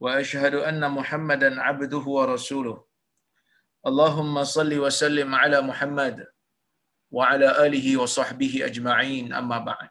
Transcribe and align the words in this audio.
واشهد 0.00 0.54
ان 0.70 0.82
محمدا 0.98 1.50
عبده 1.66 2.04
ورسوله 2.16 2.76
اللهم 3.88 4.34
صل 4.56 4.72
وسلم 4.84 5.30
على 5.42 5.58
محمد 5.70 6.16
وعلى 7.16 7.48
اله 7.66 7.86
وصحبه 8.02 8.52
اجمعين 8.68 9.32
اما 9.40 9.58
بعد 9.70 9.90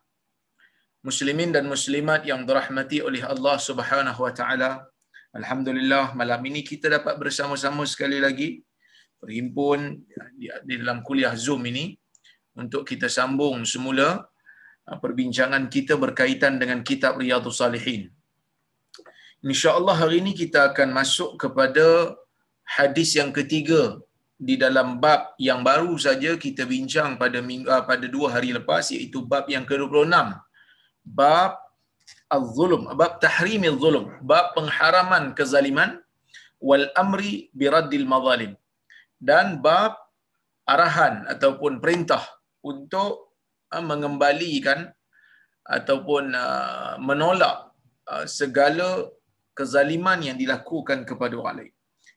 muslimin 1.08 1.56
dan 1.56 1.66
muslimat 1.74 2.28
yang 2.28 2.44
dirahmati 2.48 3.00
oleh 3.08 3.24
Allah 3.24 3.56
Subhanahu 3.56 4.20
wa 4.26 4.34
taala 4.40 4.72
alhamdulillah 5.40 6.12
malam 6.22 6.42
ini 6.50 6.62
kita 6.72 6.92
dapat 6.92 7.16
bersama-sama 7.22 7.88
sekali 7.88 8.20
lagi 8.26 8.50
berhimpun 9.22 9.80
di 10.68 10.76
dalam 10.82 11.00
kuliah 11.08 11.32
Zoom 11.46 11.64
ini 11.72 11.96
untuk 12.62 12.84
kita 12.84 13.08
sambung 13.08 13.64
semula 13.64 14.28
perbincangan 15.04 15.72
kita 15.76 15.96
berkaitan 16.04 16.60
dengan 16.62 16.82
kitab 16.90 17.16
Riyadhus 17.22 17.62
Salihin 17.62 18.12
InsyaAllah 19.53 19.97
hari 20.01 20.17
ini 20.25 20.33
kita 20.33 20.73
akan 20.73 20.89
masuk 20.99 21.31
kepada 21.43 22.17
hadis 22.77 23.11
yang 23.19 23.29
ketiga 23.39 24.01
di 24.41 24.55
dalam 24.63 24.97
bab 25.03 25.37
yang 25.37 25.61
baru 25.61 25.93
saja 26.05 26.31
kita 26.45 26.65
bincang 26.65 27.21
pada 27.21 27.45
minggu, 27.49 27.69
ah, 27.69 27.85
pada 27.91 28.09
dua 28.15 28.29
hari 28.35 28.57
lepas 28.57 28.89
iaitu 28.97 29.21
bab 29.33 29.45
yang 29.55 29.69
ke-26. 29.69 30.33
Bab 31.05 31.61
al-zulum, 32.37 32.83
bab 33.01 33.21
tahrim 33.25 33.69
al-zulum, 33.73 34.07
bab 34.31 34.57
pengharaman 34.57 35.37
kezaliman 35.37 36.01
wal 36.69 36.89
amri 37.03 37.53
biraddil 37.53 38.09
mazalim. 38.09 38.57
Dan 39.21 39.61
bab 39.61 39.93
arahan 40.65 41.29
ataupun 41.29 41.85
perintah 41.85 42.25
untuk 42.65 43.37
ah, 43.69 43.85
mengembalikan 43.85 44.89
ataupun 45.69 46.33
uh, 46.33 46.97
menolak 47.01 47.73
segala 48.29 48.89
kezaliman 49.59 50.21
yang 50.29 50.37
dilakukan 50.43 51.07
kepada 51.09 51.35
orang 51.41 51.57
lain. 51.61 51.75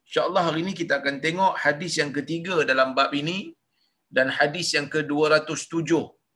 InsyaAllah 0.07 0.43
hari 0.49 0.59
ini 0.65 0.73
kita 0.81 0.93
akan 1.01 1.15
tengok 1.25 1.53
hadis 1.63 1.93
yang 2.01 2.11
ketiga 2.17 2.55
dalam 2.71 2.95
bab 2.97 3.11
ini 3.21 3.37
dan 4.17 4.27
hadis 4.37 4.67
yang 4.77 4.87
ke-207 4.93 5.91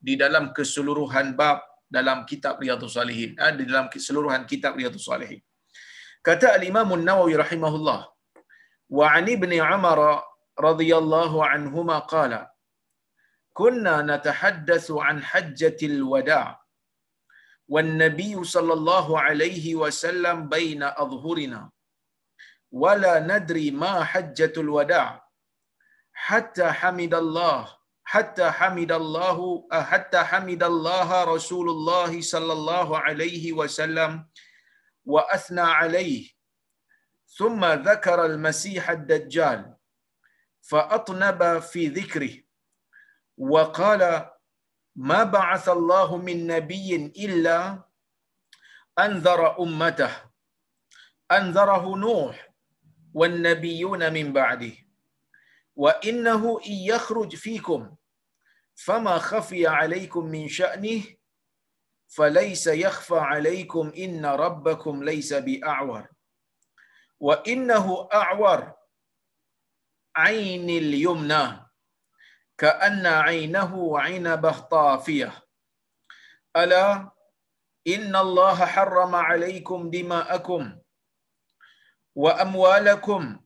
di 0.08 0.14
dalam 0.24 0.52
keseluruhan 0.58 1.28
bab 1.40 1.60
dalam 1.98 2.24
kitab 2.30 2.60
Riyadhus 2.64 2.96
Salihin. 3.00 3.32
Eh, 3.40 3.54
di 3.60 3.64
dalam 3.70 3.88
keseluruhan 3.94 4.44
kitab 4.52 4.76
Riyadhus 4.80 5.08
Salihin. 5.12 5.42
Kata 6.22 6.54
Al-Imam 6.58 6.90
Nawawi 7.10 7.36
rahimahullah. 7.44 8.12
وعن 8.92 9.26
ابن 9.30 9.52
عمر 9.54 10.00
رضي 10.60 10.92
الله 10.98 11.46
عنهما 11.46 11.98
قال 12.00 12.48
كنا 13.54 13.96
نتحدث 14.02 14.92
عن 14.92 15.24
والنبي 17.72 18.44
صلى 18.44 18.74
الله 18.74 19.08
عليه 19.26 19.66
وسلم 19.76 20.50
بين 20.56 20.84
أظهرنا. 20.84 21.62
ولا 22.72 23.14
ندري 23.32 23.72
ما 23.72 24.04
حجة 24.04 24.54
الوداع. 24.58 25.10
حتى 26.14 26.72
حمد 26.80 27.14
الله 27.14 27.62
حتى 28.04 28.52
حمد 28.52 28.92
الله 28.92 29.38
حتى 29.72 30.20
حمد 30.30 30.64
الله 30.64 31.24
رسول 31.24 31.68
الله 31.70 32.22
صلى 32.22 32.54
الله 32.54 32.90
عليه 33.00 33.54
وسلم 33.54 34.28
وأثنى 35.06 35.62
عليه. 35.62 36.24
ثم 37.38 37.66
ذكر 37.66 38.26
المسيح 38.26 38.90
الدجال 38.90 39.76
فأطنب 40.62 41.60
في 41.60 41.88
ذكره 41.88 42.34
وقال 43.38 44.30
ما 44.96 45.24
بعث 45.24 45.70
الله 45.70 46.18
من 46.18 46.48
نبي 46.48 46.96
إلا 46.96 47.84
أنذر 49.00 49.60
أمته. 49.60 50.12
أنذره 51.32 51.96
نوح 51.96 52.50
والنبيون 53.14 54.14
من 54.14 54.34
بعده. 54.34 54.72
وإنه 55.76 56.60
إن 56.66 56.72
يخرج 56.72 57.36
فيكم 57.36 57.96
فما 58.76 59.18
خفي 59.18 59.68
عليكم 59.68 60.26
من 60.26 60.48
شأنه 60.48 61.04
فليس 62.08 62.68
يخفى 62.68 63.18
عليكم 63.18 63.92
إن 63.98 64.26
ربكم 64.26 65.04
ليس 65.04 65.34
بأعور. 65.34 66.08
وإنه 67.20 68.10
أعور 68.14 68.74
عين 70.16 70.70
اليمنى. 70.70 71.71
كأن 72.62 73.06
عينه 73.06 74.00
عنبة 74.00 74.60
طافية. 74.60 75.34
ألا 76.58 77.12
إن 77.88 78.16
الله 78.16 78.66
حرم 78.66 79.16
عليكم 79.16 79.90
دماءكم 79.90 80.80
وأموالكم 82.16 83.40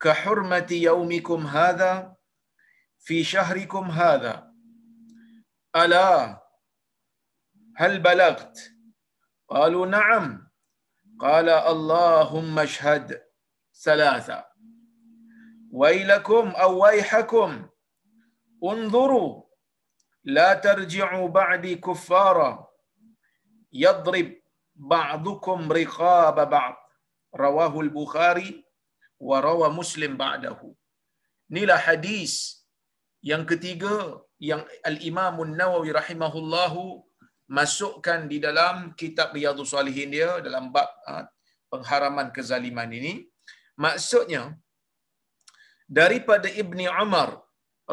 كحرمة 0.00 0.66
يومكم 0.70 1.46
هذا 1.46 2.16
في 2.98 3.24
شهركم 3.24 3.90
هذا. 3.90 4.54
ألا 5.76 6.42
هل 7.76 8.00
بلغت؟ 8.00 8.58
قالوا 9.48 9.86
نعم. 9.86 10.50
قال 11.20 11.48
اللهم 11.48 12.58
اشهد 12.58 13.22
ثلاثة. 13.84 14.44
ويلكم 15.72 16.48
أو 16.48 16.84
ويحكم. 16.84 17.73
unzuru 18.70 19.26
la 20.36 20.48
tarji'u 20.66 21.22
ba'di 21.38 21.72
kuffara 21.86 22.50
yadrib 23.84 24.28
ba'dukum 24.92 25.70
يضرب 25.70 26.38
ba'd. 26.54 26.76
Rawahu 27.34 27.78
al-Bukhari 27.86 28.50
wa 29.28 29.36
rawa 29.46 29.66
Muslim 29.78 30.14
ba'dahu. 30.22 30.70
Inilah 31.50 31.78
hadis 31.78 32.62
yang 33.30 33.42
ketiga 33.50 33.94
yang 34.38 34.62
al 34.88 34.96
imam 35.10 35.36
nawawi 35.60 35.90
rahimahullahu 35.98 37.02
masukkan 37.58 38.20
di 38.32 38.38
dalam 38.46 38.94
kitab 39.00 39.34
riyadhus 39.36 39.74
salihin 39.74 40.14
dia 40.14 40.30
dalam 40.46 40.70
bab 40.74 40.88
ha, 41.06 41.26
pengharaman 41.72 42.30
kezaliman 42.36 42.90
ini. 42.98 43.26
Maksudnya 43.84 44.42
daripada 45.98 46.46
ibni 46.62 46.86
umar 46.86 47.43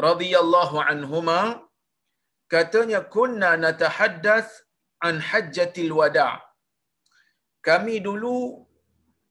radhiyallahu 0.06 0.76
anhuma 0.92 1.40
katanya 2.54 3.00
kunna 3.14 3.50
natahaddath 3.64 4.52
an 5.08 5.20
hajjatil 5.30 5.92
wada. 6.00 6.30
Kami 7.68 7.96
dulu 8.06 8.36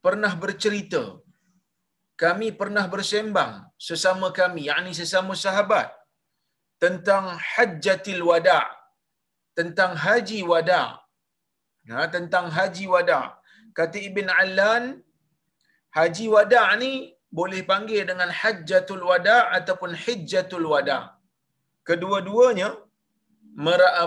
pernah 0.05 0.33
bercerita 0.43 1.03
kami 2.23 2.47
pernah 2.59 2.85
bersembang 2.93 3.53
sesama 3.87 4.27
kami 4.39 4.69
yakni 4.69 4.91
sesama 4.99 5.33
sahabat 5.43 5.89
tentang 6.83 7.25
hajjatil 7.53 8.21
wada 8.29 8.61
tentang 9.57 9.93
haji 10.03 10.39
wada. 10.51 10.83
Ha, 11.91 12.05
tentang 12.15 12.47
haji 12.57 12.85
wada. 12.93 13.21
Kata 13.77 13.97
Ibn 14.09 14.27
Allan 14.41 14.83
haji 15.97 16.25
wada 16.35 16.63
ni 16.81 16.93
boleh 17.37 17.61
panggil 17.71 18.01
dengan 18.09 18.29
hajjatul 18.39 19.03
wada 19.09 19.37
ataupun 19.57 19.91
hijjatul 20.05 20.67
wada. 20.73 20.99
Kedua-duanya 21.89 22.69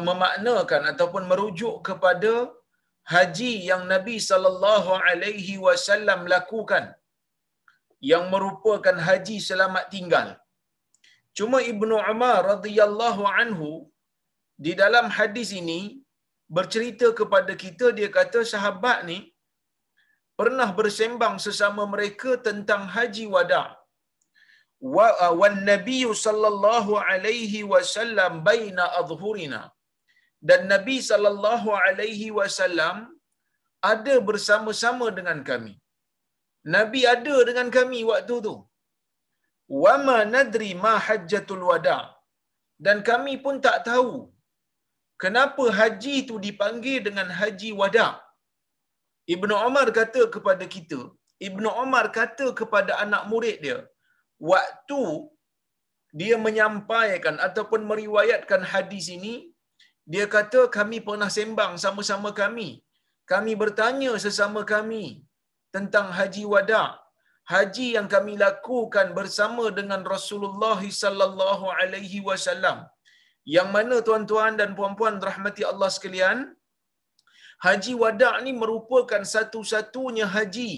memaknakan 0.08 0.82
ataupun 0.92 1.22
merujuk 1.30 1.74
kepada 1.88 2.34
haji 3.12 3.52
yang 3.70 3.82
Nabi 3.92 4.16
sallallahu 4.28 5.00
alaihi 5.08 5.56
wasallam 5.66 6.20
lakukan 6.34 6.84
yang 8.10 8.24
merupakan 8.32 8.96
haji 9.08 9.36
selamat 9.48 9.84
tinggal. 9.94 10.28
Cuma 11.38 11.58
Ibnu 11.72 11.94
Umar 12.12 12.38
radhiyallahu 12.52 13.24
anhu 13.40 13.70
di 14.64 14.72
dalam 14.80 15.06
hadis 15.18 15.50
ini 15.60 15.80
bercerita 16.56 17.06
kepada 17.20 17.52
kita 17.62 17.86
dia 17.98 18.08
kata 18.18 18.40
sahabat 18.52 18.98
ni 19.10 19.18
pernah 20.40 20.68
bersembang 20.78 21.36
sesama 21.46 21.82
mereka 21.94 22.30
tentang 22.48 22.82
haji 22.96 23.24
wada. 23.34 23.62
Wa 24.94 25.08
wan 25.40 25.56
Nabi 25.70 26.00
sallallahu 26.24 26.94
alaihi 27.10 27.60
wasallam 27.72 28.32
baina 28.48 28.86
adhhurina. 29.00 29.62
Dan 30.48 30.62
Nabi 30.72 30.96
sallallahu 31.10 31.68
alaihi 31.84 32.28
wasallam 32.38 32.96
ada 33.92 34.14
bersama-sama 34.28 35.06
dengan 35.18 35.38
kami. 35.50 35.74
Nabi 36.74 37.00
ada 37.14 37.36
dengan 37.48 37.68
kami 37.76 38.00
waktu 38.10 38.36
tu. 38.46 38.56
Wama 39.84 40.18
nadri 40.34 40.70
ma 40.84 40.94
hajjatul 41.06 41.64
wada. 41.70 41.98
Dan 42.84 42.98
kami 43.08 43.34
pun 43.44 43.56
tak 43.66 43.78
tahu 43.88 44.12
kenapa 45.22 45.64
haji 45.78 46.14
itu 46.22 46.36
dipanggil 46.46 46.98
dengan 47.06 47.28
haji 47.38 47.70
wada. 47.80 48.08
Ibnu 49.34 49.54
Umar 49.68 49.86
kata 49.98 50.22
kepada 50.34 50.64
kita, 50.74 51.00
Ibnu 51.48 51.68
Umar 51.84 52.06
kata 52.18 52.46
kepada 52.60 52.92
anak 53.04 53.22
murid 53.30 53.56
dia, 53.64 53.78
waktu 54.52 55.02
dia 56.20 56.36
menyampaikan 56.46 57.36
ataupun 57.46 57.82
meriwayatkan 57.90 58.62
hadis 58.72 59.06
ini, 59.16 59.34
dia 60.12 60.26
kata 60.34 60.60
kami 60.76 60.98
pernah 61.06 61.30
sembang 61.36 61.72
sama-sama 61.84 62.30
kami. 62.42 62.68
Kami 63.32 63.52
bertanya 63.62 64.12
sesama 64.24 64.62
kami 64.74 65.04
tentang 65.74 66.08
haji 66.18 66.44
wada. 66.54 66.84
Haji 67.52 67.86
yang 67.96 68.08
kami 68.14 68.34
lakukan 68.44 69.08
bersama 69.18 69.64
dengan 69.78 70.02
Rasulullah 70.14 70.80
sallallahu 71.02 71.66
alaihi 71.78 72.20
wasallam. 72.28 72.78
Yang 73.54 73.68
mana 73.76 73.96
tuan-tuan 74.06 74.52
dan 74.60 74.70
puan-puan 74.78 75.16
rahmati 75.28 75.62
Allah 75.70 75.90
sekalian, 75.96 76.38
haji 77.64 77.92
wada 78.02 78.30
ni 78.46 78.52
merupakan 78.62 79.22
satu-satunya 79.34 80.26
haji 80.34 80.72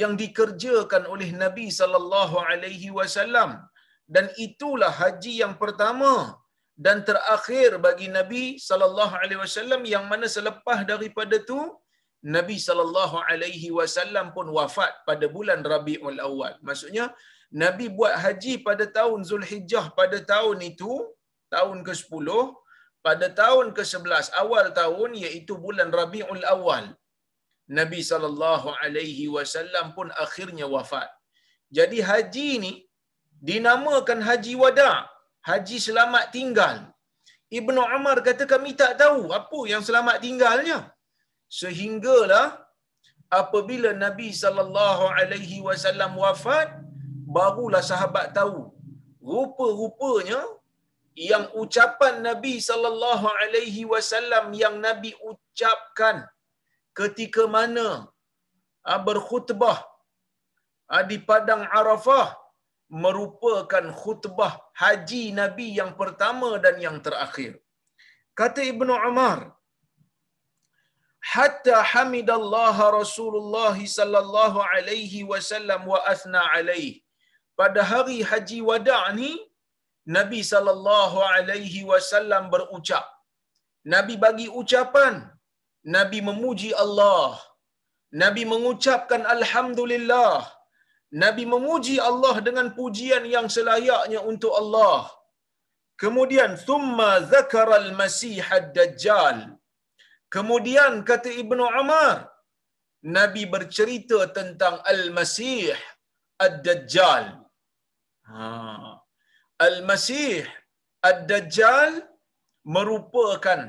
yang 0.00 0.12
dikerjakan 0.22 1.02
oleh 1.14 1.30
Nabi 1.42 1.66
sallallahu 1.78 2.36
alaihi 2.50 2.90
wasallam 2.98 3.50
dan 4.14 4.26
itulah 4.46 4.92
haji 5.02 5.34
yang 5.42 5.54
pertama 5.62 6.12
dan 6.84 6.96
terakhir 7.08 7.68
bagi 7.86 8.08
Nabi 8.18 8.44
sallallahu 8.68 9.14
alaihi 9.22 9.40
wasallam 9.44 9.82
yang 9.94 10.04
mana 10.12 10.26
selepas 10.36 10.78
daripada 10.92 11.36
tu 11.50 11.60
Nabi 12.36 12.56
sallallahu 12.66 13.16
alaihi 13.30 13.68
wasallam 13.78 14.26
pun 14.36 14.46
wafat 14.58 14.92
pada 15.08 15.26
bulan 15.36 15.60
Rabiul 15.72 16.20
Awal. 16.28 16.54
Maksudnya 16.68 17.04
Nabi 17.62 17.86
buat 17.98 18.14
haji 18.24 18.54
pada 18.68 18.84
tahun 18.98 19.20
Zulhijjah 19.30 19.84
pada 19.98 20.18
tahun 20.32 20.58
itu, 20.70 20.92
tahun 21.54 21.78
ke-10, 21.86 22.28
pada 23.06 23.26
tahun 23.40 23.66
ke-11 23.76 24.28
awal 24.42 24.66
tahun 24.78 25.10
iaitu 25.24 25.54
bulan 25.64 25.90
Rabiul 25.98 26.44
Awal. 26.54 26.86
Nabi 27.78 28.00
sallallahu 28.10 28.68
alaihi 28.82 29.26
wasallam 29.36 29.86
pun 29.96 30.08
akhirnya 30.24 30.66
wafat. 30.74 31.08
Jadi 31.76 31.98
haji 32.08 32.50
ni 32.64 32.72
dinamakan 33.48 34.20
haji 34.28 34.54
wada, 34.62 34.92
haji 35.48 35.78
selamat 35.86 36.24
tinggal. 36.36 36.76
Ibnu 37.58 37.80
Umar 37.96 38.16
kata 38.28 38.44
kami 38.52 38.70
tak 38.82 38.92
tahu 39.02 39.22
apa 39.38 39.60
yang 39.72 39.82
selamat 39.88 40.16
tinggalnya. 40.24 40.78
Sehinggalah 41.60 42.46
apabila 43.40 43.90
Nabi 44.04 44.28
sallallahu 44.42 45.04
alaihi 45.18 45.58
wasallam 45.68 46.14
wafat 46.24 46.68
barulah 47.36 47.82
sahabat 47.90 48.26
tahu. 48.38 48.62
Rupa-rupanya 49.32 50.40
yang 51.16 51.44
ucapan 51.62 52.14
Nabi 52.28 52.54
sallallahu 52.68 53.26
alaihi 53.42 53.88
wasallam 53.92 54.52
yang 54.62 54.76
Nabi 54.86 55.10
ucapkan 55.30 56.16
ketika 57.00 57.44
mana 57.56 57.88
ah, 58.84 59.00
berkhutbah 59.08 59.78
ah, 60.92 61.04
di 61.10 61.16
padang 61.28 61.64
Arafah 61.80 62.28
merupakan 63.04 63.86
khutbah 64.00 64.52
haji 64.82 65.22
Nabi 65.40 65.68
yang 65.80 65.92
pertama 66.00 66.50
dan 66.64 66.76
yang 66.86 66.98
terakhir. 67.06 67.52
Kata 68.40 68.60
Ibnu 68.72 68.92
Umar, 69.08 69.38
hatta 71.34 71.76
hamidallah 71.92 72.76
Rasulullah 73.00 73.76
sallallahu 73.96 74.60
alaihi 74.74 75.26
wasallam 75.32 75.82
wa 75.92 76.00
athna 76.12 76.42
alaihi. 76.54 77.02
Pada 77.60 77.82
hari 77.92 78.20
haji 78.30 78.60
wada' 78.70 79.04
ni 79.18 79.30
Nabi 80.16 80.40
sallallahu 80.52 81.18
alaihi 81.34 81.80
wasallam 81.90 82.50
berucap. 82.54 83.06
Nabi 83.94 84.14
bagi 84.24 84.46
ucapan, 84.60 85.14
Nabi 85.96 86.18
memuji 86.28 86.70
Allah. 86.84 87.38
Nabi 88.22 88.42
mengucapkan 88.52 89.22
alhamdulillah. 89.34 90.36
Nabi 91.22 91.44
memuji 91.54 91.96
Allah 92.10 92.34
dengan 92.46 92.68
pujian 92.78 93.24
yang 93.34 93.46
selayaknya 93.56 94.20
untuk 94.30 94.52
Allah. 94.60 95.10
Kemudian 96.02 96.58
thumma 96.66 97.10
zakara 97.32 97.76
al-masih 97.82 98.42
ad-dajjal. 98.58 99.36
Kemudian 100.34 100.92
kata 101.10 101.30
Ibnu 101.42 101.64
Umar, 101.82 102.16
Nabi 103.16 103.42
bercerita 103.54 104.18
tentang 104.38 104.76
al-masih 104.92 105.74
ad-dajjal. 106.46 107.24
Ha. 108.28 108.95
Al-masih 109.56 110.44
ad-dajjal 111.00 112.04
merupakan 112.68 113.60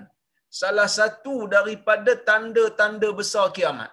salah 0.51 0.89
satu 0.91 1.47
daripada 1.47 2.11
tanda-tanda 2.27 3.09
besar 3.15 3.55
kiamat. 3.55 3.91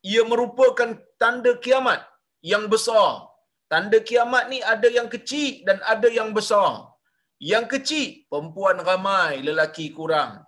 Ia 0.00 0.24
merupakan 0.24 0.96
tanda 1.20 1.52
kiamat 1.60 2.00
yang 2.40 2.72
besar. 2.72 3.28
Tanda 3.68 4.00
kiamat 4.00 4.48
ni 4.52 4.64
ada 4.64 4.88
yang 4.88 5.08
kecil 5.12 5.60
dan 5.68 5.76
ada 5.84 6.08
yang 6.08 6.32
besar. 6.32 6.88
Yang 7.36 7.66
kecil, 7.76 8.08
perempuan 8.32 8.80
ramai, 8.88 9.44
lelaki 9.44 9.92
kurang. 9.92 10.40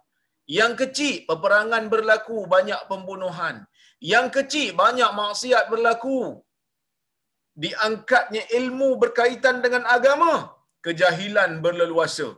Yang 0.48 0.72
kecil, 0.80 1.14
peperangan 1.28 1.84
berlaku, 1.92 2.48
banyak 2.48 2.80
pembunuhan. 2.88 3.68
Yang 4.00 4.26
kecil, 4.36 4.68
banyak 4.72 5.10
maksiat 5.20 5.68
berlaku. 5.72 6.40
Diangkatnya 7.64 8.42
ilmu 8.58 8.88
berkaitan 9.02 9.56
dengan 9.64 9.84
agama, 9.96 10.32
kejahilan 10.86 11.52
berleluasa. 11.64 12.28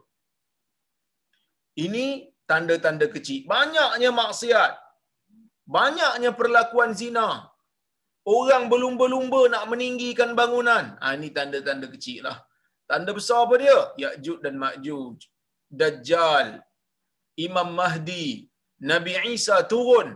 Ini 1.87 2.07
tanda-tanda 2.51 3.07
kecil. 3.15 3.41
Banyaknya 3.55 4.11
maksiat. 4.21 4.73
Banyaknya 5.77 6.31
perlakuan 6.41 6.93
zina. 7.01 7.29
Orang 8.37 8.65
berlumba-lumba 8.73 9.41
nak 9.53 9.65
meninggikan 9.73 10.31
bangunan. 10.39 10.85
Ha, 11.01 11.15
ini 11.17 11.29
tanda-tanda 11.39 11.87
kecil 11.95 12.21
lah. 12.27 12.39
Tanda 12.91 13.13
besar 13.19 13.39
apa 13.45 13.57
dia? 13.63 13.79
Ya'juj 14.03 14.39
dan 14.45 14.55
Ma'juj. 14.63 15.19
Dajjal. 15.81 16.49
Imam 17.47 17.71
Mahdi. 17.79 18.27
Nabi 18.91 19.13
Isa 19.35 19.57
turun. 19.73 20.09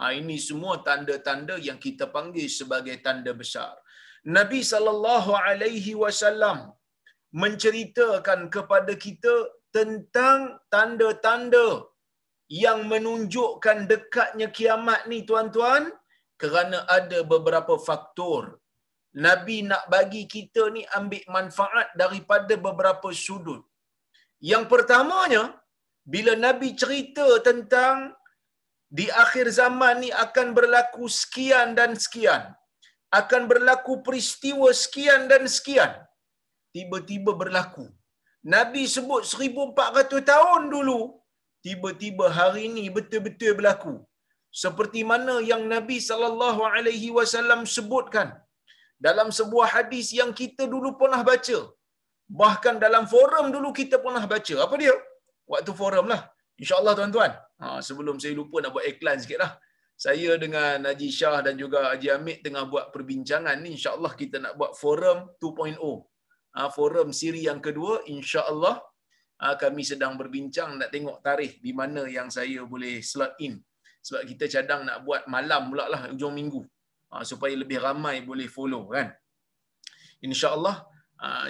Ha, 0.00 0.12
ini 0.20 0.36
semua 0.48 0.74
tanda-tanda 0.88 1.56
yang 1.68 1.78
kita 1.86 2.06
panggil 2.16 2.48
sebagai 2.58 2.96
tanda 3.06 3.32
besar. 3.42 3.72
Nabi 4.24 4.60
sallallahu 4.72 5.32
alaihi 5.32 5.96
wasallam 6.02 6.58
menceritakan 7.42 8.40
kepada 8.54 8.92
kita 9.04 9.34
tentang 9.76 10.58
tanda-tanda 10.72 11.88
yang 12.50 12.90
menunjukkan 12.92 13.86
dekatnya 13.92 14.50
kiamat 14.58 15.06
ni 15.10 15.22
tuan-tuan 15.28 15.86
kerana 16.42 16.78
ada 16.98 17.22
beberapa 17.32 17.78
faktor. 17.88 18.58
Nabi 19.26 19.56
nak 19.70 19.84
bagi 19.94 20.22
kita 20.34 20.70
ni 20.74 20.82
ambil 20.98 21.24
manfaat 21.36 21.88
daripada 22.02 22.54
beberapa 22.66 23.08
sudut. 23.24 23.62
Yang 24.50 24.64
pertamanya, 24.72 25.42
bila 26.12 26.32
Nabi 26.46 26.68
cerita 26.82 27.26
tentang 27.48 28.14
di 28.98 29.06
akhir 29.24 29.46
zaman 29.54 30.02
ni 30.02 30.10
akan 30.24 30.48
berlaku 30.58 31.06
sekian 31.06 31.78
dan 31.78 31.94
sekian. 31.94 32.54
Akan 33.18 33.42
berlaku 33.50 33.92
peristiwa 34.06 34.68
sekian 34.82 35.22
dan 35.30 35.42
sekian. 35.56 35.92
Tiba-tiba 36.74 37.32
berlaku. 37.40 37.86
Nabi 38.54 38.82
sebut 38.94 39.22
1400 39.30 40.30
tahun 40.32 40.62
dulu, 40.74 41.00
tiba-tiba 41.66 42.26
hari 42.38 42.62
ini 42.70 42.84
betul-betul 42.96 43.52
berlaku. 43.58 43.94
Seperti 44.62 45.00
mana 45.10 45.34
yang 45.50 45.62
Nabi 45.74 45.96
sallallahu 46.08 46.62
alaihi 46.74 47.10
wasallam 47.18 47.60
sebutkan 47.74 48.28
dalam 49.06 49.28
sebuah 49.38 49.68
hadis 49.74 50.06
yang 50.20 50.30
kita 50.40 50.64
dulu 50.74 50.90
pernah 51.00 51.20
baca. 51.30 51.58
Bahkan 52.40 52.74
dalam 52.84 53.04
forum 53.12 53.46
dulu 53.54 53.68
kita 53.80 53.96
pernah 54.04 54.24
baca. 54.32 54.54
Apa 54.64 54.74
dia? 54.82 54.94
Waktu 55.52 55.72
forum 55.80 56.06
lah. 56.12 56.22
InsyaAllah 56.62 56.94
tuan-tuan. 56.98 57.32
Ha, 57.60 57.66
sebelum 57.86 58.16
saya 58.22 58.34
lupa 58.40 58.56
nak 58.62 58.72
buat 58.74 58.86
iklan 58.90 59.18
sikit 59.22 59.38
lah. 59.42 59.52
Saya 60.00 60.32
dengan 60.40 60.80
Haji 60.88 61.12
Shah 61.12 61.44
dan 61.44 61.60
juga 61.60 61.92
Haji 61.92 62.08
Amit 62.08 62.40
tengah 62.40 62.64
buat 62.72 62.88
perbincangan 62.88 63.60
ni. 63.60 63.76
InsyaAllah 63.76 64.16
kita 64.16 64.40
nak 64.40 64.56
buat 64.56 64.72
forum 64.72 65.36
2.0. 65.36 65.76
Ha, 66.56 66.72
forum 66.72 67.12
siri 67.12 67.44
yang 67.44 67.60
kedua. 67.60 68.08
InsyaAllah 68.08 68.80
ha, 69.44 69.60
kami 69.60 69.84
sedang 69.84 70.16
berbincang 70.16 70.80
nak 70.80 70.88
tengok 70.88 71.20
tarikh 71.20 71.60
di 71.60 71.76
mana 71.76 72.08
yang 72.08 72.32
saya 72.32 72.64
boleh 72.64 73.04
slot 73.04 73.36
in. 73.44 73.60
Sebab 74.00 74.24
kita 74.24 74.48
cadang 74.48 74.88
nak 74.88 75.04
buat 75.04 75.28
malam 75.28 75.68
pula 75.68 75.84
lah 75.92 76.02
ujung 76.08 76.32
minggu. 76.32 76.64
Ha, 77.12 77.20
supaya 77.20 77.52
lebih 77.52 77.84
ramai 77.84 78.24
boleh 78.24 78.48
follow 78.48 78.88
kan. 78.88 79.12
InsyaAllah 80.24 80.88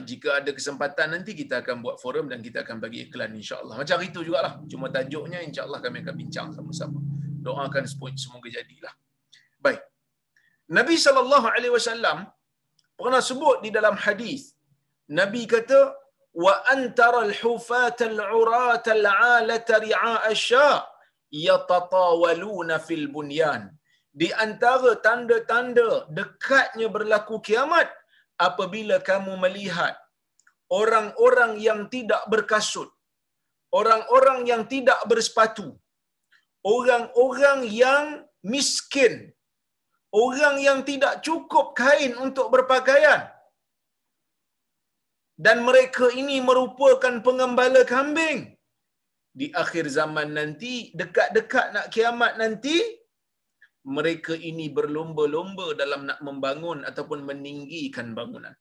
jika 0.03 0.43
ada 0.43 0.51
kesempatan 0.51 1.15
nanti 1.15 1.39
kita 1.39 1.63
akan 1.63 1.87
buat 1.87 2.03
forum 2.03 2.27
dan 2.27 2.43
kita 2.43 2.67
akan 2.67 2.83
bagi 2.83 3.07
iklan 3.07 3.31
insyaAllah. 3.31 3.79
Macam 3.79 4.03
itu 4.03 4.27
jugalah. 4.27 4.59
Cuma 4.67 4.91
tajuknya 4.91 5.39
insyaAllah 5.47 5.79
kami 5.79 6.03
akan 6.03 6.15
bincang 6.19 6.51
sama-sama. 6.51 6.99
Doakan 7.47 7.85
semoga 8.23 8.49
jadilah. 8.57 8.95
Baik. 9.65 9.81
Nabi 10.79 10.97
sallallahu 11.05 11.47
alaihi 11.55 11.75
wasallam 11.79 12.19
pernah 13.01 13.23
sebut 13.29 13.57
di 13.65 13.71
dalam 13.77 13.97
hadis 14.05 14.43
Nabi 15.19 15.43
kata 15.53 15.81
wa 16.45 16.55
antara 16.75 17.21
al-hufat 17.29 17.99
al-urat 18.13 18.87
al-alat 18.97 19.71
ri'a 19.87 20.15
asya 20.33 20.71
yatatawaluna 21.47 22.79
fil 22.87 23.07
bunyan 23.15 23.63
di 24.21 24.29
antara 24.45 24.93
tanda-tanda 25.07 25.89
dekatnya 26.19 26.87
berlaku 26.97 27.37
kiamat 27.49 27.89
apabila 28.47 28.97
kamu 29.11 29.35
melihat 29.45 29.95
orang-orang 30.81 31.53
yang 31.67 31.81
tidak 31.95 32.23
berkasut 32.33 32.91
orang-orang 33.81 34.41
yang 34.51 34.63
tidak 34.75 35.01
bersepatu 35.11 35.69
orang-orang 36.65 37.67
yang 37.69 38.05
miskin. 38.45 39.33
Orang 40.11 40.59
yang 40.59 40.83
tidak 40.83 41.23
cukup 41.27 41.67
kain 41.79 42.19
untuk 42.19 42.51
berpakaian. 42.51 43.31
Dan 45.39 45.63
mereka 45.69 46.11
ini 46.11 46.43
merupakan 46.43 47.15
pengembala 47.27 47.83
kambing. 47.87 48.59
Di 49.31 49.47
akhir 49.55 49.87
zaman 49.87 50.35
nanti 50.35 50.91
dekat-dekat 51.01 51.67
nak 51.75 51.87
kiamat 51.95 52.35
nanti 52.43 52.77
mereka 53.87 54.35
ini 54.35 54.67
berlomba-lomba 54.69 55.79
dalam 55.79 56.11
nak 56.11 56.19
membangun 56.27 56.83
ataupun 56.83 57.23
meninggikan 57.23 58.11
bangunan. 58.19 58.53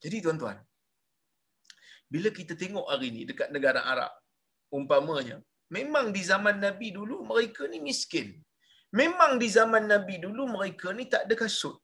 Jadi 0.00 0.24
tuan-tuan 0.24 0.56
bila 2.06 2.28
kita 2.38 2.54
tengok 2.62 2.86
hari 2.90 3.06
ini 3.12 3.22
dekat 3.30 3.48
negara 3.50 3.82
Arab 3.92 4.12
umpamanya 4.70 5.42
memang 5.76 6.06
di 6.16 6.22
zaman 6.30 6.58
Nabi 6.66 6.88
dulu 6.98 7.16
mereka 7.30 7.62
ni 7.72 7.78
miskin 7.88 8.28
memang 9.00 9.32
di 9.42 9.48
zaman 9.56 9.84
Nabi 9.92 10.16
dulu 10.24 10.44
mereka 10.56 10.88
ni 10.98 11.04
tak 11.12 11.24
ada 11.26 11.36
kasut 11.42 11.76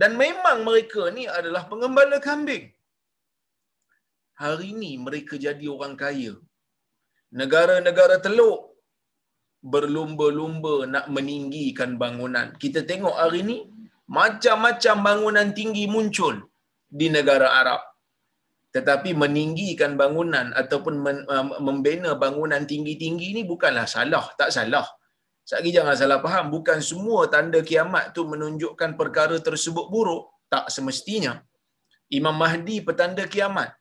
dan 0.00 0.12
memang 0.22 0.58
mereka 0.68 1.02
ni 1.16 1.24
adalah 1.38 1.62
pengembala 1.70 2.18
kambing. 2.26 2.64
Hari 4.42 4.66
ini 4.74 4.92
mereka 5.06 5.34
jadi 5.46 5.66
orang 5.74 5.94
kaya. 6.02 6.34
Negara-negara 7.40 8.16
teluk 8.26 8.60
berlumba-lumba 9.72 10.74
nak 10.94 11.06
meninggikan 11.16 11.90
bangunan. 12.02 12.56
Kita 12.62 12.80
tengok 12.90 13.16
hari 13.22 13.40
ini 13.44 13.58
macam-macam 14.18 14.96
bangunan 15.08 15.48
tinggi 15.58 15.84
muncul 15.94 16.34
di 17.00 17.06
negara 17.16 17.48
Arab. 17.60 17.82
Tetapi 18.70 19.10
meninggikan 19.18 19.98
bangunan 19.98 20.54
ataupun 20.54 20.94
membina 21.58 22.14
bangunan 22.14 22.62
tinggi-tinggi 22.62 23.34
ini 23.34 23.42
bukanlah 23.42 23.86
salah, 23.90 24.30
tak 24.38 24.54
salah. 24.54 24.86
Sekali 25.42 25.74
jangan 25.74 25.98
salah 25.98 26.22
faham, 26.22 26.46
bukan 26.54 26.78
semua 26.78 27.26
tanda 27.26 27.58
kiamat 27.66 28.14
tu 28.14 28.22
menunjukkan 28.30 28.94
perkara 28.94 29.36
tersebut 29.42 29.90
buruk, 29.90 30.30
tak 30.46 30.70
semestinya. 30.70 31.42
Imam 32.10 32.34
Mahdi 32.38 32.78
petanda 32.86 33.26
kiamat, 33.26 33.74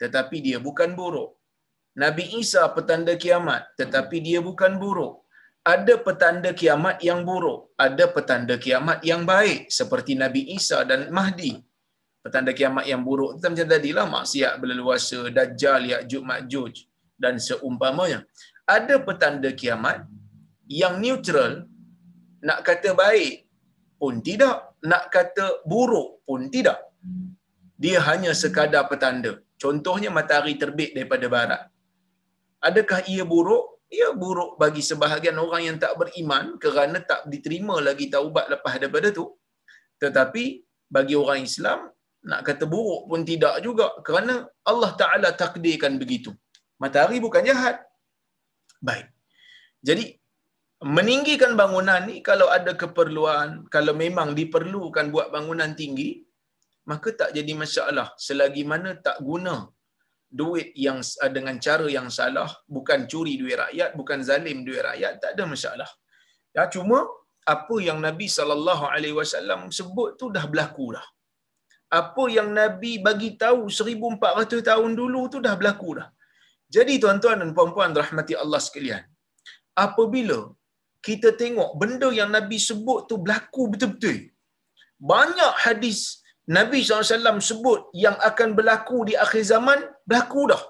tetapi 0.00 0.40
dia 0.40 0.56
bukan 0.56 0.96
buruk. 0.96 1.36
Nabi 1.92 2.24
Isa 2.40 2.64
petanda 2.72 3.20
kiamat, 3.20 3.68
tetapi 3.76 4.16
dia 4.24 4.40
bukan 4.40 4.80
buruk. 4.80 5.28
Ada 5.62 5.94
petanda 6.00 6.50
kiamat 6.56 7.04
yang 7.04 7.20
buruk, 7.28 7.76
ada 7.76 8.08
petanda 8.08 8.56
kiamat 8.56 9.04
yang 9.04 9.28
baik 9.28 9.68
seperti 9.68 10.16
Nabi 10.16 10.56
Isa 10.56 10.80
dan 10.88 11.12
Mahdi. 11.12 11.52
Petanda 12.22 12.52
kiamat 12.58 12.84
yang 12.86 13.02
buruk 13.08 13.30
itu 13.34 13.46
macam 13.52 13.68
tadilah 13.74 14.06
maksiat 14.16 14.52
berleluasa, 14.62 15.20
dajjal, 15.36 15.82
ya'juj, 15.92 16.22
ma'juj 16.30 16.74
dan 17.22 17.34
seumpamanya. 17.46 18.18
Ada 18.76 18.94
petanda 19.06 19.50
kiamat 19.60 20.06
yang 20.70 20.94
neutral 21.02 21.66
nak 22.46 22.60
kata 22.68 22.90
baik 23.02 23.34
pun 23.98 24.22
tidak 24.28 24.56
nak 24.90 25.04
kata 25.14 25.46
buruk 25.70 26.22
pun 26.26 26.46
tidak. 26.54 26.78
Dia 27.82 27.98
hanya 28.08 28.32
sekadar 28.42 28.86
petanda. 28.90 29.32
Contohnya 29.62 30.10
matahari 30.18 30.54
terbit 30.62 30.90
daripada 30.96 31.26
barat. 31.36 31.62
Adakah 32.68 33.00
ia 33.12 33.24
buruk? 33.32 33.64
Ia 33.92 34.08
buruk 34.22 34.50
bagi 34.62 34.82
sebahagian 34.90 35.36
orang 35.44 35.62
yang 35.68 35.78
tak 35.84 35.92
beriman 36.00 36.44
kerana 36.62 36.98
tak 37.10 37.26
diterima 37.32 37.76
lagi 37.88 38.06
taubat 38.14 38.46
lepas 38.52 38.74
daripada 38.82 39.08
tu. 39.18 39.26
Tetapi 40.02 40.44
bagi 40.96 41.14
orang 41.22 41.42
Islam 41.50 41.90
nak 42.30 42.40
kata 42.46 42.64
buruk 42.72 43.02
pun 43.10 43.20
tidak 43.30 43.54
juga 43.66 43.86
kerana 44.06 44.34
Allah 44.70 44.90
Taala 45.00 45.28
takdirkan 45.42 45.94
begitu 46.02 46.30
matahari 46.82 47.18
bukan 47.24 47.42
jahat 47.50 47.76
baik 48.88 49.06
jadi 49.88 50.04
meninggikan 50.96 51.52
bangunan 51.60 52.02
ni 52.10 52.16
kalau 52.28 52.46
ada 52.56 52.72
keperluan, 52.82 53.48
kalau 53.74 53.94
memang 54.04 54.34
diperlukan 54.38 55.06
buat 55.14 55.28
bangunan 55.34 55.70
tinggi, 55.80 56.10
maka 56.90 57.08
tak 57.20 57.30
jadi 57.38 57.52
masalah 57.62 58.10
selagi 58.26 58.62
mana 58.72 58.98
tak 59.06 59.22
guna 59.28 59.70
duit 60.40 60.68
yang 60.74 60.98
dengan 61.36 61.56
cara 61.66 61.86
yang 61.96 62.08
salah, 62.18 62.50
bukan 62.76 63.06
curi 63.10 63.34
duit 63.40 63.56
rakyat, 63.62 63.90
bukan 64.00 64.18
zalim 64.28 64.58
duit 64.66 64.82
rakyat, 64.88 65.22
tak 65.22 65.30
ada 65.34 65.44
masalah. 65.54 65.90
Ya 66.56 66.66
cuma 66.74 66.98
apa 67.54 67.76
yang 67.88 67.98
Nabi 68.06 68.26
sallallahu 68.36 68.84
alaihi 68.94 69.16
wasallam 69.20 69.60
sebut 69.78 70.18
tu 70.18 70.26
dah 70.36 70.44
berlaku 70.50 70.86
dah. 70.96 71.06
Apa 72.00 72.24
yang 72.36 72.48
Nabi 72.60 72.92
bagi 73.06 73.30
tahu 73.42 73.62
1400 73.68 74.68
tahun 74.70 74.90
dulu 75.00 75.22
tu 75.32 75.38
dah 75.46 75.54
berlaku 75.60 75.90
dah. 75.98 76.08
Jadi 76.74 76.94
tuan-tuan 77.02 77.38
dan 77.42 77.50
puan-puan 77.56 77.92
rahmati 78.02 78.34
Allah 78.42 78.60
sekalian, 78.66 79.02
apabila 79.84 80.38
kita 81.06 81.28
tengok 81.42 81.70
benda 81.80 82.08
yang 82.18 82.30
Nabi 82.36 82.58
sebut 82.68 83.00
tu 83.10 83.16
berlaku 83.24 83.62
betul-betul. 83.72 84.18
Banyak 85.12 85.52
hadis 85.64 86.00
Nabi 86.56 86.78
SAW 86.82 87.42
sebut 87.50 87.80
yang 88.04 88.16
akan 88.28 88.50
berlaku 88.58 88.98
di 89.08 89.14
akhir 89.24 89.42
zaman, 89.52 89.80
berlaku 90.08 90.42
dah. 90.52 90.62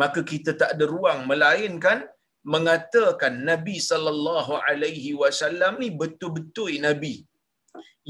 Maka 0.00 0.20
kita 0.30 0.50
tak 0.60 0.70
ada 0.74 0.84
ruang 0.94 1.20
melainkan 1.30 1.98
mengatakan 2.52 3.32
Nabi 3.50 3.76
sallallahu 3.90 4.52
alaihi 4.68 5.10
wasallam 5.22 5.78
ni 5.82 5.88
betul-betul 6.00 6.72
nabi. 6.86 7.14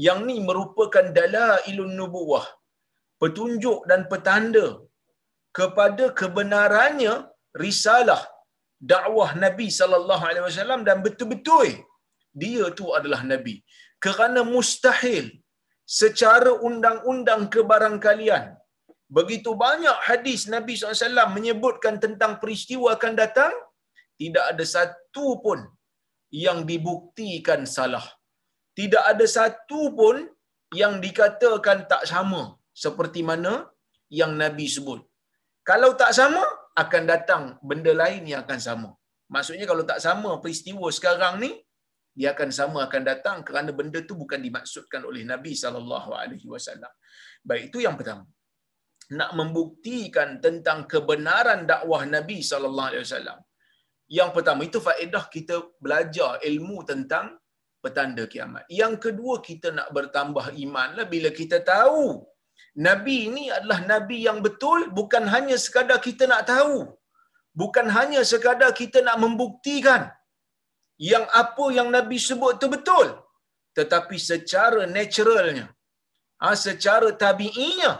Yang 0.05 0.19
ni 0.27 0.35
merupakan 0.47 1.05
dalailun 1.17 1.93
nubuwah, 1.99 2.45
petunjuk 3.21 3.79
dan 3.89 4.01
petanda 4.11 4.67
kepada 5.57 6.05
kebenarannya 6.19 7.13
risalah 7.63 8.21
dakwah 8.91 9.29
Nabi 9.43 9.67
sallallahu 9.79 10.23
alaihi 10.29 10.45
wasallam 10.49 10.81
dan 10.87 10.97
betul-betul 11.05 11.69
dia 12.41 12.65
tu 12.79 12.85
adalah 12.97 13.21
nabi. 13.33 13.55
Kerana 14.03 14.41
mustahil 14.53 15.25
secara 15.99 16.51
undang-undang 16.67 17.41
kebarangkalian 17.53 18.45
begitu 19.17 19.51
banyak 19.65 19.97
hadis 20.07 20.41
Nabi 20.53 20.73
SAW 20.79 21.33
menyebutkan 21.37 21.95
tentang 22.03 22.31
peristiwa 22.41 22.87
akan 22.97 23.13
datang 23.21 23.53
tidak 24.21 24.45
ada 24.51 24.65
satu 24.75 25.27
pun 25.45 25.59
yang 26.45 26.59
dibuktikan 26.69 27.61
salah. 27.75 28.05
Tidak 28.79 29.03
ada 29.11 29.25
satu 29.37 29.81
pun 29.99 30.15
yang 30.81 30.93
dikatakan 31.05 31.79
tak 31.91 32.03
sama 32.11 32.41
seperti 32.83 33.21
mana 33.29 33.53
yang 34.19 34.33
Nabi 34.43 34.65
sebut. 34.75 35.01
Kalau 35.69 35.91
tak 36.01 36.11
sama, 36.19 36.43
akan 36.83 37.03
datang 37.13 37.43
benda 37.69 37.93
lain 38.01 38.23
yang 38.31 38.41
akan 38.45 38.59
sama. 38.67 38.89
Maksudnya 39.33 39.65
kalau 39.71 39.83
tak 39.91 39.99
sama 40.05 40.31
peristiwa 40.43 40.87
sekarang 40.97 41.35
ni, 41.43 41.51
dia 42.17 42.29
akan 42.33 42.49
sama 42.59 42.79
akan 42.87 43.03
datang 43.09 43.37
kerana 43.47 43.71
benda 43.79 43.99
tu 44.09 44.13
bukan 44.21 44.39
dimaksudkan 44.45 45.01
oleh 45.09 45.21
Nabi 45.31 45.53
sallallahu 45.63 46.09
alaihi 46.21 46.47
wasallam. 46.53 46.91
Baik 47.49 47.63
itu 47.69 47.79
yang 47.85 47.95
pertama. 47.99 48.25
Nak 49.19 49.31
membuktikan 49.39 50.37
tentang 50.45 50.85
kebenaran 50.91 51.65
dakwah 51.71 52.01
Nabi 52.15 52.37
sallallahu 52.49 52.89
alaihi 52.91 53.05
wasallam. 53.05 53.39
Yang 54.17 54.29
pertama 54.35 54.61
itu 54.69 54.79
faedah 54.87 55.25
kita 55.35 55.55
belajar 55.81 56.37
ilmu 56.49 56.85
tentang 56.91 57.25
petanda 57.83 58.23
kiamat. 58.33 58.63
Yang 58.81 58.93
kedua 59.05 59.35
kita 59.47 59.69
nak 59.77 59.89
bertambah 59.97 60.45
imanlah 60.65 61.05
bila 61.13 61.29
kita 61.39 61.59
tahu 61.71 62.03
Nabi 62.87 63.15
ini 63.29 63.43
adalah 63.57 63.79
Nabi 63.93 64.17
yang 64.27 64.39
betul 64.45 64.79
bukan 64.99 65.23
hanya 65.33 65.55
sekadar 65.65 65.99
kita 66.07 66.25
nak 66.31 66.43
tahu. 66.53 66.77
Bukan 67.61 67.87
hanya 67.95 68.21
sekadar 68.31 68.71
kita 68.81 68.99
nak 69.07 69.17
membuktikan 69.23 70.09
yang 71.11 71.25
apa 71.41 71.65
yang 71.77 71.89
Nabi 71.97 72.17
sebut 72.27 72.57
itu 72.57 72.67
betul. 72.75 73.07
Tetapi 73.77 74.17
secara 74.29 74.81
naturalnya, 74.97 75.67
ha, 76.41 76.53
secara 76.65 77.09
tabi'inya, 77.23 77.91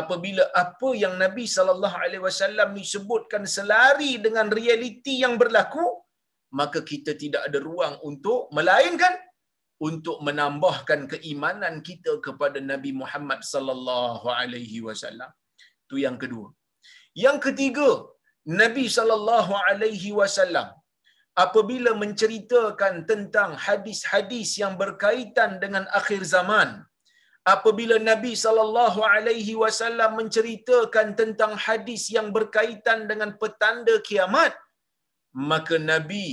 apabila 0.00 0.44
apa 0.62 0.88
yang 1.02 1.14
Nabi 1.24 1.44
sallallahu 1.56 1.96
alaihi 2.04 2.22
wasallam 2.28 2.70
ni 2.76 2.84
sebutkan 2.94 3.42
selari 3.56 4.12
dengan 4.24 4.46
realiti 4.58 5.14
yang 5.24 5.34
berlaku, 5.42 5.86
maka 6.60 6.80
kita 6.90 7.12
tidak 7.22 7.42
ada 7.48 7.58
ruang 7.68 7.94
untuk 8.10 8.40
melainkan 8.56 9.14
untuk 9.88 10.18
menambahkan 10.26 11.00
keimanan 11.12 11.74
kita 11.88 12.12
kepada 12.26 12.58
Nabi 12.70 12.90
Muhammad 13.00 13.40
sallallahu 13.52 14.26
alaihi 14.40 14.78
wasallam. 14.86 15.30
Itu 15.84 15.96
yang 16.06 16.16
kedua. 16.22 16.48
Yang 17.24 17.38
ketiga, 17.46 17.88
Nabi 18.62 18.84
sallallahu 18.96 19.52
alaihi 19.68 20.10
wasallam 20.20 20.68
apabila 21.44 21.90
menceritakan 22.02 22.94
tentang 23.10 23.50
hadis-hadis 23.66 24.50
yang 24.62 24.74
berkaitan 24.82 25.52
dengan 25.62 25.84
akhir 26.00 26.20
zaman 26.34 26.68
apabila 27.54 27.96
Nabi 28.10 28.32
sallallahu 28.44 29.00
alaihi 29.14 29.54
wasallam 29.62 30.12
menceritakan 30.20 31.08
tentang 31.20 31.52
hadis 31.66 32.02
yang 32.16 32.28
berkaitan 32.36 33.00
dengan 33.10 33.32
petanda 33.40 33.96
kiamat 34.08 34.52
maka 35.34 35.76
Nabi 35.90 36.26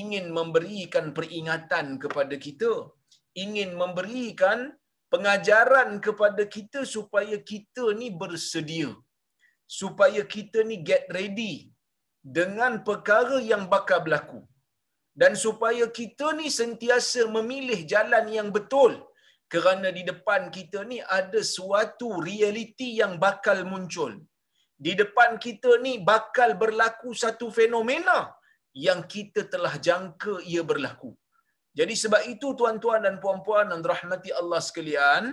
ingin 0.00 0.26
memberikan 0.38 1.06
peringatan 1.16 1.86
kepada 2.02 2.36
kita 2.46 2.72
ingin 3.44 3.70
memberikan 3.82 4.58
pengajaran 5.12 5.90
kepada 6.06 6.42
kita 6.54 6.80
supaya 6.94 7.36
kita 7.52 7.84
ni 8.00 8.08
bersedia 8.22 8.90
supaya 9.80 10.22
kita 10.34 10.58
ni 10.68 10.76
get 10.88 11.04
ready 11.16 11.54
dengan 12.36 12.72
perkara 12.88 13.38
yang 13.50 13.64
bakal 13.74 14.00
berlaku. 14.04 14.40
Dan 15.20 15.32
supaya 15.44 15.84
kita 15.98 16.26
ni 16.38 16.48
sentiasa 16.58 17.20
memilih 17.36 17.78
jalan 17.92 18.26
yang 18.36 18.48
betul 18.56 18.92
kerana 19.52 19.88
di 19.96 20.02
depan 20.10 20.42
kita 20.56 20.80
ni 20.90 20.98
ada 21.18 21.40
suatu 21.56 22.08
realiti 22.28 22.88
yang 23.00 23.14
bakal 23.24 23.58
muncul 23.70 24.12
di 24.84 24.92
depan 25.00 25.30
kita 25.44 25.70
ni 25.84 25.92
bakal 26.10 26.50
berlaku 26.62 27.10
satu 27.22 27.46
fenomena 27.58 28.18
yang 28.86 29.00
kita 29.14 29.42
telah 29.52 29.74
jangka 29.88 30.34
ia 30.52 30.62
berlaku 30.70 31.10
jadi 31.78 31.94
sebab 32.02 32.22
itu 32.34 32.48
tuan-tuan 32.60 33.02
dan 33.06 33.16
puan-puan 33.22 33.66
dan 33.72 33.82
rahmati 33.92 34.30
Allah 34.40 34.60
sekalian 34.68 35.24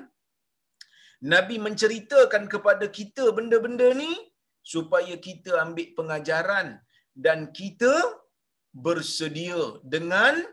Nabi 1.34 1.56
menceritakan 1.66 2.44
kepada 2.54 2.86
kita 2.98 3.25
benda-benda 3.38 3.88
ni 4.02 4.14
supaya 4.74 5.16
kita 5.28 5.52
ambil 5.64 5.88
pengajaran 5.98 6.68
dan 7.25 7.40
kita 7.60 7.94
bersedia 8.86 9.80
dengan 9.94 10.44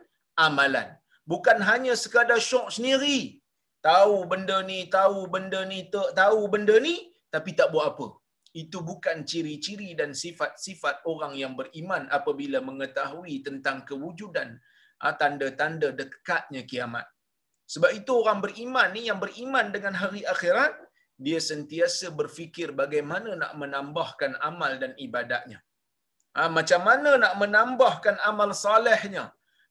amalan. 0.46 0.88
Bukan 1.26 1.58
hanya 1.68 1.94
sekadar 2.02 2.40
syok 2.49 2.68
sendiri. 2.76 3.42
Tahu 3.82 4.16
benda 4.30 4.62
ni, 4.70 4.87
tahu 4.96 5.26
benda 5.34 5.61
ni, 5.66 5.78
tahu 6.20 6.40
benda 6.52 6.76
ni, 6.87 6.94
tapi 7.34 7.50
tak 7.58 7.75
buat 7.75 7.87
apa. 7.92 8.06
Itu 8.52 8.85
bukan 8.85 9.25
ciri-ciri 9.25 9.97
dan 10.00 10.12
sifat-sifat 10.12 11.09
orang 11.09 11.35
yang 11.42 11.52
beriman 11.56 12.04
apabila 12.12 12.61
mengetahui 12.61 13.40
tentang 13.47 13.85
kewujudan 13.88 14.61
ah, 15.00 15.14
tanda-tanda 15.21 15.88
dekatnya 16.00 16.62
kiamat. 16.71 17.06
Sebab 17.73 17.90
itu 17.99 18.12
orang 18.23 18.40
beriman 18.44 18.88
ni 18.97 19.09
yang 19.09 19.18
beriman 19.25 19.66
dengan 19.75 19.94
hari 19.97 20.23
akhirat, 20.32 20.73
dia 21.26 21.38
sentiasa 21.50 22.06
berfikir 22.21 22.68
bagaimana 22.80 23.30
nak 23.42 23.52
menambahkan 23.61 24.32
amal 24.49 24.73
dan 24.82 24.92
ibadatnya. 25.06 25.59
Ha, 26.37 26.49
macam 26.56 26.80
mana 26.88 27.11
nak 27.23 27.35
menambahkan 27.42 28.16
amal 28.30 28.50
salehnya? 28.64 29.25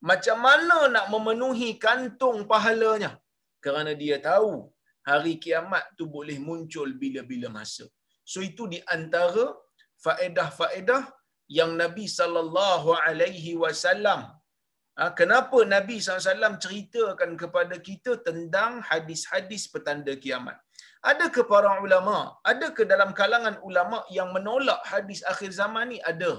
Macam 0.09 0.37
mana 0.47 0.77
nak 0.95 1.05
memenuhi 1.13 1.69
kantung 1.85 2.37
pahalanya? 2.51 3.11
Kerana 3.65 3.91
dia 4.01 4.17
tahu 4.29 4.51
hari 5.09 5.33
kiamat 5.43 5.83
tu 5.97 6.05
boleh 6.15 6.37
muncul 6.47 6.89
bila-bila 7.01 7.49
masa. 7.57 7.85
So 8.31 8.39
itu 8.49 8.65
di 8.73 8.79
antara 8.95 9.45
faedah-faedah 10.05 11.01
yang 11.57 11.71
Nabi 11.81 12.05
sallallahu 12.19 12.89
alaihi 13.07 13.53
wasallam 13.63 14.21
ha, 14.97 15.09
kenapa 15.19 15.59
Nabi 15.75 15.97
SAW 16.05 16.57
ceritakan 16.65 17.31
kepada 17.41 17.75
kita 17.87 18.11
tentang 18.27 18.71
hadis-hadis 18.89 19.63
petanda 19.73 20.13
kiamat. 20.23 20.57
Ada 21.11 21.25
ke 21.35 21.41
para 21.51 21.69
ulama, 21.85 22.17
ada 22.51 22.67
ke 22.77 22.83
dalam 22.91 23.11
kalangan 23.19 23.57
ulama 23.67 23.99
yang 24.17 24.29
menolak 24.35 24.81
hadis 24.91 25.21
akhir 25.31 25.49
zaman 25.61 25.85
ni? 25.93 25.97
Ada. 26.11 26.33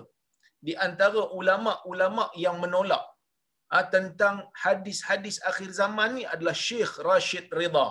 Di 0.67 0.75
antara 0.87 1.23
ulama-ulama 1.39 2.31
yang 2.45 2.63
menolak 2.63 3.03
ha, 3.75 3.83
tentang 3.95 4.37
hadis-hadis 4.65 5.43
akhir 5.51 5.75
zaman 5.81 6.11
ni 6.19 6.25
adalah 6.35 6.55
Syekh 6.67 6.95
Rashid 7.03 7.51
Ridha. 7.61 7.89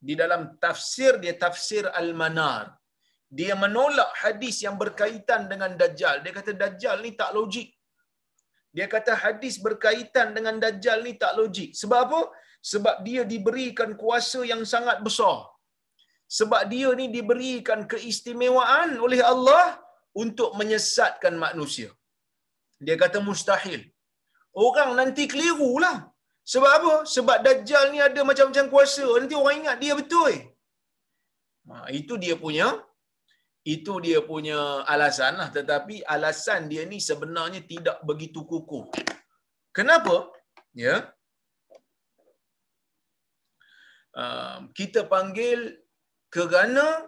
Di 0.00 0.16
dalam 0.16 0.56
tafsir 0.64 1.20
dia 1.20 1.36
tafsir 1.36 1.84
Al-Manar. 2.00 2.79
Dia 3.38 3.54
menolak 3.62 4.10
hadis 4.22 4.56
yang 4.66 4.76
berkaitan 4.82 5.42
dengan 5.52 5.72
Dajjal. 5.80 6.16
Dia 6.24 6.32
kata 6.38 6.52
Dajjal 6.62 6.96
ni 7.04 7.10
tak 7.20 7.30
logik. 7.36 7.68
Dia 8.76 8.86
kata 8.94 9.12
hadis 9.24 9.54
berkaitan 9.66 10.28
dengan 10.36 10.56
Dajjal 10.64 10.98
ni 11.06 11.14
tak 11.22 11.32
logik. 11.38 11.70
Sebab 11.80 12.00
apa? 12.06 12.20
Sebab 12.72 12.96
dia 13.06 13.22
diberikan 13.32 13.90
kuasa 14.02 14.40
yang 14.52 14.62
sangat 14.72 14.98
besar 15.06 15.38
sebab 16.38 16.62
dia 16.72 16.88
ni 16.98 17.06
diberikan 17.16 17.80
keistimewaan 17.92 18.90
oleh 19.04 19.20
Allah 19.32 19.64
untuk 20.22 20.50
menyesatkan 20.58 21.34
manusia. 21.44 21.90
Dia 22.86 22.96
kata 23.02 23.18
mustahil. 23.28 23.80
Orang 24.66 24.90
nanti 25.00 25.24
keliru 25.32 25.72
lah. 25.84 25.96
Sebab 26.52 26.70
apa? 26.78 26.94
Sebab 27.14 27.38
Dajjal 27.46 27.84
ni 27.94 27.98
ada 28.08 28.20
macam-macam 28.28 28.66
kuasa. 28.72 29.06
Nanti 29.20 29.34
orang 29.40 29.58
ingat 29.60 29.76
dia 29.82 29.92
betul. 30.00 30.32
Ha, 31.68 31.74
itu 31.98 32.14
dia 32.22 32.34
punya 32.44 32.68
itu 33.64 33.92
dia 34.00 34.24
punya 34.24 34.84
alasan 34.88 35.36
lah. 35.36 35.48
Tetapi 35.52 36.04
alasan 36.04 36.68
dia 36.70 36.88
ni 36.88 36.98
sebenarnya 37.00 37.60
tidak 37.64 38.00
begitu 38.04 38.44
kukuh. 38.44 38.88
Kenapa? 39.70 40.32
Ya. 40.72 41.12
Uh, 44.10 44.66
kita 44.74 45.06
panggil 45.06 45.78
kerana 46.32 47.06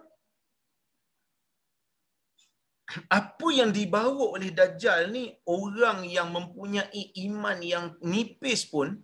apa 3.09 3.49
yang 3.51 3.73
dibawa 3.73 4.37
oleh 4.37 4.53
Dajjal 4.53 5.11
ni 5.11 5.33
orang 5.49 6.05
yang 6.05 6.29
mempunyai 6.31 7.17
iman 7.27 7.59
yang 7.65 7.97
nipis 8.05 8.69
pun 8.69 9.01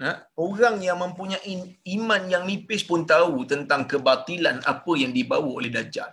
ha? 0.00 0.24
orang 0.34 0.80
yang 0.80 0.98
mempunyai 0.98 1.76
iman 1.96 2.22
yang 2.32 2.44
nipis 2.48 2.82
pun 2.82 3.04
tahu 3.04 3.44
tentang 3.44 3.84
kebatilan 3.84 4.64
apa 4.64 4.92
yang 4.96 5.12
dibawa 5.12 5.46
oleh 5.60 5.70
Dajjal. 5.70 6.10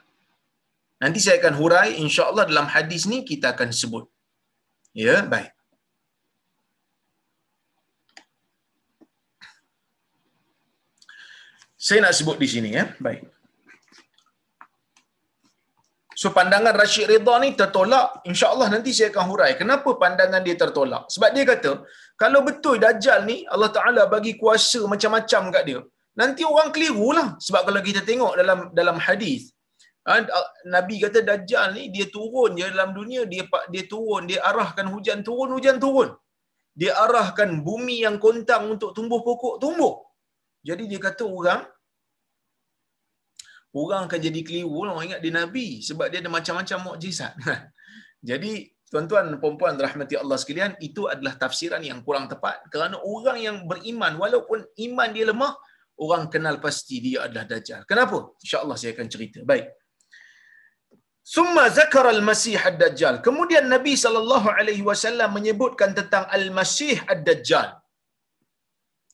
Nanti 0.97 1.19
saya 1.21 1.37
akan 1.41 1.55
hurai 1.61 1.89
insya-Allah 2.01 2.49
dalam 2.49 2.67
hadis 2.67 3.05
ni 3.05 3.21
kita 3.21 3.53
akan 3.53 3.69
sebut. 3.69 4.05
Ya, 4.97 5.21
baik. 5.21 5.53
Saya 11.77 12.01
nak 12.01 12.17
sebut 12.17 12.41
di 12.41 12.49
sini 12.49 12.73
ya. 12.73 12.97
Baik. 12.97 13.36
So 16.21 16.27
pandangan 16.37 16.73
Rashid 16.81 17.05
Ridha 17.11 17.33
ni 17.43 17.49
tertolak. 17.59 18.07
InsyaAllah 18.29 18.67
nanti 18.73 18.91
saya 18.97 19.09
akan 19.13 19.25
hurai. 19.29 19.51
Kenapa 19.59 19.89
pandangan 20.03 20.41
dia 20.45 20.55
tertolak? 20.61 21.03
Sebab 21.13 21.29
dia 21.35 21.45
kata, 21.51 21.71
kalau 22.21 22.39
betul 22.47 22.75
Dajjal 22.83 23.19
ni, 23.29 23.37
Allah 23.53 23.69
Ta'ala 23.75 24.03
bagi 24.13 24.33
kuasa 24.41 24.81
macam-macam 24.93 25.41
kat 25.55 25.63
dia. 25.69 25.79
Nanti 26.21 26.41
orang 26.53 26.69
keliru 26.75 27.09
lah. 27.17 27.27
Sebab 27.45 27.61
kalau 27.67 27.81
kita 27.87 28.01
tengok 28.09 28.33
dalam 28.41 28.59
dalam 28.79 28.97
hadis, 29.07 29.41
ha, 30.09 30.17
Nabi 30.75 30.95
kata 31.05 31.21
Dajjal 31.29 31.67
ni, 31.77 31.83
dia 31.95 32.07
turun 32.15 32.57
je 32.59 32.65
dalam 32.75 32.97
dunia, 32.97 33.21
dia 33.33 33.45
dia 33.73 33.83
turun, 33.93 34.25
dia 34.31 34.39
arahkan 34.49 34.89
hujan 34.93 35.21
turun, 35.27 35.53
hujan 35.57 35.77
turun. 35.85 36.09
Dia 36.81 36.91
arahkan 37.05 37.61
bumi 37.67 37.97
yang 38.05 38.17
kontang 38.25 38.65
untuk 38.73 38.89
tumbuh 38.97 39.21
pokok, 39.27 39.55
tumbuh. 39.61 39.93
Jadi 40.65 40.83
dia 40.89 40.99
kata 41.07 41.25
orang, 41.39 41.61
orang 43.75 44.07
akan 44.07 44.19
jadi 44.19 44.39
keliru 44.47 44.71
orang 44.83 45.11
ingat 45.11 45.19
dia 45.23 45.33
nabi 45.33 45.83
sebab 45.83 46.07
dia 46.11 46.19
ada 46.23 46.31
macam-macam 46.31 46.77
mukjizat. 46.87 47.33
jadi 48.29 48.51
tuan-tuan 48.87 49.27
dan 49.27 49.37
puan-puan 49.43 49.75
rahmati 49.75 50.15
Allah 50.15 50.37
sekalian 50.39 50.73
itu 50.79 51.11
adalah 51.11 51.35
tafsiran 51.35 51.83
yang 51.83 51.99
kurang 52.07 52.31
tepat 52.31 52.63
kerana 52.71 52.95
orang 53.03 53.37
yang 53.47 53.57
beriman 53.67 54.15
walaupun 54.15 54.63
iman 54.87 55.09
dia 55.11 55.25
lemah 55.27 55.53
orang 56.05 56.23
kenal 56.33 56.55
pasti 56.65 57.01
dia 57.05 57.25
adalah 57.25 57.45
dajjal. 57.51 57.81
Kenapa? 57.89 58.17
Insya-Allah 58.43 58.77
saya 58.79 58.91
akan 58.95 59.07
cerita. 59.13 59.41
Baik. 59.51 59.67
Summa 61.35 61.63
zakara 61.77 62.09
al-Masih 62.15 62.55
ad-Dajjal. 62.69 63.15
Kemudian 63.25 63.65
Nabi 63.67 63.93
sallallahu 64.03 64.47
alaihi 64.47 64.83
wasallam 64.89 65.35
menyebutkan 65.37 65.91
tentang 65.97 66.23
al-Masih 66.37 67.03
ad-Dajjal. 67.13 67.69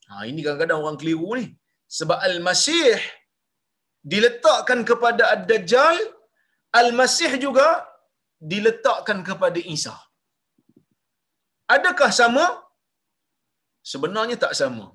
Ha, 0.09 0.21
ini 0.29 0.39
kadang-kadang 0.45 0.79
orang 0.83 0.97
keliru 1.01 1.33
ni. 1.39 1.45
Sebab 1.89 2.21
al-Masih 2.21 3.01
diletakkan 4.11 4.79
kepada 4.89 5.23
Ad-Dajjal, 5.33 5.97
Al-Masih 6.79 7.31
juga 7.45 7.67
diletakkan 8.51 9.19
kepada 9.29 9.59
Isa. 9.75 9.95
Adakah 11.75 12.11
sama? 12.21 12.45
Sebenarnya 13.91 14.37
tak 14.43 14.53
sama. 14.59 14.87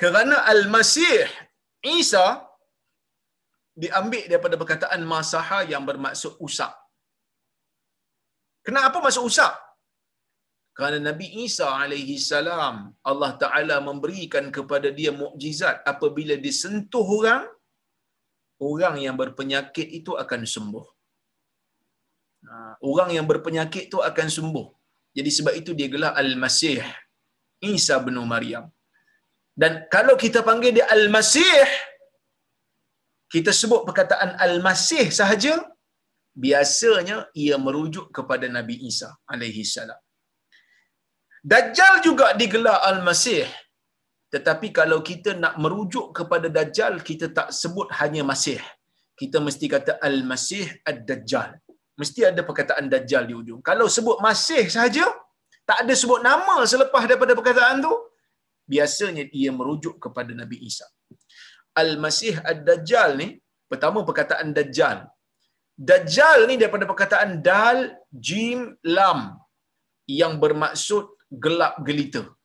Kerana 0.00 0.36
Al-Masih 0.52 1.24
Isa 2.00 2.26
diambil 3.82 4.24
daripada 4.30 4.56
perkataan 4.60 5.02
masaha 5.14 5.58
yang 5.72 5.84
bermaksud 5.88 6.34
usap. 6.46 6.72
Kenapa 8.66 8.98
masuk 9.06 9.24
usap? 9.30 9.54
Kerana 10.76 10.98
Nabi 11.08 11.26
Isa 11.46 11.66
alaihi 11.82 12.16
salam 12.30 12.76
Allah 13.10 13.30
Taala 13.42 13.76
memberikan 13.88 14.46
kepada 14.56 14.88
dia 14.98 15.12
mukjizat 15.22 15.76
apabila 15.92 16.34
disentuh 16.46 17.06
orang 17.18 17.44
orang 18.60 18.96
yang 19.04 19.16
berpenyakit 19.20 19.88
itu 19.98 20.12
akan 20.22 20.42
sembuh. 20.54 20.86
Ha, 22.46 22.54
orang 22.90 23.10
yang 23.16 23.26
berpenyakit 23.30 23.88
itu 23.88 23.98
akan 24.10 24.28
sembuh. 24.36 24.66
Jadi 25.16 25.30
sebab 25.32 25.54
itu 25.60 25.70
dia 25.78 25.88
gelar 25.92 26.12
Al-Masih. 26.20 26.80
Isa 27.64 27.96
bin 28.04 28.16
Maryam. 28.32 28.68
Dan 29.56 29.88
kalau 29.88 30.14
kita 30.20 30.44
panggil 30.44 30.76
dia 30.76 30.86
Al-Masih, 30.92 31.64
kita 33.32 33.50
sebut 33.60 33.88
perkataan 33.88 34.36
Al-Masih 34.36 35.08
sahaja, 35.08 35.54
biasanya 36.36 37.16
ia 37.32 37.56
merujuk 37.56 38.12
kepada 38.16 38.46
Nabi 38.56 38.76
Isa 38.90 39.08
alaihi 39.24 39.64
salam. 39.64 39.96
Dajjal 41.40 41.94
juga 42.06 42.36
digelar 42.40 42.84
Al-Masih. 42.90 43.48
Tetapi 44.36 44.68
kalau 44.78 44.98
kita 45.10 45.30
nak 45.42 45.54
merujuk 45.62 46.06
kepada 46.18 46.46
Dajjal, 46.56 46.94
kita 47.08 47.26
tak 47.38 47.48
sebut 47.60 47.88
hanya 48.00 48.22
Masih. 48.30 48.60
Kita 49.20 49.40
mesti 49.46 49.66
kata 49.74 49.92
Al-Masih 50.08 50.66
Ad-Dajjal. 50.90 51.50
Mesti 52.00 52.20
ada 52.30 52.44
perkataan 52.48 52.92
Dajjal 52.92 53.24
di 53.30 53.34
ujung. 53.40 53.60
Kalau 53.68 53.86
sebut 53.96 54.20
Masih 54.26 54.68
sahaja, 54.74 55.06
tak 55.68 55.78
ada 55.82 55.94
sebut 56.02 56.20
nama 56.20 56.56
selepas 56.72 57.02
daripada 57.08 57.32
perkataan 57.38 57.80
tu, 57.86 57.94
biasanya 58.68 59.24
ia 59.40 59.50
merujuk 59.58 59.96
kepada 60.04 60.36
Nabi 60.36 60.60
Isa. 60.68 60.84
Al-Masih 61.80 62.36
Ad-Dajjal 62.52 63.10
ni, 63.22 63.28
pertama 63.72 64.04
perkataan 64.04 64.52
Dajjal. 64.52 65.08
Dajjal 65.88 66.44
ni 66.48 66.60
daripada 66.60 66.84
perkataan 66.84 67.40
Dal, 67.40 67.80
Jim, 68.12 68.76
Lam 68.84 69.20
yang 70.20 70.36
bermaksud 70.44 71.04
gelap 71.32 71.80
gelita. 71.88 72.35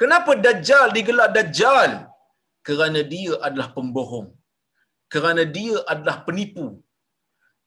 Kenapa 0.00 0.32
Dajjal 0.44 0.86
digelar 0.96 1.28
Dajjal? 1.36 1.92
Kerana 2.68 3.00
dia 3.14 3.32
adalah 3.46 3.68
pembohong. 3.76 4.28
Kerana 5.12 5.42
dia 5.56 5.76
adalah 5.92 6.16
penipu. 6.26 6.66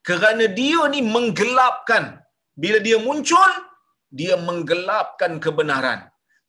Kerana 0.10 0.46
dia 0.60 0.82
ni 0.94 1.02
menggelapkan. 1.16 2.04
Bila 2.62 2.78
dia 2.88 2.98
muncul, 3.08 3.52
dia 4.20 4.36
menggelapkan 4.48 5.32
kebenaran. 5.46 6.00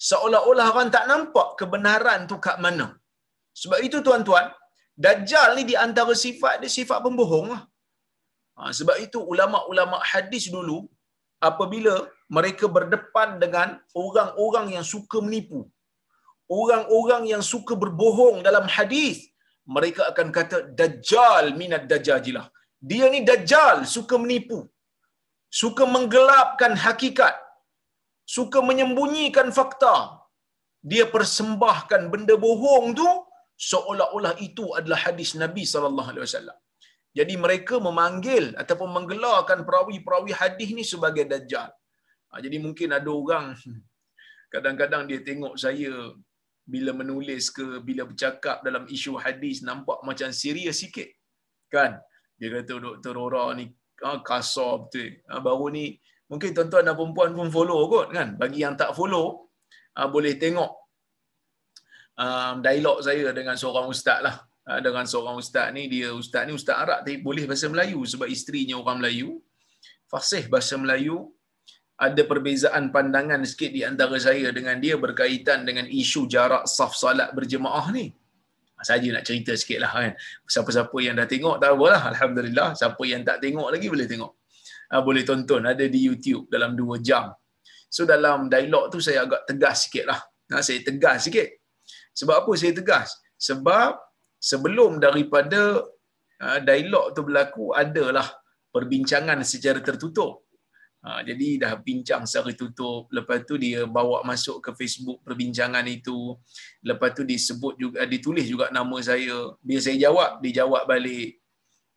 Seolah-olah 0.09 0.67
orang 0.73 0.91
tak 0.97 1.05
nampak 1.11 1.49
kebenaran 1.61 2.21
tu 2.31 2.37
kat 2.47 2.57
mana. 2.65 2.87
Sebab 3.63 3.79
itu 3.87 3.99
tuan-tuan, 4.07 4.47
Dajjal 5.05 5.51
ni 5.57 5.63
di 5.71 5.77
antara 5.85 6.15
sifat 6.25 6.55
dia 6.63 6.71
sifat 6.79 6.99
pembohong 7.05 7.47
lah. 7.55 7.63
Ha, 8.57 8.71
sebab 8.79 8.97
itu 9.05 9.19
ulama-ulama 9.33 9.99
hadis 10.13 10.45
dulu, 10.55 10.79
apabila 11.49 11.95
mereka 12.37 12.67
berdepan 12.77 13.31
dengan 13.43 13.69
orang-orang 14.05 14.67
yang 14.77 14.87
suka 14.93 15.19
menipu, 15.27 15.61
orang-orang 16.61 17.23
yang 17.33 17.43
suka 17.53 17.75
berbohong 17.83 18.39
dalam 18.49 18.67
hadis, 18.77 19.17
mereka 19.75 20.03
akan 20.11 20.29
kata 20.39 20.59
dajjal 20.81 21.45
minad 21.61 21.85
dajajilah. 21.93 22.47
Dia 22.91 23.07
ni 23.15 23.21
dajjal, 23.31 23.77
suka 23.97 24.17
menipu. 24.23 24.61
Suka 25.61 25.85
menggelapkan 25.95 26.73
hakikat. 26.85 27.35
Suka 28.37 28.59
menyembunyikan 28.69 29.49
fakta. 29.59 29.97
Dia 30.91 31.05
persembahkan 31.15 32.03
benda 32.13 32.35
bohong 32.45 32.87
tu 33.01 33.09
seolah-olah 33.71 34.35
itu 34.47 34.65
adalah 34.79 34.99
hadis 35.07 35.31
Nabi 35.43 35.63
sallallahu 35.73 36.11
alaihi 36.13 36.25
wasallam. 36.27 36.59
Jadi 37.13 37.35
mereka 37.37 37.77
memanggil 37.77 38.57
ataupun 38.57 38.89
menggelarkan 38.97 39.69
perawi-perawi 39.69 40.33
hadis 40.33 40.69
ni 40.73 40.85
sebagai 40.93 41.29
dajjal. 41.29 41.69
Ha, 42.33 42.41
jadi 42.41 42.57
mungkin 42.57 42.89
ada 42.97 43.11
orang 43.13 43.53
kadang-kadang 44.53 45.05
dia 45.05 45.21
tengok 45.21 45.55
saya 45.61 45.93
bila 46.65 46.97
menulis 46.97 47.53
ke 47.53 47.85
bila 47.85 48.09
bercakap 48.09 48.65
dalam 48.65 48.89
isu 48.89 49.21
hadis 49.21 49.61
nampak 49.61 50.01
macam 50.09 50.33
serius 50.33 50.81
sikit. 50.81 51.13
Kan? 51.69 52.01
Dia 52.41 52.49
kata 52.49 52.81
Dr. 52.81 53.13
Rora 53.13 53.53
ni 53.53 53.69
ha, 54.01 54.25
kasar 54.25 54.89
betul. 54.89 55.21
Ha, 55.29 55.45
baru 55.45 55.69
ni 55.69 55.93
mungkin 56.33 56.57
tuan-tuan 56.57 56.89
dan 56.89 56.97
perempuan 56.97 57.37
pun 57.37 57.49
follow 57.53 57.81
kot 57.93 58.09
kan. 58.17 58.41
Bagi 58.41 58.65
yang 58.65 58.73
tak 58.73 58.97
follow 58.97 59.53
boleh 59.93 60.41
tengok 60.41 60.83
um, 62.17 62.55
dialog 62.65 63.05
saya 63.05 63.37
dengan 63.37 63.57
seorang 63.61 63.93
ustaz 63.93 64.25
lah. 64.25 64.37
Ha, 64.63 64.79
dengan 64.79 65.05
seorang 65.11 65.37
ustaz 65.43 65.75
ni 65.75 65.91
dia 65.91 66.15
ustaz 66.15 66.47
ni 66.47 66.55
ustaz 66.55 66.79
Arab 66.79 67.03
tapi 67.03 67.19
boleh 67.19 67.45
bahasa 67.51 67.67
Melayu 67.67 68.01
sebab 68.07 68.27
isterinya 68.31 68.79
orang 68.83 69.03
Melayu. 69.03 69.43
Fasih 70.07 70.47
bahasa 70.53 70.75
Melayu 70.79 71.35
ada 71.99 72.23
perbezaan 72.31 72.95
pandangan 72.95 73.43
sikit 73.51 73.71
di 73.77 73.83
antara 73.83 74.17
saya 74.27 74.49
dengan 74.55 74.77
dia 74.85 74.95
berkaitan 75.05 75.67
dengan 75.69 75.87
isu 75.87 76.31
jarak 76.35 76.65
saf 76.67 76.95
salat 76.95 77.31
berjemaah 77.35 77.87
ni. 77.97 78.07
Ha, 78.79 78.87
saja 78.87 79.09
nak 79.15 79.25
cerita 79.29 79.53
sikit 79.55 79.79
lah 79.83 79.91
kan. 79.95 80.13
Siapa-siapa 80.55 80.97
yang 81.07 81.15
dah 81.19 81.27
tengok 81.27 81.57
tak 81.63 81.71
apalah. 81.75 82.03
Alhamdulillah. 82.15 82.69
Siapa 82.79 83.03
yang 83.07 83.23
tak 83.29 83.39
tengok 83.43 83.69
lagi 83.75 83.87
boleh 83.95 84.07
tengok. 84.13 84.33
Ha, 84.91 84.95
boleh 85.03 85.23
tonton. 85.23 85.63
Ada 85.73 85.87
di 85.87 86.01
YouTube 86.07 86.47
dalam 86.55 86.75
2 86.79 86.99
jam. 87.03 87.31
So 87.93 88.03
dalam 88.09 88.47
dialog 88.53 88.95
tu 88.95 88.99
saya 89.07 89.27
agak 89.27 89.43
tegas 89.51 89.87
sikit 89.87 90.05
lah. 90.11 90.21
Saya 90.67 90.81
tegas 90.87 91.27
sikit. 91.27 91.49
Sebab 92.19 92.35
apa 92.43 92.53
saya 92.61 92.73
tegas? 92.75 93.09
Sebab 93.39 94.12
sebelum 94.43 94.99
daripada 94.99 95.87
uh, 96.43 96.59
dialog 96.67 97.15
tu 97.15 97.23
berlaku 97.23 97.71
adalah 97.71 98.27
perbincangan 98.75 99.39
secara 99.47 99.79
tertutup. 99.79 100.43
Ha, 101.03 101.19
jadi 101.27 101.59
dah 101.59 101.73
bincang 101.83 102.23
secara 102.31 102.55
tutup. 102.55 103.11
Lepas 103.11 103.43
tu 103.43 103.59
dia 103.59 103.83
bawa 103.91 104.23
masuk 104.23 104.63
ke 104.63 104.71
Facebook 104.79 105.19
perbincangan 105.27 105.83
itu. 105.91 106.39
Lepas 106.87 107.11
tu 107.19 107.27
disebut 107.27 107.75
juga, 107.75 108.07
ditulis 108.07 108.47
juga 108.47 108.71
nama 108.71 108.95
saya. 109.03 109.59
Bila 109.59 109.83
saya 109.83 109.99
jawab, 109.99 110.39
dia 110.39 110.63
jawab 110.63 110.87
balik. 110.87 111.43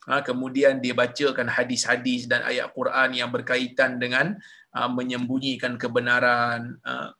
Ha, 0.10 0.26
kemudian 0.26 0.82
dia 0.82 0.98
bacakan 0.98 1.50
hadis-hadis 1.50 2.26
dan 2.26 2.46
ayat 2.50 2.74
Quran 2.74 3.14
yang 3.14 3.30
berkaitan 3.30 4.02
dengan 4.02 4.38
ha, 4.74 4.90
menyembunyikan 4.90 5.78
kebenaran, 5.78 6.78
ha, 6.82 7.14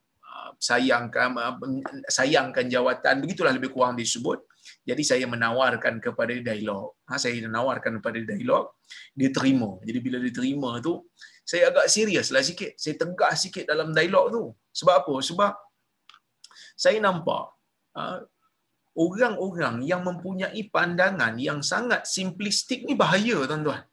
sayangkan 0.60 1.36
sayangkan 2.08 2.66
jawatan 2.72 3.20
begitulah 3.20 3.52
lebih 3.52 3.76
kurang 3.76 4.00
disebut 4.00 4.40
jadi 4.86 5.04
saya 5.04 5.26
menawarkan 5.26 5.98
kepada 6.06 6.34
dialog 6.38 6.94
ha, 7.10 7.18
saya 7.18 7.42
menawarkan 7.42 8.00
kepada 8.00 8.20
dialog 8.22 8.70
dia 9.18 9.30
terima 9.34 9.82
jadi 9.82 10.00
bila 10.06 10.18
dia 10.22 10.34
terima 10.34 10.72
tu 10.88 11.02
saya 11.46 11.64
agak 11.70 11.86
serius 11.96 12.28
lah 12.34 12.42
sikit. 12.50 12.72
Saya 12.82 12.96
tegas 13.02 13.34
sikit 13.46 13.66
dalam 13.72 13.90
dialog 13.98 14.26
tu. 14.36 14.44
Sebab 14.80 14.96
apa? 15.02 15.16
Sebab 15.30 15.54
saya 16.84 16.98
nampak 17.08 17.44
uh, 18.02 18.20
orang-orang 19.06 19.76
yang 19.92 20.02
mempunyai 20.10 20.62
pandangan 20.76 21.34
yang 21.48 21.60
sangat 21.72 22.02
simplistik 22.16 22.82
ni 22.88 22.98
bahaya 23.02 23.38
tuan-tuan. 23.50 23.86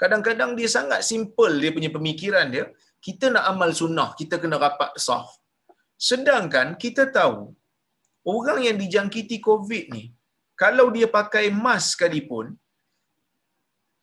Kadang-kadang 0.00 0.50
dia 0.58 0.68
sangat 0.76 1.00
simple 1.10 1.54
dia 1.62 1.70
punya 1.76 1.90
pemikiran 1.96 2.46
dia. 2.54 2.66
Kita 3.06 3.26
nak 3.34 3.44
amal 3.52 3.70
sunnah, 3.80 4.10
kita 4.20 4.36
kena 4.42 4.58
rapat 4.64 4.92
sah. 5.06 5.24
Sedangkan 6.10 6.74
kita 6.82 7.08
tahu 7.18 7.54
orang 8.34 8.60
yang 8.66 8.76
dijangkiti 8.82 9.36
COVID 9.48 9.84
ni, 9.96 10.04
kalau 10.62 10.86
dia 10.96 11.08
pakai 11.18 11.44
mask 11.64 11.86
sekalipun, 11.96 12.46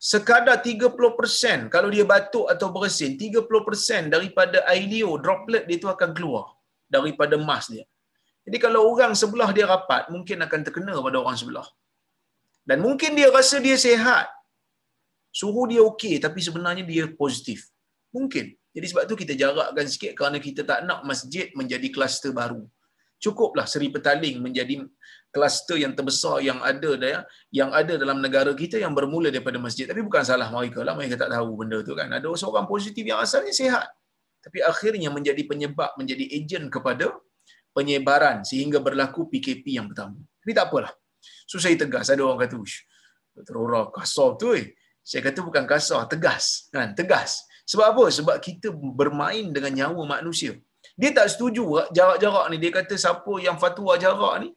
sekadar 0.10 0.58
30% 0.66 1.74
kalau 1.74 1.90
dia 1.96 2.06
batuk 2.14 2.46
atau 2.54 2.68
bersin 2.76 3.14
30% 3.26 4.14
daripada 4.14 4.58
air 4.72 4.86
liur 4.94 5.18
droplet 5.26 5.64
dia 5.70 5.78
tu 5.84 5.90
akan 5.96 6.10
keluar 6.18 6.46
daripada 6.96 7.36
mask 7.50 7.70
dia. 7.76 7.86
Jadi 8.48 8.58
kalau 8.66 8.82
orang 8.92 9.14
sebelah 9.22 9.50
dia 9.56 9.66
rapat 9.74 10.04
mungkin 10.14 10.38
akan 10.46 10.60
terkena 10.66 10.94
pada 11.08 11.18
orang 11.24 11.38
sebelah. 11.42 11.68
Dan 12.70 12.78
mungkin 12.86 13.12
dia 13.18 13.28
rasa 13.38 13.58
dia 13.66 13.78
sehat 13.88 14.28
suhu 15.40 15.64
dia 15.72 15.82
okey 15.90 16.16
tapi 16.26 16.40
sebenarnya 16.48 16.84
dia 16.92 17.06
positif. 17.24 17.60
Mungkin. 18.16 18.46
Jadi 18.76 18.86
sebab 18.90 19.04
tu 19.10 19.16
kita 19.22 19.34
jarakkan 19.42 19.88
sikit 19.94 20.12
kerana 20.18 20.38
kita 20.48 20.62
tak 20.72 20.80
nak 20.88 21.00
masjid 21.10 21.50
menjadi 21.60 21.88
kluster 21.96 22.32
baru. 22.40 22.62
Cukuplah 23.24 23.66
Seri 23.66 23.90
Petaling 23.90 24.38
menjadi 24.46 24.86
kluster 25.32 25.78
yang 25.78 25.94
terbesar 25.94 26.42
yang 26.42 26.60
ada 26.64 26.92
ya, 26.98 27.20
yang 27.54 27.70
ada 27.76 27.94
dalam 28.00 28.18
negara 28.24 28.52
kita 28.56 28.82
yang 28.82 28.96
bermula 28.98 29.30
daripada 29.30 29.60
masjid. 29.62 29.86
Tapi 29.86 30.02
bukan 30.02 30.24
salah 30.26 30.50
mereka 30.50 30.82
lah, 30.82 30.94
mereka 30.98 31.16
tak 31.20 31.30
tahu 31.36 31.50
benda 31.60 31.80
tu 31.84 31.94
kan. 31.94 32.10
Ada 32.10 32.28
seorang 32.34 32.66
positif 32.66 33.04
yang 33.06 33.20
asalnya 33.22 33.54
sihat. 33.54 33.88
Tapi 34.42 34.64
akhirnya 34.64 35.10
menjadi 35.12 35.44
penyebab, 35.44 35.94
menjadi 36.00 36.26
ejen 36.32 36.72
kepada 36.72 37.12
penyebaran 37.76 38.42
sehingga 38.48 38.80
berlaku 38.80 39.28
PKP 39.30 39.78
yang 39.78 39.92
pertama. 39.92 40.18
Tapi 40.42 40.52
tak 40.56 40.66
apalah. 40.72 40.94
So 41.46 41.60
saya 41.60 41.76
tegas, 41.76 42.08
ada 42.08 42.24
orang 42.24 42.48
kata, 42.48 42.58
Terora 43.46 43.94
kasar 43.94 44.34
tu 44.42 44.58
eh. 44.58 44.74
Saya 45.06 45.22
kata 45.24 45.40
bukan 45.46 45.64
kasar, 45.70 46.10
tegas. 46.10 46.68
kan 46.74 46.98
Tegas. 46.98 47.46
Sebab 47.68 47.86
apa? 47.94 48.06
Sebab 48.10 48.36
kita 48.42 48.72
bermain 48.74 49.52
dengan 49.54 49.72
nyawa 49.72 50.20
manusia. 50.20 50.58
Dia 50.98 51.14
tak 51.14 51.30
setuju 51.36 51.92
jarak-jarak 51.94 52.46
ni. 52.52 52.58
Dia 52.64 52.72
kata 52.74 52.96
siapa 52.98 53.34
yang 53.44 53.60
fatwa 53.62 53.94
jarak 54.00 54.36
ni, 54.44 54.50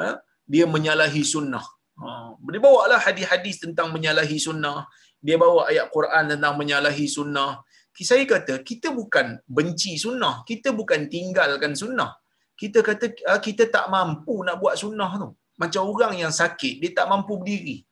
ha, 0.00 0.08
dia 0.52 0.64
menyalahi 0.74 1.22
sunnah. 1.32 1.64
Ha, 2.00 2.06
dia 2.52 2.60
bawa 2.66 2.82
lah 2.92 3.00
hadis-hadis 3.06 3.56
tentang 3.64 3.88
menyalahi 3.94 4.38
sunnah. 4.46 4.78
Dia 5.26 5.36
bawa 5.44 5.60
ayat 5.70 5.86
Quran 5.96 6.24
tentang 6.32 6.54
menyalahi 6.60 7.06
sunnah. 7.16 7.50
Saya 8.10 8.24
kata, 8.24 8.54
kita 8.70 8.88
bukan 8.96 9.26
benci 9.56 9.92
sunnah. 10.04 10.34
Kita 10.48 10.72
bukan 10.72 11.00
tinggalkan 11.12 11.72
sunnah. 11.82 12.10
Kita 12.60 12.80
kata, 12.88 13.06
ha, 13.28 13.36
kita 13.46 13.68
tak 13.74 13.86
mampu 13.94 14.34
nak 14.46 14.56
buat 14.62 14.74
sunnah 14.82 15.10
tu. 15.22 15.28
Macam 15.60 15.82
orang 15.92 16.14
yang 16.22 16.32
sakit, 16.32 16.74
dia 16.80 16.90
tak 16.98 17.06
mampu 17.12 17.36
berdiri. 17.40 17.84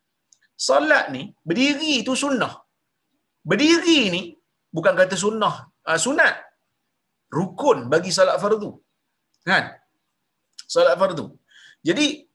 Salat 0.69 1.13
ni, 1.15 1.23
berdiri 1.49 2.01
tu 2.07 2.17
sunnah. 2.23 2.55
Berdiri 3.45 4.01
ni, 4.15 4.23
bukan 4.73 4.97
kata 5.01 5.17
sunnah 5.25 5.69
sunat. 5.97 6.35
Rukun 7.33 7.89
bagi 7.93 8.13
solat 8.13 8.37
fardu. 8.43 8.71
Kan? 9.49 9.65
Solat 10.69 11.01
fardu. 11.01 11.33
Jadi 11.87 12.27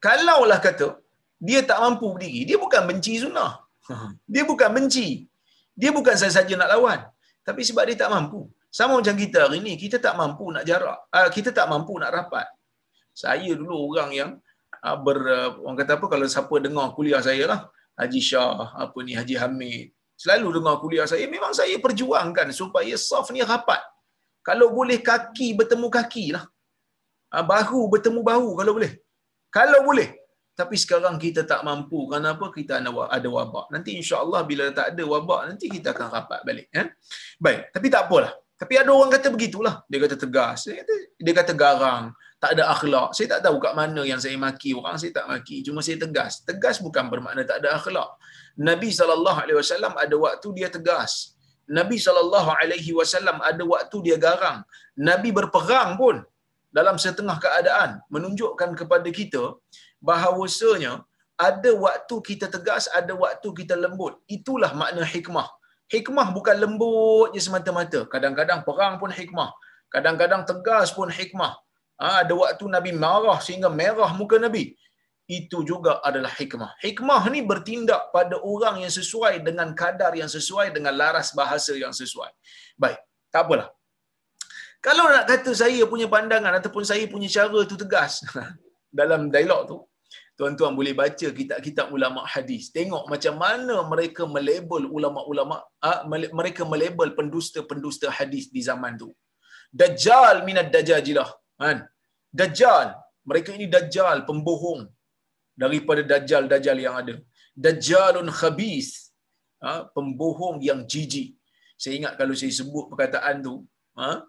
kalaulah 0.00 0.60
kata 0.62 1.00
dia 1.40 1.60
tak 1.64 1.78
mampu 1.80 2.06
berdiri, 2.14 2.44
dia 2.48 2.56
bukan 2.60 2.82
benci 2.88 3.16
sunnah. 3.22 3.52
Dia 4.28 4.42
bukan 4.44 4.70
benci. 4.76 5.26
Dia 5.72 5.90
bukan 5.96 6.14
saja-saja 6.20 6.54
nak 6.60 6.70
lawan. 6.76 7.00
Tapi 7.46 7.64
sebab 7.64 7.88
dia 7.88 7.96
tak 7.96 8.12
mampu. 8.12 8.44
Sama 8.70 9.00
macam 9.00 9.16
kita 9.18 9.48
hari 9.48 9.58
ni, 9.64 9.74
kita 9.74 9.96
tak 9.98 10.14
mampu 10.20 10.46
nak 10.54 10.62
jarak. 10.68 10.98
Uh, 11.10 11.28
kita 11.32 11.50
tak 11.50 11.66
mampu 11.72 11.96
nak 11.98 12.12
rapat. 12.14 12.46
Saya 13.10 13.50
dulu 13.58 13.90
orang 13.90 14.10
yang 14.14 14.30
uh, 14.84 14.96
ber, 15.00 15.18
orang 15.64 15.76
kata 15.80 15.98
apa, 15.98 16.06
kalau 16.06 16.26
siapa 16.30 16.54
dengar 16.62 16.86
kuliah 16.94 17.18
saya 17.18 17.44
lah, 17.50 17.60
Haji 17.98 18.20
Shah, 18.22 18.76
apa 18.84 18.98
ni, 19.02 19.12
Haji 19.18 19.34
Hamid, 19.42 19.90
selalu 20.14 20.60
dengar 20.60 20.74
kuliah 20.78 21.06
saya, 21.08 21.24
memang 21.26 21.50
saya 21.56 21.74
perjuangkan 21.82 22.52
supaya 22.54 22.94
saf 22.94 23.32
ni 23.34 23.42
rapat. 23.42 23.80
Kalau 24.46 24.70
boleh 24.70 25.00
kaki 25.02 25.56
bertemu 25.58 25.88
kaki 25.90 26.26
lah. 26.36 26.44
Uh, 27.30 27.44
bahu 27.46 27.86
bertemu 27.86 28.20
bahu 28.26 28.58
kalau 28.58 28.72
boleh. 28.74 28.92
Kalau 29.50 29.80
boleh. 29.86 30.20
Tapi 30.58 30.76
sekarang 30.76 31.16
kita 31.16 31.46
tak 31.46 31.64
mampu. 31.64 32.10
Kenapa? 32.10 32.52
Kita 32.52 32.82
ada 32.82 33.28
wabak. 33.30 33.72
Nanti 33.72 33.96
insya-Allah 33.96 34.44
bila 34.44 34.68
tak 34.74 34.92
ada 34.92 35.02
wabak 35.08 35.54
nanti 35.54 35.72
kita 35.72 35.96
akan 35.96 36.06
rapat 36.10 36.40
balik, 36.44 36.68
ya. 36.68 36.90
Baik, 37.40 37.72
tapi 37.72 37.86
tak 37.88 38.10
apalah. 38.10 38.34
Tapi 38.60 38.76
ada 38.76 38.92
orang 38.92 39.08
kata 39.08 39.32
begitulah. 39.32 39.80
Dia 39.88 40.04
kata 40.04 40.20
tegas. 40.20 40.68
Dia 40.68 40.84
kata, 40.84 40.94
dia 41.16 41.32
kata 41.32 41.52
garang. 41.56 42.12
Tak 42.36 42.50
ada 42.52 42.68
akhlak. 42.76 43.16
Saya 43.16 43.26
tak 43.36 43.48
tahu 43.48 43.56
kat 43.56 43.72
mana 43.72 44.04
yang 44.04 44.20
saya 44.20 44.36
maki 44.36 44.76
orang. 44.76 45.00
Saya 45.00 45.16
tak 45.16 45.32
maki. 45.32 45.64
Cuma 45.64 45.80
saya 45.80 45.96
tegas. 45.96 46.44
Tegas 46.44 46.76
bukan 46.76 47.08
bermakna 47.08 47.40
tak 47.48 47.64
ada 47.64 47.80
akhlak. 47.80 48.20
Nabi 48.60 48.92
SAW 48.92 49.24
ada 49.96 50.16
waktu 50.20 50.48
dia 50.52 50.68
tegas. 50.68 51.40
Nabi 51.64 51.96
SAW 51.96 52.36
ada 53.40 53.62
waktu 53.64 53.96
dia 54.04 54.20
garang. 54.20 54.60
Nabi 54.92 55.32
berperang 55.32 55.96
pun 55.96 56.20
dalam 56.76 56.96
setengah 57.04 57.36
keadaan. 57.44 57.90
Menunjukkan 58.14 58.70
kepada 58.80 59.08
kita 59.20 59.44
bahawasanya 60.02 60.92
ada 61.48 61.70
waktu 61.84 62.16
kita 62.28 62.46
tegas, 62.54 62.84
ada 62.92 63.12
waktu 63.16 63.48
kita 63.58 63.74
lembut. 63.84 64.20
Itulah 64.36 64.70
makna 64.80 65.04
hikmah. 65.14 65.48
Hikmah 65.90 66.26
bukan 66.36 66.56
lembut 66.62 67.34
je 67.34 67.40
semata-mata. 67.46 68.06
Kadang-kadang 68.12 68.60
perang 68.68 68.94
pun 69.02 69.10
hikmah. 69.10 69.50
Kadang-kadang 69.94 70.42
tegas 70.50 70.94
pun 70.94 71.10
hikmah. 71.10 71.52
Ha, 72.00 72.22
ada 72.22 72.32
waktu 72.32 72.64
Nabi 72.76 72.92
marah 72.94 73.38
sehingga 73.42 73.68
merah 73.80 74.10
muka 74.20 74.38
Nabi. 74.38 74.76
Itu 75.26 75.62
juga 75.66 75.98
adalah 76.08 76.30
hikmah. 76.30 76.78
Hikmah 76.84 77.22
ni 77.34 77.40
bertindak 77.50 78.14
pada 78.14 78.36
orang 78.52 78.82
yang 78.82 78.92
sesuai 79.00 79.42
dengan 79.46 79.74
kadar 79.80 80.12
yang 80.20 80.30
sesuai 80.30 80.74
dengan 80.76 80.94
laras 80.94 81.34
bahasa 81.34 81.74
yang 81.74 81.94
sesuai. 81.94 82.30
Baik, 82.78 82.98
tak 83.34 83.46
apalah. 83.46 83.68
Kalau 84.86 85.04
nak 85.12 85.24
kata 85.30 85.52
saya 85.62 85.82
punya 85.92 86.06
pandangan 86.14 86.54
ataupun 86.58 86.84
saya 86.90 87.04
punya 87.12 87.28
cara 87.36 87.60
tu 87.70 87.76
tegas. 87.82 88.12
Dalam 88.98 89.28
dialog 89.34 89.62
tu, 89.70 89.76
tuan-tuan 90.38 90.72
boleh 90.78 90.94
baca 91.00 91.26
kitab-kitab 91.38 91.86
ulama 91.96 92.20
hadis. 92.34 92.72
Tengok 92.76 93.04
macam 93.12 93.34
mana 93.44 93.74
mereka 93.92 94.22
melabel 94.36 94.84
ulama-ulama 94.96 95.56
ah, 95.88 96.00
mereka 96.40 96.64
melabel 96.72 97.10
pendusta-pendusta 97.18 98.08
hadis 98.18 98.46
di 98.54 98.62
zaman 98.68 98.94
tu. 99.02 99.10
Dajjal 99.80 100.36
minad 100.48 100.70
dajajilah 100.74 101.30
kan? 101.62 101.78
Dajjal 102.40 102.88
mereka 103.30 103.50
ini 103.58 103.66
dajjal 103.74 104.18
pembohong 104.28 104.82
daripada 105.62 106.02
dajjal-dajjal 106.12 106.78
yang 106.86 106.96
ada. 107.02 107.14
Dajjalun 107.64 108.28
khabis 108.40 108.88
ha, 109.64 109.70
pembohong 109.96 110.58
yang 110.68 110.80
jijik. 110.92 111.28
Saya 111.82 111.94
ingat 112.00 112.14
kalau 112.20 112.34
saya 112.40 112.52
sebut 112.60 112.84
perkataan 112.90 113.36
tu 113.46 113.54
ha, 114.00 114.24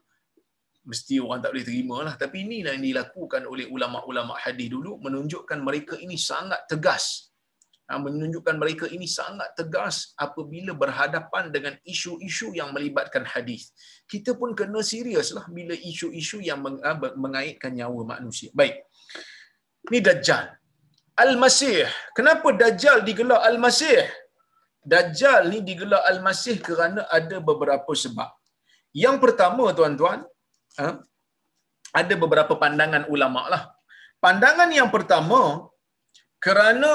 mesti 0.89 1.21
orang 1.21 1.39
tak 1.43 1.51
boleh 1.53 1.65
terima 1.67 1.97
lah. 2.07 2.13
Tapi 2.17 2.37
inilah 2.45 2.71
yang 2.77 2.85
dilakukan 2.89 3.43
oleh 3.45 3.65
ulama-ulama 3.69 4.33
hadis 4.43 4.67
dulu 4.73 4.97
menunjukkan 5.05 5.59
mereka 5.61 5.95
ini 6.05 6.17
sangat 6.17 6.65
tegas. 6.71 7.29
Ha, 7.91 7.99
menunjukkan 7.99 8.55
mereka 8.55 8.85
ini 8.87 9.03
sangat 9.03 9.51
tegas 9.59 10.15
apabila 10.15 10.71
berhadapan 10.71 11.51
dengan 11.51 11.75
isu-isu 11.83 12.55
yang 12.55 12.71
melibatkan 12.71 13.27
hadis. 13.27 13.75
Kita 14.07 14.31
pun 14.39 14.55
kena 14.55 14.79
serius 14.79 15.35
lah 15.35 15.43
bila 15.51 15.75
isu-isu 15.75 16.39
yang 16.39 16.63
ha, 16.87 16.95
mengaitkan 17.19 17.75
nyawa 17.75 18.15
manusia. 18.15 18.49
Baik. 18.55 18.87
Ini 19.91 19.99
Dajjal. 20.07 20.45
Al-Masih. 21.19 21.83
Kenapa 22.15 22.47
Dajjal 22.55 23.03
digelar 23.03 23.43
Al-Masih? 23.43 24.07
Dajjal 24.81 25.51
ni 25.51 25.59
digelar 25.61 26.01
Al-Masih 26.09 26.57
kerana 26.63 27.05
ada 27.11 27.37
beberapa 27.43 27.91
sebab. 27.91 28.31
Yang 28.95 29.17
pertama 29.23 29.75
tuan-tuan? 29.75 30.30
Ada 31.99 32.13
beberapa 32.23 32.53
pandangan 32.63 33.03
ulama 33.13 33.41
lah. 33.53 33.63
Pandangan 34.23 34.69
yang 34.79 34.89
pertama, 34.95 35.41
kerana 36.45 36.93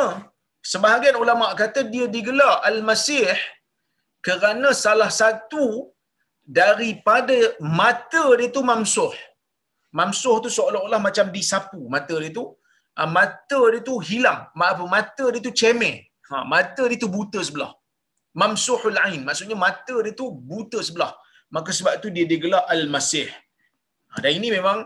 sebahagian 0.73 1.17
ulama 1.23 1.47
kata 1.61 1.81
dia 1.95 2.07
digelar 2.17 2.55
Al-Masih 2.71 3.35
kerana 4.27 4.69
salah 4.85 5.11
satu 5.21 5.65
daripada 6.59 7.37
mata 7.81 8.25
dia 8.39 8.51
tu 8.57 8.63
mamsuh. 8.71 9.13
Mamsuh 9.99 10.37
tu 10.45 10.51
seolah-olah 10.57 11.01
macam 11.07 11.27
disapu 11.37 11.81
mata 11.95 12.17
dia 12.23 12.33
tu. 12.39 12.47
Ha, 12.97 13.05
mata 13.17 13.61
dia 13.73 13.81
tu 13.89 13.95
hilang. 14.09 14.41
Maaf, 14.61 14.79
mata 14.95 15.25
dia 15.33 15.43
tu 15.47 15.53
cemeh. 15.61 15.97
Ha, 16.31 16.45
mata 16.53 16.83
dia 16.91 16.99
tu 17.05 17.09
buta 17.17 17.41
sebelah. 17.49 17.73
Mamsuhul 18.41 18.99
ain. 19.07 19.21
Maksudnya 19.29 19.57
mata 19.67 19.97
dia 20.05 20.13
tu 20.21 20.27
buta 20.51 20.79
sebelah. 20.89 21.13
Maka 21.55 21.71
sebab 21.79 21.95
tu 22.03 22.09
dia 22.17 22.27
digelar 22.33 22.63
Al-Masih. 22.75 23.29
Ha, 24.17 24.21
dan 24.25 24.33
ini 24.39 24.49
memang 24.57 24.79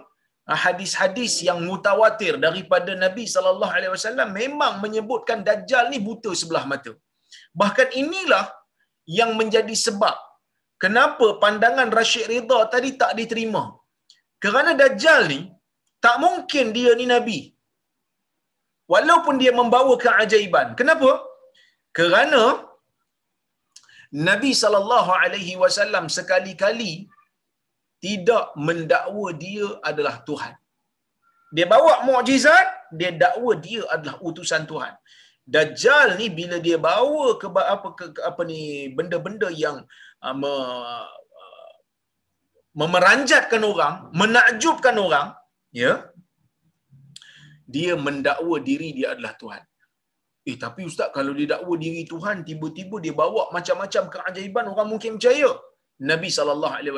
ha, 0.49 0.55
hadis-hadis 0.65 1.35
yang 1.49 1.59
mutawatir 1.69 2.35
daripada 2.47 2.95
Nabi 3.05 3.25
sallallahu 3.35 3.75
alaihi 3.79 3.93
wasallam 3.97 4.29
memang 4.41 4.75
menyebutkan 4.85 5.41
dajjal 5.49 5.87
ni 5.93 6.01
buta 6.09 6.33
sebelah 6.41 6.65
mata. 6.73 6.93
Bahkan 7.61 7.89
inilah 8.03 8.45
yang 9.19 9.33
menjadi 9.41 9.75
sebab 9.87 10.17
kenapa 10.85 11.27
pandangan 11.45 11.91
Rashid 11.99 12.27
Ridha 12.33 12.59
tadi 12.75 12.91
tak 13.03 13.13
diterima. 13.21 13.65
Kerana 14.45 14.73
dajjal 14.83 15.23
ni 15.33 15.41
tak 16.05 16.17
mungkin 16.25 16.67
dia 16.77 16.93
ni 17.01 17.07
nabi. 17.15 17.41
Walaupun 18.93 19.35
dia 19.43 19.53
membawa 19.59 19.95
keajaiban. 20.05 20.69
Kenapa? 20.81 21.11
Kerana 21.99 22.43
Nabi 24.29 24.51
sallallahu 24.61 25.11
alaihi 25.23 25.55
wasallam 25.63 26.05
sekali-kali 26.17 26.93
tidak 28.05 28.45
mendakwa 28.67 29.29
dia 29.45 29.67
adalah 29.91 30.17
Tuhan. 30.29 30.55
Dia 31.57 31.67
bawa 31.73 31.93
mukjizat, 32.07 32.67
dia 32.99 33.11
dakwa 33.23 33.53
dia 33.67 33.83
adalah 33.95 34.17
utusan 34.29 34.65
Tuhan. 34.71 34.95
Dajjal 35.55 36.15
ni 36.19 36.27
bila 36.31 36.57
dia 36.67 36.79
bawa 36.79 37.35
ke 37.41 37.47
apa 37.75 37.89
ke, 37.99 38.05
ke 38.15 38.21
apa 38.23 38.43
ni 38.51 38.61
benda-benda 38.97 39.49
yang 39.51 39.83
uh, 40.23 40.35
me, 40.41 40.47
uh, 40.47 41.09
memeranjatkan 42.81 43.63
orang, 43.67 43.95
menakjubkan 44.15 44.95
orang, 44.95 45.35
ya. 45.75 46.07
Dia 47.75 47.95
mendakwa 48.07 48.57
diri 48.63 48.95
dia 48.99 49.15
adalah 49.15 49.35
Tuhan. 49.43 49.63
Eh 50.47 50.57
tapi 50.65 50.87
ustaz 50.91 51.11
kalau 51.17 51.35
dia 51.39 51.59
dakwa 51.59 51.75
diri 51.85 52.03
Tuhan 52.13 52.47
tiba-tiba 52.49 52.97
dia 53.05 53.15
bawa 53.23 53.51
macam-macam 53.57 54.03
keajaiban 54.15 54.71
orang 54.71 54.89
mungkin 54.93 55.19
percaya. 55.19 55.51
Nabi 56.09 56.29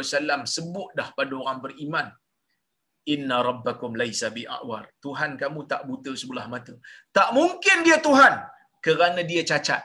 wasallam 0.00 0.40
sebut 0.54 0.88
dah 0.98 1.08
pada 1.18 1.34
orang 1.42 1.58
beriman 1.64 2.06
inna 3.14 3.36
rabbakum 3.48 3.92
laisa 4.00 4.28
bi'awar. 4.36 4.82
Tuhan 5.04 5.30
kamu 5.40 5.60
tak 5.72 5.82
buta 5.88 6.12
sebelah 6.22 6.46
mata. 6.54 6.74
Tak 7.16 7.28
mungkin 7.38 7.78
dia 7.86 7.98
Tuhan 8.06 8.34
kerana 8.86 9.22
dia 9.30 9.42
cacat. 9.50 9.82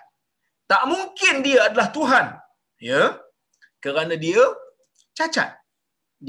Tak 0.71 0.83
mungkin 0.91 1.35
dia 1.47 1.59
adalah 1.67 1.87
Tuhan 1.97 2.25
ya 2.89 3.01
kerana 3.85 4.15
dia 4.25 4.43
cacat. 5.17 5.51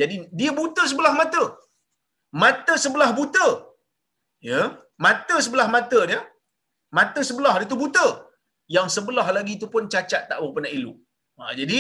Jadi 0.01 0.17
dia 0.39 0.51
buta 0.61 0.83
sebelah 0.91 1.15
mata. 1.21 1.45
Mata 2.43 2.75
sebelah 2.85 3.11
buta 3.19 3.47
ya 4.49 4.61
mata 5.05 5.37
sebelah 5.45 5.69
mata 5.77 6.01
dia 6.11 6.21
mata 6.99 7.21
sebelah 7.29 7.55
dia 7.61 7.71
tu 7.73 7.81
buta. 7.85 8.07
Yang 8.77 8.89
sebelah 8.97 9.29
lagi 9.37 9.55
tu 9.61 9.67
pun 9.75 9.85
cacat 9.93 10.23
tak 10.31 10.39
berapa 10.41 10.59
nak 10.65 10.73
elok. 10.79 10.99
Ha, 11.39 11.53
jadi 11.61 11.79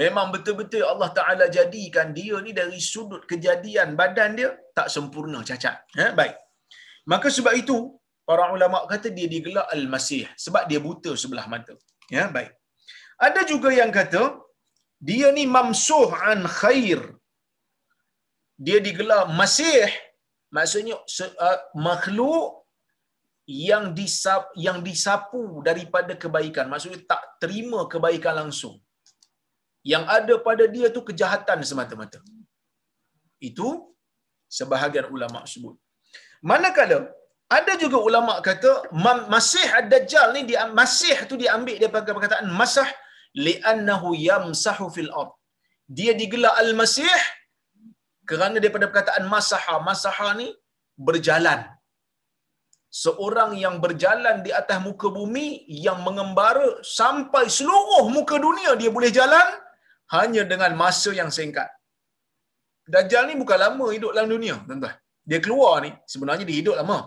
memang 0.00 0.26
betul-betul 0.34 0.84
Allah 0.92 1.10
Ta'ala 1.18 1.46
jadikan 1.56 2.08
dia 2.18 2.36
ni 2.46 2.52
dari 2.60 2.80
sudut 2.92 3.22
kejadian 3.30 3.88
badan 4.00 4.32
dia 4.38 4.50
tak 4.78 4.88
sempurna 4.94 5.40
cacat. 5.48 5.76
Ha? 6.00 6.06
Baik. 6.20 6.34
Maka 7.12 7.28
sebab 7.36 7.54
itu, 7.62 7.76
para 8.28 8.44
ulama 8.56 8.86
kata 8.92 9.08
dia 9.16 9.28
digelar 9.34 9.66
Al-Masih. 9.74 10.24
Sebab 10.44 10.64
dia 10.70 10.80
buta 10.86 11.12
sebelah 11.22 11.46
mata. 11.54 11.74
Ya, 12.14 12.24
baik. 12.36 12.52
Ada 13.26 13.40
juga 13.52 13.70
yang 13.80 13.90
kata, 13.98 14.22
dia 15.08 15.28
ni 15.36 15.44
mamsuh 15.56 16.10
an 16.30 16.46
khair. 16.60 17.00
Dia 18.66 18.78
digelar 18.86 19.22
Masih. 19.40 19.90
Maksudnya, 20.56 20.96
uh, 21.46 21.58
makhluk 21.88 22.62
yang 23.48 23.84
disap, 23.98 24.42
yang 24.66 24.78
disapu 24.88 25.64
daripada 25.68 26.12
kebaikan. 26.14 26.66
Maksudnya 26.72 27.00
tak 27.12 27.22
terima 27.42 27.80
kebaikan 27.92 28.36
langsung. 28.40 28.76
Yang 29.90 30.04
ada 30.16 30.34
pada 30.46 30.64
dia 30.74 30.88
tu 30.96 31.00
kejahatan 31.08 31.58
semata-mata. 31.70 32.20
Itu 33.48 33.68
sebahagian 34.58 35.06
ulama 35.14 35.40
sebut. 35.52 35.74
Manakala 36.50 36.98
ada 37.56 37.72
juga 37.82 37.98
ulama 38.08 38.34
kata 38.48 38.70
Masih 39.34 39.66
ad-Dajjal 39.80 40.28
ni 40.36 40.40
dia 40.50 40.64
Masih 40.80 41.16
tu 41.30 41.34
diambil 41.42 41.76
daripada 41.82 42.10
perkataan 42.16 42.48
masah 42.60 42.88
li'annahu 43.44 44.08
yamsahu 44.28 44.86
fil 44.94 45.10
ard. 45.20 45.32
Dia 45.96 46.12
digelar 46.20 46.54
al-Masih 46.62 47.14
kerana 48.30 48.56
daripada 48.62 48.86
perkataan 48.90 49.24
masaha. 49.34 49.74
Masaha 49.90 50.28
ni 50.40 50.48
berjalan. 51.08 51.60
Seorang 53.02 53.50
yang 53.64 53.76
berjalan 53.84 54.36
di 54.46 54.50
atas 54.60 54.78
muka 54.86 55.08
bumi 55.18 55.46
yang 55.86 55.98
mengembara 56.06 56.68
sampai 56.98 57.44
seluruh 57.58 58.04
muka 58.16 58.36
dunia 58.46 58.72
dia 58.80 58.90
boleh 58.96 59.10
jalan 59.18 59.46
hanya 60.16 60.42
dengan 60.52 60.72
masa 60.82 61.10
yang 61.20 61.30
singkat. 61.38 61.68
Dajjal 62.94 63.24
ni 63.30 63.34
bukan 63.42 63.58
lama 63.64 63.86
hidup 63.94 64.12
dalam 64.14 64.30
dunia, 64.34 64.56
tuan-tuan. 64.68 64.94
Dia 65.30 65.38
keluar 65.44 65.74
ni, 65.84 65.90
sebenarnya 66.12 66.44
dia 66.48 66.58
hidup 66.60 66.76
lama. 66.80 66.98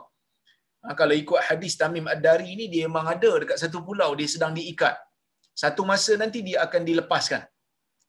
Ha, 0.84 0.94
kalau 1.00 1.15
ikut 1.24 1.39
hadis 1.48 1.74
Tamim 1.82 2.06
Ad-Dari 2.13 2.50
ni, 2.60 2.65
dia 2.74 2.84
memang 2.89 3.08
ada 3.13 3.32
dekat 3.41 3.58
satu 3.63 3.80
pulau, 3.88 4.10
dia 4.20 4.30
sedang 4.36 4.54
diikat. 4.58 4.96
Satu 5.62 5.82
masa 5.89 6.13
nanti 6.22 6.39
dia 6.48 6.58
akan 6.65 6.82
dilepaskan. 6.89 7.41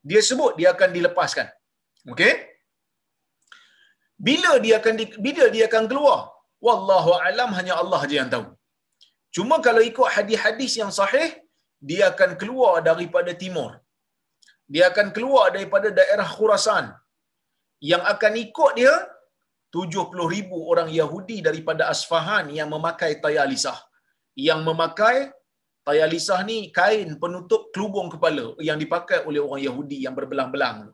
Dia 0.08 0.20
sebut 0.28 0.52
dia 0.58 0.68
akan 0.74 0.90
dilepaskan. 0.96 1.46
Okey? 2.12 2.34
Bila 4.26 4.52
dia 4.64 4.74
akan 4.80 4.94
di, 5.00 5.04
bila 5.26 5.46
dia 5.54 5.64
akan 5.70 5.84
keluar? 5.90 6.20
Wallahu 6.66 7.10
alam 7.28 7.50
hanya 7.58 7.74
Allah 7.82 8.00
je 8.10 8.14
yang 8.20 8.30
tahu. 8.34 8.46
Cuma 9.36 9.56
kalau 9.66 9.82
ikut 9.90 10.08
hadis-hadis 10.16 10.72
yang 10.80 10.92
sahih, 10.98 11.28
dia 11.88 12.04
akan 12.12 12.30
keluar 12.40 12.74
daripada 12.88 13.32
timur. 13.42 13.70
Dia 14.74 14.84
akan 14.90 15.14
keluar 15.16 15.54
daripada 15.54 15.88
daerah 15.98 16.28
Khurasan. 16.36 16.90
Yang 17.90 18.02
akan 18.12 18.32
ikut 18.44 18.72
dia 18.80 18.94
70 19.74 20.34
ribu 20.34 20.56
orang 20.72 20.88
Yahudi 21.00 21.38
daripada 21.48 21.82
Asfahan 21.92 22.50
yang 22.58 22.68
memakai 22.74 23.20
tayalisah. 23.24 23.78
Yang 24.48 24.60
memakai 24.68 25.16
tayalisah 25.86 26.40
ni 26.50 26.58
kain 26.78 27.14
penutup 27.22 27.70
kelubung 27.74 28.08
kepala 28.14 28.46
yang 28.68 28.78
dipakai 28.82 29.22
oleh 29.28 29.40
orang 29.46 29.62
Yahudi 29.68 29.98
yang 30.06 30.14
berbelang-belang. 30.18 30.90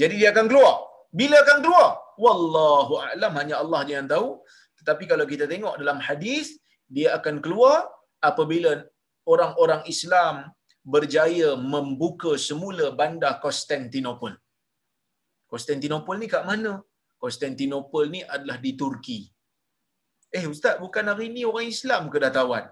Jadi 0.00 0.14
dia 0.20 0.30
akan 0.34 0.46
keluar. 0.50 0.74
Bila 1.10 1.36
akan 1.44 1.58
keluar? 1.64 1.88
Wallahu 2.24 2.94
a'lam 3.02 3.32
hanya 3.40 3.56
Allah 3.62 3.80
je 3.88 3.92
yang 3.98 4.08
tahu. 4.14 4.28
Tetapi 4.78 5.04
kalau 5.10 5.24
kita 5.32 5.44
tengok 5.52 5.74
dalam 5.80 5.98
hadis, 5.98 6.60
dia 6.86 7.16
akan 7.18 7.42
keluar 7.44 7.88
apabila 8.22 8.84
orang-orang 9.26 9.82
Islam 9.90 10.52
berjaya 10.94 11.48
membuka 11.72 12.32
semula 12.48 12.86
bandar 13.00 13.32
Konstantinopel. 13.44 14.34
Konstantinopel 15.52 16.16
ni 16.20 16.28
kat 16.34 16.44
mana? 16.50 16.72
Konstantinopel 17.22 18.04
ni 18.14 18.20
adalah 18.34 18.58
di 18.64 18.72
Turki. 18.80 19.18
Eh 20.38 20.44
ustaz, 20.52 20.76
bukan 20.84 21.10
hari 21.10 21.26
ni 21.34 21.42
orang 21.50 21.68
Islam 21.74 22.02
ke 22.12 22.18
dah 22.24 22.32
tawan 22.38 22.64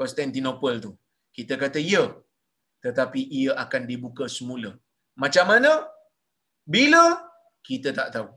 Konstantinopel 0.00 0.76
tu? 0.84 0.92
Kita 1.36 1.54
kata 1.62 1.80
ya. 1.92 2.04
Tetapi 2.84 3.20
ia 3.40 3.52
akan 3.64 3.82
dibuka 3.90 4.24
semula. 4.36 4.70
Macam 5.22 5.46
mana? 5.52 5.72
Bila? 6.74 7.04
Kita 7.68 7.90
tak 7.98 8.08
tahu. 8.14 8.28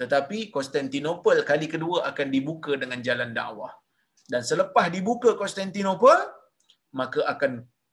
Tetapi 0.00 0.38
Konstantinopel 0.54 1.38
kali 1.50 1.66
kedua 1.74 1.98
akan 2.10 2.28
dibuka 2.34 2.72
dengan 2.82 3.00
jalan 3.08 3.30
dakwah. 3.38 3.72
Dan 4.32 4.42
selepas 4.50 4.86
dibuka 4.94 5.30
Konstantinopel, 5.40 6.20
maka 7.00 7.20
akan 7.32 7.52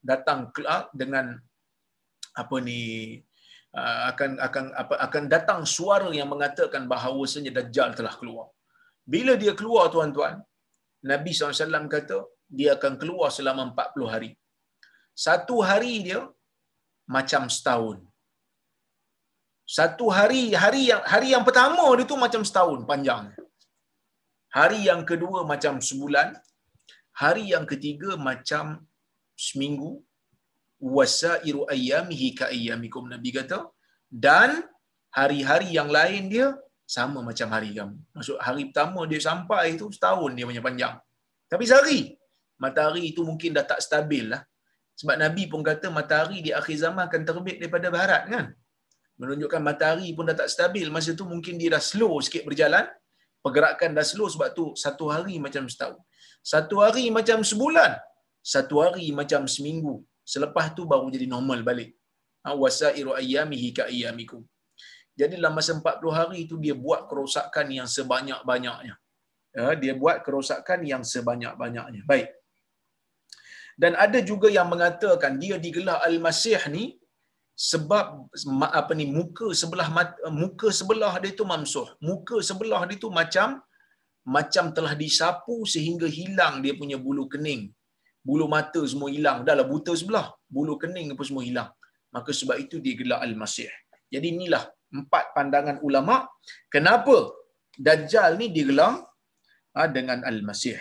datang 0.09 0.39
dengan 1.01 1.35
apa 2.41 2.57
ni 2.67 2.81
uh, 3.79 4.01
akan 4.11 4.31
akan 4.47 4.65
apa 4.81 4.95
akan 5.07 5.23
datang 5.33 5.61
suara 5.75 6.09
yang 6.19 6.29
mengatakan 6.33 6.83
bahawasanya 6.93 7.51
dajjal 7.57 7.91
telah 7.99 8.13
keluar. 8.19 8.47
Bila 9.13 9.33
dia 9.41 9.53
keluar 9.59 9.85
tuan-tuan, 9.93 10.35
Nabi 11.11 11.31
SAW 11.31 11.87
kata 11.95 12.17
dia 12.57 12.69
akan 12.77 12.93
keluar 13.01 13.29
selama 13.37 13.63
40 13.71 14.13
hari. 14.13 14.31
Satu 15.25 15.55
hari 15.69 15.93
dia 16.07 16.19
macam 17.15 17.43
setahun. 17.55 17.97
Satu 19.77 20.05
hari 20.17 20.43
hari 20.63 20.81
yang 20.91 21.01
hari 21.13 21.29
yang 21.35 21.43
pertama 21.47 21.83
dia 21.99 22.07
tu 22.11 22.17
macam 22.25 22.41
setahun 22.49 22.81
panjangnya. 22.89 23.35
Hari 24.57 24.79
yang 24.89 25.01
kedua 25.09 25.39
macam 25.51 25.83
sebulan. 25.87 26.29
Hari 27.21 27.43
yang 27.53 27.65
ketiga 27.71 28.13
macam 28.29 28.86
seminggu. 29.45 29.91
Wasairu 30.95 31.61
ayyamihi 31.73 32.27
ka 32.39 32.45
ayyamikum 32.53 33.09
Nabi 33.13 33.29
kata 33.37 33.59
dan 34.25 34.49
hari-hari 35.09 35.69
yang 35.77 35.89
lain 35.97 36.29
dia 36.33 36.47
sama 36.95 37.19
macam 37.29 37.47
hari 37.55 37.71
kamu. 37.77 37.97
Maksud 38.17 38.37
hari 38.47 38.63
pertama 38.69 39.01
dia 39.11 39.21
sampai 39.29 39.63
itu 39.73 39.85
setahun 39.95 40.31
dia 40.37 40.45
punya 40.49 40.61
panjang. 40.67 40.93
Tapi 41.51 41.63
sehari 41.69 41.99
matahari 42.63 43.03
itu 43.11 43.21
mungkin 43.29 43.57
dah 43.57 43.65
tak 43.71 43.81
stabil 43.87 44.25
lah. 44.33 44.41
Sebab 44.99 45.15
Nabi 45.23 45.43
pun 45.51 45.61
kata 45.61 45.87
matahari 45.97 46.41
di 46.45 46.51
akhir 46.59 46.77
zaman 46.85 47.03
akan 47.09 47.21
terbit 47.29 47.57
daripada 47.61 47.87
barat 47.97 48.23
kan. 48.33 48.45
Menunjukkan 49.21 49.61
matahari 49.61 50.09
pun 50.17 50.25
dah 50.29 50.37
tak 50.41 50.49
stabil. 50.53 50.87
Masa 50.93 51.13
tu 51.19 51.25
mungkin 51.33 51.57
dia 51.61 51.69
dah 51.75 51.81
slow 51.81 52.17
sikit 52.25 52.45
berjalan. 52.49 52.85
Pergerakan 53.45 53.97
dah 53.97 54.05
slow 54.05 54.29
sebab 54.33 54.49
tu 54.57 54.65
satu 54.73 55.09
hari 55.13 55.37
macam 55.45 55.65
setahun. 55.69 56.01
Satu 56.41 56.81
hari 56.85 57.09
macam 57.17 57.41
sebulan. 57.45 57.97
Satu 58.53 58.75
hari 58.83 59.05
macam 59.19 59.41
seminggu. 59.53 59.95
Selepas 60.33 60.65
tu 60.77 60.83
baru 60.91 61.07
jadi 61.15 61.27
normal 61.33 61.59
balik. 61.69 61.89
Ha, 62.43 62.55
wasairu 62.61 63.11
ayyamihi 63.19 63.69
ka 63.77 63.83
ayyamikum. 63.91 64.41
Jadi 65.19 65.33
dalam 65.39 65.53
masa 65.57 65.71
40 65.79 66.17
hari 66.19 66.37
itu 66.45 66.55
dia 66.63 66.75
buat 66.85 67.01
kerosakan 67.09 67.67
yang 67.77 67.87
sebanyak-banyaknya. 67.95 68.95
Ya, 69.57 69.67
dia 69.81 69.93
buat 70.01 70.17
kerosakan 70.25 70.79
yang 70.91 71.03
sebanyak-banyaknya. 71.13 72.01
Baik. 72.11 72.29
Dan 73.81 73.93
ada 74.05 74.19
juga 74.29 74.47
yang 74.57 74.67
mengatakan 74.73 75.33
dia 75.43 75.55
digelar 75.65 75.97
Al-Masih 76.07 76.61
ni 76.75 76.83
sebab 77.69 78.05
apa 78.79 78.93
ni 78.99 79.05
muka 79.17 79.47
sebelah 79.61 79.87
muka 80.41 80.69
sebelah 80.79 81.13
dia 81.23 81.33
tu 81.39 81.45
mamsuh. 81.51 81.87
Muka 82.09 82.37
sebelah 82.49 82.81
dia 82.89 82.97
tu 83.03 83.09
macam 83.19 83.59
macam 84.35 84.65
telah 84.77 84.93
disapu 85.03 85.57
sehingga 85.73 86.07
hilang 86.17 86.55
dia 86.63 86.73
punya 86.79 86.97
bulu 87.05 87.25
kening 87.33 87.63
bulu 88.27 88.45
mata 88.55 88.81
semua 88.91 89.09
hilang. 89.15 89.37
Dah 89.47 89.55
lah 89.59 89.67
buta 89.73 89.93
sebelah. 90.01 90.27
Bulu 90.55 90.73
kening 90.81 91.15
pun 91.19 91.27
semua 91.29 91.43
hilang. 91.47 91.69
Maka 92.15 92.31
sebab 92.39 92.57
itu 92.63 92.75
dia 92.83 92.95
gelar 92.99 93.19
al-masih. 93.27 93.71
Jadi 94.13 94.27
inilah 94.35 94.63
empat 94.99 95.25
pandangan 95.35 95.77
ulama 95.87 96.15
kenapa 96.73 97.15
dajjal 97.87 98.39
ni 98.39 98.47
digelar 98.57 98.93
ha, 99.75 99.87
dengan 99.97 100.19
al-masih. 100.29 100.79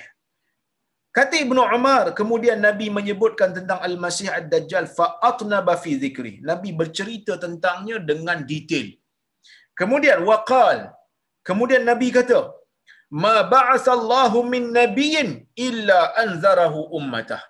Kata 1.17 1.35
Ibnu 1.45 1.63
Umar 1.77 2.05
kemudian 2.19 2.59
nabi 2.67 2.87
menyebutkan 2.97 3.51
tentang 3.57 3.81
al-masih 3.87 4.29
ad-dajjal 4.39 4.85
fa 4.97 5.07
atnaba 5.29 5.75
fi 5.85 5.93
dhikri 6.03 6.33
nabi 6.51 6.71
bercerita 6.81 7.35
tentangnya 7.45 7.97
dengan 8.11 8.45
detail. 8.51 8.89
Kemudian 9.81 10.21
waqal. 10.29 10.79
Kemudian 11.49 11.83
nabi 11.91 12.09
kata 12.19 12.39
ma 13.11 13.47
ba'athallahu 13.55 14.38
min 14.53 14.73
nabiyyin 14.79 15.31
illa 15.55 15.99
anzarahu 16.23 16.81
ummatah. 16.99 17.42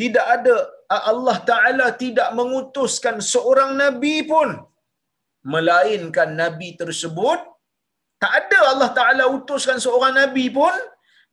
Tidak 0.00 0.26
ada 0.36 0.54
Allah 0.88 1.36
taala 1.50 1.86
tidak 2.02 2.28
mengutuskan 2.38 3.16
seorang 3.32 3.72
nabi 3.82 4.22
pun 4.32 4.48
melainkan 5.54 6.32
nabi 6.42 6.76
tersebut. 6.80 7.40
Tak 8.22 8.32
ada 8.40 8.58
Allah 8.72 8.90
taala 8.98 9.24
utuskan 9.36 9.78
seorang 9.84 10.14
nabi 10.20 10.46
pun 10.58 10.74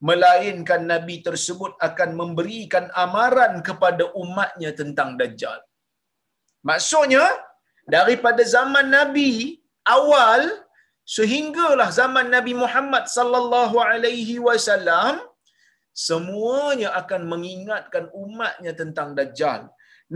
melainkan 0.07 0.81
nabi 0.91 1.15
tersebut 1.27 1.71
akan 1.87 2.09
memberikan 2.21 2.85
amaran 3.05 3.63
kepada 3.67 4.11
umatnya 4.23 4.71
tentang 4.79 5.15
dajjal. 5.19 5.59
Maksudnya 6.69 7.25
daripada 7.95 8.41
zaman 8.55 8.89
nabi 8.97 9.61
awal 9.85 10.64
sehinggalah 11.05 11.89
zaman 11.99 12.27
Nabi 12.35 12.53
Muhammad 12.63 13.05
sallallahu 13.15 13.77
alaihi 13.77 14.41
wasallam 14.47 15.21
semuanya 15.93 16.89
akan 17.01 17.21
mengingatkan 17.31 18.05
umatnya 18.23 18.73
tentang 18.81 19.13
dajjal. 19.17 19.61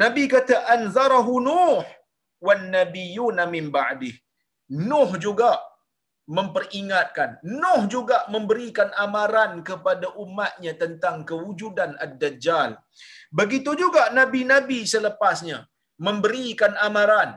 Nabi 0.02 0.24
kata 0.34 0.58
anzarahu 0.76 1.36
Nuh 1.48 1.86
wan 2.48 2.64
nabiyyuna 2.76 3.46
min 3.56 3.68
ba'dih. 3.78 4.16
Nuh 4.90 5.12
juga 5.26 5.52
memperingatkan. 6.38 7.42
Nuh 7.62 7.82
juga 7.94 8.18
memberikan 8.34 8.90
amaran 9.06 9.54
kepada 9.70 10.14
umatnya 10.24 10.74
tentang 10.84 11.26
kewujudan 11.30 11.98
ad-dajjal. 12.06 12.78
Begitu 13.40 13.74
juga 13.84 14.04
nabi-nabi 14.14 14.86
selepasnya 14.94 15.66
memberikan 16.08 16.74
amaran, 16.88 17.32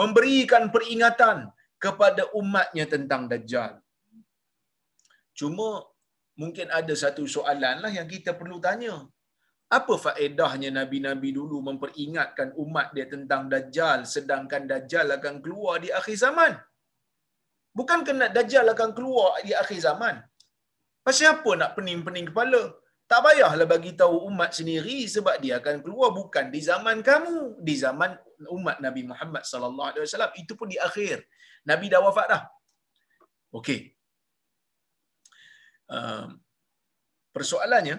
memberikan 0.00 0.72
peringatan 0.74 1.38
kepada 1.84 2.22
umatnya 2.40 2.84
tentang 2.94 3.30
Dajjal. 3.30 3.72
Cuma 5.38 5.68
mungkin 6.40 6.66
ada 6.78 6.94
satu 7.02 7.22
soalan 7.34 7.76
lah 7.84 7.92
yang 7.98 8.10
kita 8.14 8.34
perlu 8.40 8.58
tanya. 8.66 9.06
Apa 9.68 9.94
faedahnya 10.04 10.70
Nabi-Nabi 10.72 11.30
dulu 11.38 11.60
memperingatkan 11.68 12.56
umat 12.62 12.86
dia 12.96 13.06
tentang 13.14 13.42
Dajjal 13.52 14.08
sedangkan 14.14 14.64
Dajjal 14.70 15.06
akan 15.18 15.34
keluar 15.44 15.76
di 15.84 15.90
akhir 15.92 16.16
zaman? 16.24 16.52
Bukan 17.78 18.00
kena 18.06 18.26
Dajjal 18.36 18.66
akan 18.74 18.90
keluar 18.96 19.38
di 19.46 19.52
akhir 19.62 19.78
zaman. 19.88 20.16
Pasal 21.06 21.28
apa 21.36 21.50
nak 21.60 21.70
pening-pening 21.76 22.28
kepala? 22.32 22.62
Tak 23.08 23.20
payahlah 23.24 23.64
bagi 23.64 23.92
tahu 24.00 24.28
umat 24.28 24.50
sendiri 24.56 25.08
sebab 25.08 25.36
dia 25.40 25.54
akan 25.60 25.76
keluar 25.84 26.12
bukan 26.12 26.52
di 26.54 26.60
zaman 26.60 27.00
kamu, 27.00 27.36
di 27.68 27.74
zaman 27.84 28.12
umat 28.56 28.76
Nabi 28.84 29.02
Muhammad 29.10 29.44
sallallahu 29.50 29.88
alaihi 29.90 30.04
wasallam. 30.04 30.32
Itu 30.36 30.52
pun 30.58 30.68
di 30.68 30.76
akhir. 30.88 31.24
Nabi 31.70 31.86
dah 31.92 32.00
wafat 32.06 32.26
dah. 32.32 32.42
Okey. 33.58 33.80
Uh, 35.88 36.36
persoalannya 37.36 37.96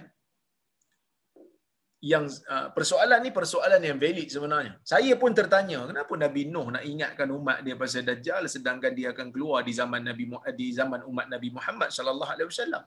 yang 1.99 2.26
uh, 2.53 2.67
persoalan 2.76 3.20
ni 3.26 3.32
persoalan 3.38 3.82
yang 3.84 3.97
valid 4.03 4.28
sebenarnya. 4.36 4.74
Saya 4.91 5.13
pun 5.22 5.32
tertanya, 5.39 5.80
kenapa 5.89 6.13
Nabi 6.15 6.41
Nuh 6.53 6.67
nak 6.76 6.84
ingatkan 6.91 7.28
umat 7.38 7.57
dia 7.65 7.76
pasal 7.82 8.07
Dajjal 8.09 8.47
sedangkan 8.55 8.91
dia 8.99 9.11
akan 9.13 9.28
keluar 9.36 9.67
di 9.67 9.74
zaman 9.80 10.07
Nabi 10.09 10.24
di 10.55 10.67
zaman 10.80 11.03
umat 11.11 11.28
Nabi 11.34 11.49
Muhammad 11.57 11.91
sallallahu 11.91 12.32
alaihi 12.36 12.49
wasallam? 12.51 12.84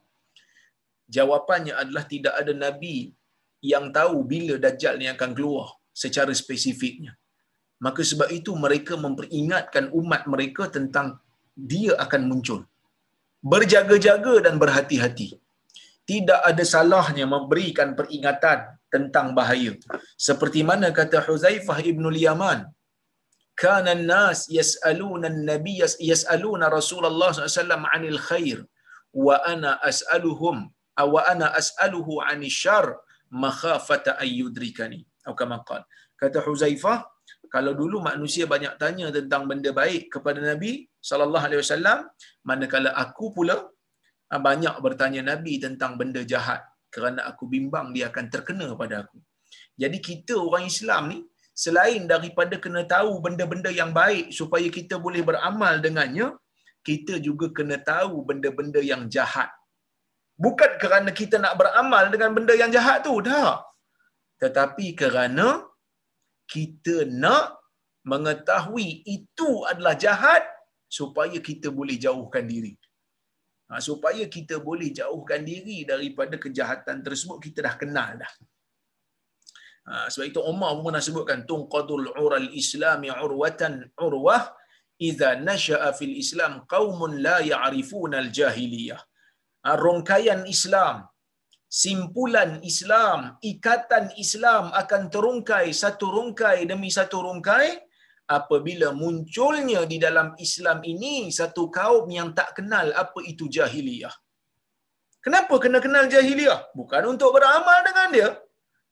Jawapannya 1.16 1.74
adalah 1.82 2.04
tidak 2.08 2.34
ada 2.40 2.52
nabi 2.56 3.12
yang 3.60 3.92
tahu 3.92 4.24
bila 4.32 4.54
Dajjal 4.56 4.96
ni 4.96 5.06
akan 5.12 5.30
keluar 5.36 5.68
secara 5.92 6.32
spesifiknya. 6.32 7.12
Maka 7.84 8.00
sebab 8.10 8.28
itu 8.38 8.50
mereka 8.64 8.94
memperingatkan 9.04 9.90
umat 10.00 10.22
mereka 10.32 10.70
tentang 10.76 11.18
dia 11.70 11.92
akan 12.04 12.22
muncul. 12.30 12.60
Berjaga-jaga 13.52 14.34
dan 14.46 14.54
berhati-hati. 14.62 15.28
Tidak 16.10 16.40
ada 16.50 16.64
salahnya 16.74 17.26
memberikan 17.34 17.98
peringatan 17.98 18.58
tentang 18.94 19.26
bahaya. 19.38 19.72
Seperti 20.28 20.60
mana 20.70 20.88
kata 20.98 21.18
Huzaifah 21.26 21.78
ibn 21.90 22.04
Yaman, 22.26 22.60
kana 23.62 23.90
an-nas 23.98 24.46
yas'aluna 24.58 25.26
an-nabiy 25.32 25.82
yas'aluna 26.10 26.70
Rasulullah 26.78 27.30
SAW 27.34 27.86
'anil 27.90 28.18
khair 28.28 28.58
wa 29.26 29.36
ana 29.52 29.70
as'aluhum 29.90 30.70
aw 31.02 31.10
ana 31.32 31.46
as'aluhu 31.60 32.22
'anil 32.22 32.52
syarr 32.62 32.88
makhafata 33.44 34.18
ayyudrikani. 34.22 35.00
Atau 35.22 35.34
kama 35.38 35.58
qala. 35.66 35.86
Kata 36.18 36.38
Huzaifah, 36.46 37.11
kalau 37.54 37.72
dulu 37.80 37.96
manusia 38.08 38.44
banyak 38.52 38.74
tanya 38.82 39.06
tentang 39.16 39.42
benda 39.50 39.70
baik 39.80 40.02
kepada 40.14 40.40
Nabi 40.50 40.72
sallallahu 41.08 41.46
alaihi 41.48 41.60
wasallam, 41.62 41.98
manakala 42.50 42.90
aku 43.04 43.26
pula 43.36 43.56
ah, 44.32 44.40
banyak 44.48 44.76
bertanya 44.84 45.22
Nabi 45.30 45.54
tentang 45.64 45.92
benda 46.00 46.22
jahat 46.32 46.62
kerana 46.94 47.20
aku 47.30 47.44
bimbang 47.54 47.86
dia 47.94 48.06
akan 48.10 48.26
terkena 48.32 48.68
pada 48.82 49.04
aku. 49.04 49.18
Jadi 49.82 49.98
kita 50.08 50.34
orang 50.46 50.64
Islam 50.72 51.02
ni 51.12 51.18
selain 51.62 52.02
daripada 52.12 52.56
kena 52.64 52.82
tahu 52.94 53.12
benda-benda 53.24 53.70
yang 53.80 53.90
baik 54.00 54.32
supaya 54.38 54.68
kita 54.78 54.96
boleh 55.06 55.22
beramal 55.30 55.74
dengannya, 55.86 56.28
kita 56.88 57.16
juga 57.26 57.48
kena 57.58 57.76
tahu 57.92 58.24
benda-benda 58.28 58.80
yang 58.92 59.02
jahat. 59.16 59.50
Bukan 60.44 60.70
kerana 60.82 61.10
kita 61.20 61.36
nak 61.44 61.54
beramal 61.60 62.04
dengan 62.14 62.32
benda 62.36 62.54
yang 62.62 62.72
jahat 62.76 63.04
tu, 63.06 63.14
dah. 63.28 63.60
Tetapi 64.42 64.86
kerana 65.00 65.46
kita 66.54 66.96
nak 67.24 67.62
mengetahui 68.10 68.88
itu 69.16 69.50
adalah 69.70 69.94
jahat 70.04 70.44
supaya 70.98 71.38
kita 71.48 71.68
boleh 71.78 71.96
jauhkan 72.04 72.44
diri. 72.52 72.74
Ha, 73.72 73.80
supaya 73.80 74.24
kita 74.36 74.60
boleh 74.60 74.92
jauhkan 74.92 75.40
diri 75.50 75.88
daripada 75.88 76.36
kejahatan 76.36 77.00
tersebut, 77.06 77.38
kita 77.40 77.58
dah 77.66 77.74
kenal 77.80 78.10
dah. 78.20 78.32
Ha, 79.88 80.12
sebab 80.12 80.26
itu 80.28 80.40
Umar 80.44 80.76
pun 80.76 80.92
pernah 80.92 81.02
sebutkan 81.02 81.40
tunqadul 81.48 82.12
ural 82.24 82.48
islami 82.52 83.08
urwatan 83.10 83.88
urwah 84.06 84.44
idza 85.00 85.40
nasha'a 85.48 85.90
fil 85.98 86.14
islam 86.22 86.68
qaumun 86.68 87.18
la 87.24 87.40
ya'rifuna 87.40 88.20
al 88.20 88.28
jahiliyah. 88.28 89.00
Ha, 89.64 89.78
rongkaian 89.78 90.44
Islam 90.44 91.06
simpulan 91.72 92.60
Islam, 92.70 93.40
ikatan 93.40 94.12
Islam 94.20 94.68
akan 94.80 95.02
terungkai 95.08 95.72
satu 95.72 96.12
rungkai 96.16 96.68
demi 96.68 96.92
satu 96.92 97.24
rungkai 97.24 97.80
apabila 98.28 98.92
munculnya 98.92 99.88
di 99.88 99.96
dalam 99.96 100.36
Islam 100.36 100.84
ini 100.84 101.32
satu 101.32 101.72
kaum 101.72 102.04
yang 102.12 102.36
tak 102.36 102.60
kenal 102.60 102.92
apa 102.92 103.20
itu 103.24 103.48
jahiliyah. 103.56 104.12
Kenapa 105.24 105.54
kena 105.62 105.80
kenal 105.80 106.12
jahiliyah? 106.12 106.76
Bukan 106.76 107.02
untuk 107.08 107.30
beramal 107.40 107.78
dengan 107.88 108.08
dia, 108.12 108.30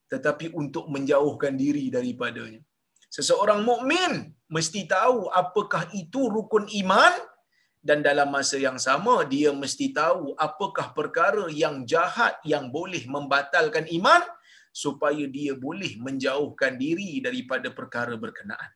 tetapi 0.08 0.56
untuk 0.56 0.88
menjauhkan 0.88 1.52
diri 1.62 1.92
daripadanya. 1.92 2.62
Seseorang 3.10 3.60
mukmin 3.66 4.12
mesti 4.48 4.86
tahu 4.86 5.28
apakah 5.42 5.84
itu 5.92 6.30
rukun 6.30 6.64
iman 6.80 7.12
dan 7.80 8.04
dalam 8.04 8.28
masa 8.28 8.60
yang 8.60 8.76
sama 8.76 9.24
dia 9.24 9.50
mesti 9.56 9.88
tahu 9.96 10.36
apakah 10.36 10.92
perkara 10.92 11.48
yang 11.48 11.88
jahat 11.88 12.36
yang 12.44 12.68
boleh 12.68 13.02
membatalkan 13.08 13.88
iman 13.96 14.20
supaya 14.70 15.24
dia 15.26 15.52
boleh 15.56 15.98
menjauhkan 15.98 16.78
diri 16.78 17.18
daripada 17.24 17.72
perkara 17.74 18.14
berkenaan. 18.14 18.70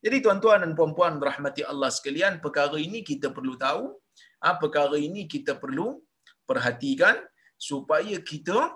Jadi 0.00 0.16
tuan-tuan 0.24 0.64
dan 0.64 0.72
puan-puan 0.72 1.20
rahmati 1.20 1.60
Allah 1.60 1.92
sekalian, 1.92 2.40
perkara 2.40 2.76
ini 2.80 3.04
kita 3.04 3.28
perlu 3.36 3.60
tahu, 3.60 3.92
ah 4.40 4.56
perkara 4.56 4.96
ini 4.96 5.28
kita 5.28 5.60
perlu 5.60 6.00
perhatikan 6.48 7.20
supaya 7.60 8.16
kita 8.24 8.72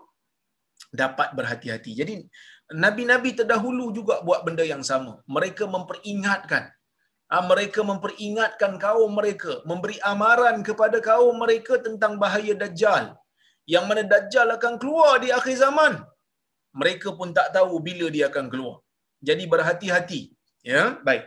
dapat 0.92 1.32
berhati-hati. 1.32 1.92
Jadi 1.96 2.14
nabi-nabi 2.76 3.32
terdahulu 3.32 3.88
juga 3.96 4.20
buat 4.20 4.44
benda 4.44 4.64
yang 4.68 4.84
sama. 4.84 5.24
Mereka 5.24 5.64
memperingatkan 5.64 6.68
mereka 7.50 7.80
memperingatkan 7.90 8.72
kaum 8.84 9.12
mereka, 9.18 9.52
memberi 9.70 9.96
amaran 10.12 10.56
kepada 10.68 10.98
kaum 11.10 11.34
mereka 11.42 11.74
tentang 11.86 12.14
bahaya 12.22 12.54
Dajjal. 12.62 13.04
Yang 13.74 13.84
mana 13.88 14.02
Dajjal 14.12 14.48
akan 14.56 14.74
keluar 14.82 15.12
di 15.24 15.28
akhir 15.38 15.56
zaman. 15.64 15.92
Mereka 16.80 17.08
pun 17.18 17.28
tak 17.38 17.48
tahu 17.56 17.74
bila 17.88 18.06
dia 18.16 18.26
akan 18.30 18.46
keluar. 18.52 18.76
Jadi 19.28 19.44
berhati-hati. 19.52 20.20
Ya, 20.72 20.82
baik. 21.06 21.24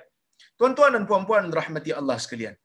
Tuan-tuan 0.60 0.94
dan 0.96 1.04
puan-puan 1.10 1.46
rahmati 1.60 1.92
Allah 2.00 2.18
sekalian. 2.24 2.56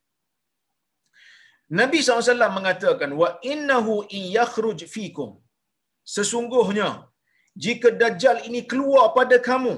Nabi 1.81 1.99
SAW 2.05 2.57
mengatakan, 2.59 3.11
wa 3.21 3.29
innahu 3.53 3.95
in 4.17 4.23
yakhruj 4.39 4.81
fikum. 4.95 5.31
Sesungguhnya, 6.15 6.89
jika 7.65 7.89
Dajjal 8.01 8.45
ini 8.49 8.61
keluar 8.71 9.05
pada 9.17 9.37
kamu, 9.49 9.75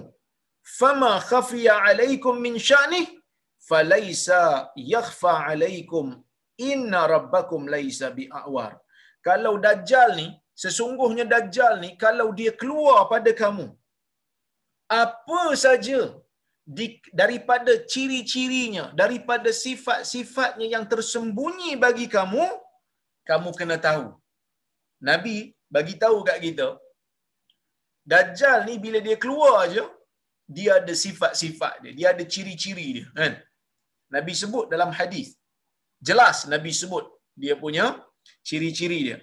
fama 0.78 1.12
khafiya 1.28 1.74
alaikum 1.86 2.34
min 2.46 2.54
sya'nih, 2.68 3.06
falaisa 3.68 4.40
yakhfa 4.94 5.32
alaikum 5.48 6.06
inna 6.70 7.00
rabbakum 7.14 7.62
laisa 7.74 8.08
bi'awar. 8.18 8.72
Kalau 9.28 9.54
dajjal 9.66 10.10
ni, 10.20 10.26
sesungguhnya 10.64 11.24
dajjal 11.34 11.74
ni 11.84 11.90
kalau 12.04 12.28
dia 12.38 12.52
keluar 12.62 12.98
pada 13.12 13.32
kamu, 13.42 13.66
apa 15.02 15.42
saja 15.64 16.00
di, 16.76 16.86
daripada 17.20 17.72
ciri-cirinya, 17.92 18.84
daripada 19.02 19.50
sifat-sifatnya 19.64 20.66
yang 20.74 20.84
tersembunyi 20.92 21.72
bagi 21.84 22.06
kamu, 22.16 22.46
kamu 23.30 23.50
kena 23.58 23.78
tahu. 23.88 24.06
Nabi 25.08 25.36
bagi 25.74 25.94
tahu 26.02 26.18
kat 26.28 26.38
kita, 26.46 26.68
Dajjal 28.12 28.58
ni 28.68 28.74
bila 28.84 28.98
dia 29.06 29.16
keluar 29.22 29.52
aja, 29.64 29.84
dia 30.56 30.70
ada 30.78 30.94
sifat-sifat 31.04 31.74
dia, 31.82 31.92
dia 31.98 32.08
ada 32.12 32.24
ciri-ciri 32.32 32.86
dia, 32.96 33.06
kan? 33.18 33.32
Nabi 34.16 34.32
sebut 34.42 34.66
dalam 34.72 34.90
hadis. 34.98 35.28
Jelas 36.08 36.38
Nabi 36.52 36.72
sebut 36.80 37.04
dia 37.42 37.54
punya 37.64 37.86
ciri-ciri 38.48 38.98
dia. 39.06 39.18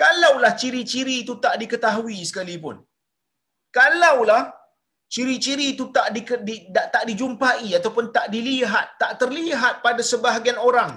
Kalaulah 0.00 0.52
ciri-ciri 0.60 1.14
itu 1.22 1.34
tak 1.44 1.54
diketahui 1.62 2.18
sekalipun. 2.28 2.76
Kalaulah 3.76 4.42
ciri-ciri 5.14 5.66
itu 5.74 5.84
tak 5.96 6.08
di, 6.16 6.22
di, 6.48 6.56
tak 6.94 7.04
dijumpai 7.08 7.68
ataupun 7.78 8.06
tak 8.16 8.26
dilihat, 8.34 8.86
tak 9.02 9.12
terlihat 9.22 9.74
pada 9.86 10.02
sebahagian 10.12 10.58
orang. 10.68 10.92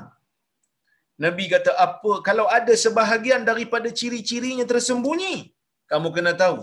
Nabi 1.23 1.45
kata 1.53 1.71
apa 1.87 2.13
kalau 2.27 2.45
ada 2.57 2.73
sebahagian 2.85 3.41
daripada 3.49 3.89
ciri-cirinya 3.99 4.65
tersembunyi, 4.71 5.35
kamu 5.91 6.09
kena 6.15 6.33
tahu 6.43 6.59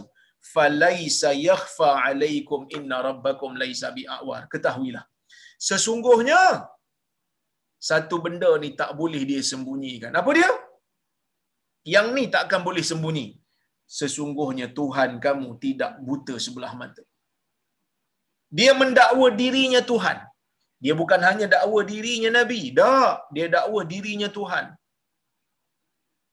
falaisa 0.54 1.30
yakhfa 1.50 1.90
alaikum 2.06 2.60
inna 2.76 2.98
rabbakum 3.08 3.52
laisa 3.62 3.88
bi'awar. 3.98 4.42
Ketahuilah 4.52 5.04
sesungguhnya 5.68 6.40
satu 7.88 8.16
benda 8.24 8.50
ni 8.62 8.70
tak 8.80 8.90
boleh 9.00 9.22
dia 9.30 9.42
sembunyikan. 9.50 10.12
Apa 10.20 10.30
dia? 10.38 10.50
Yang 11.94 12.08
ni 12.16 12.24
takkan 12.34 12.62
boleh 12.68 12.84
sembunyi. 12.90 13.26
Sesungguhnya 13.98 14.66
Tuhan 14.78 15.10
kamu 15.26 15.48
tidak 15.64 15.92
buta 16.08 16.34
sebelah 16.46 16.72
mata. 16.80 17.02
Dia 18.58 18.72
mendakwa 18.80 19.28
dirinya 19.40 19.80
Tuhan. 19.90 20.18
Dia 20.84 20.94
bukan 21.00 21.20
hanya 21.28 21.46
dakwa 21.54 21.80
dirinya 21.92 22.30
Nabi. 22.38 22.60
Tak. 22.78 23.14
Dia 23.34 23.46
dakwa 23.54 23.80
dirinya 23.92 24.28
Tuhan. 24.38 24.66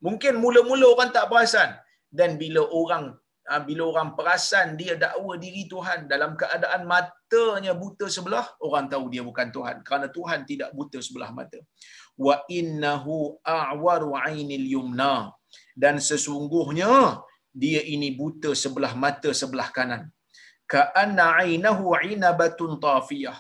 Mungkin 0.05 0.34
mula-mula 0.43 0.86
orang 0.93 1.11
tak 1.15 1.28
perasan. 1.32 1.71
Dan 2.17 2.39
bila 2.41 2.61
orang 2.82 3.05
bila 3.67 3.83
orang 3.91 4.09
perasan 4.17 4.75
dia 4.79 4.93
dakwa 5.03 5.33
diri 5.43 5.63
Tuhan 5.71 5.99
dalam 6.11 6.31
keadaan 6.41 6.81
matanya 6.83 7.71
buta 7.81 8.05
sebelah 8.15 8.43
orang 8.67 8.91
tahu 8.91 9.05
dia 9.13 9.23
bukan 9.23 9.47
Tuhan. 9.55 9.75
Kerana 9.87 10.07
Tuhan 10.17 10.43
tidak 10.49 10.69
buta 10.75 10.99
sebelah 11.07 11.31
mata. 11.31 11.59
Wa 12.19 12.43
innahu 12.51 13.39
a'waru 13.47 14.11
'ainil 14.19 14.67
yumna. 14.75 15.31
Dan 15.83 16.03
sesungguhnya 16.03 17.23
dia 17.63 17.81
ini 17.95 18.11
buta 18.19 18.51
sebelah 18.51 18.93
mata 19.03 19.31
sebelah 19.31 19.71
kanan. 19.77 20.03
Ka'anna 20.67 21.39
'ainahu 21.39 21.95
'inabatun 22.03 22.83
tafiyah. 22.83 23.39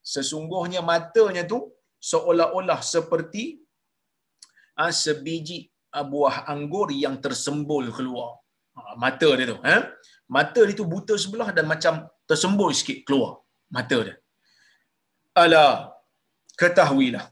Sesungguhnya 0.00 0.80
matanya 0.80 1.44
tu 1.44 1.58
seolah-olah 2.10 2.80
seperti 2.80 3.60
ha, 4.80 4.88
sebiji 4.88 5.68
ha, 5.92 6.00
buah 6.02 6.48
anggur 6.48 6.88
yang 7.04 7.20
tersembul 7.20 7.92
keluar 7.92 8.41
mata 9.04 9.28
dia 9.38 9.46
tu 9.52 9.58
ha? 9.66 9.76
mata 10.36 10.60
dia 10.68 10.78
tu 10.80 10.86
buta 10.94 11.14
sebelah 11.24 11.48
dan 11.56 11.66
macam 11.72 11.94
tersembul 12.30 12.70
sikit 12.80 12.98
keluar 13.06 13.32
mata 13.76 13.98
dia. 14.06 14.16
Ala 15.42 15.66
ketahuilah. 16.60 17.24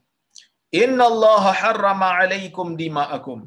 Inna 0.83 1.05
Allah 1.13 1.45
harrama 1.63 2.09
alaikum 2.21 2.79
dima'akum. 2.83 3.41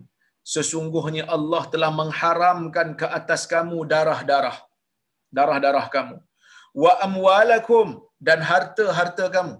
Sesungguhnya 0.53 1.23
Allah 1.35 1.61
telah 1.73 1.91
mengharamkan 1.99 2.87
ke 2.99 3.07
atas 3.19 3.41
kamu 3.53 3.77
darah-darah. 3.93 4.57
Darah-darah 5.37 5.85
kamu. 5.95 6.17
Wa 6.83 6.91
amwalakum 7.07 7.87
dan 8.27 8.39
harta-harta 8.49 9.25
kamu. 9.35 9.55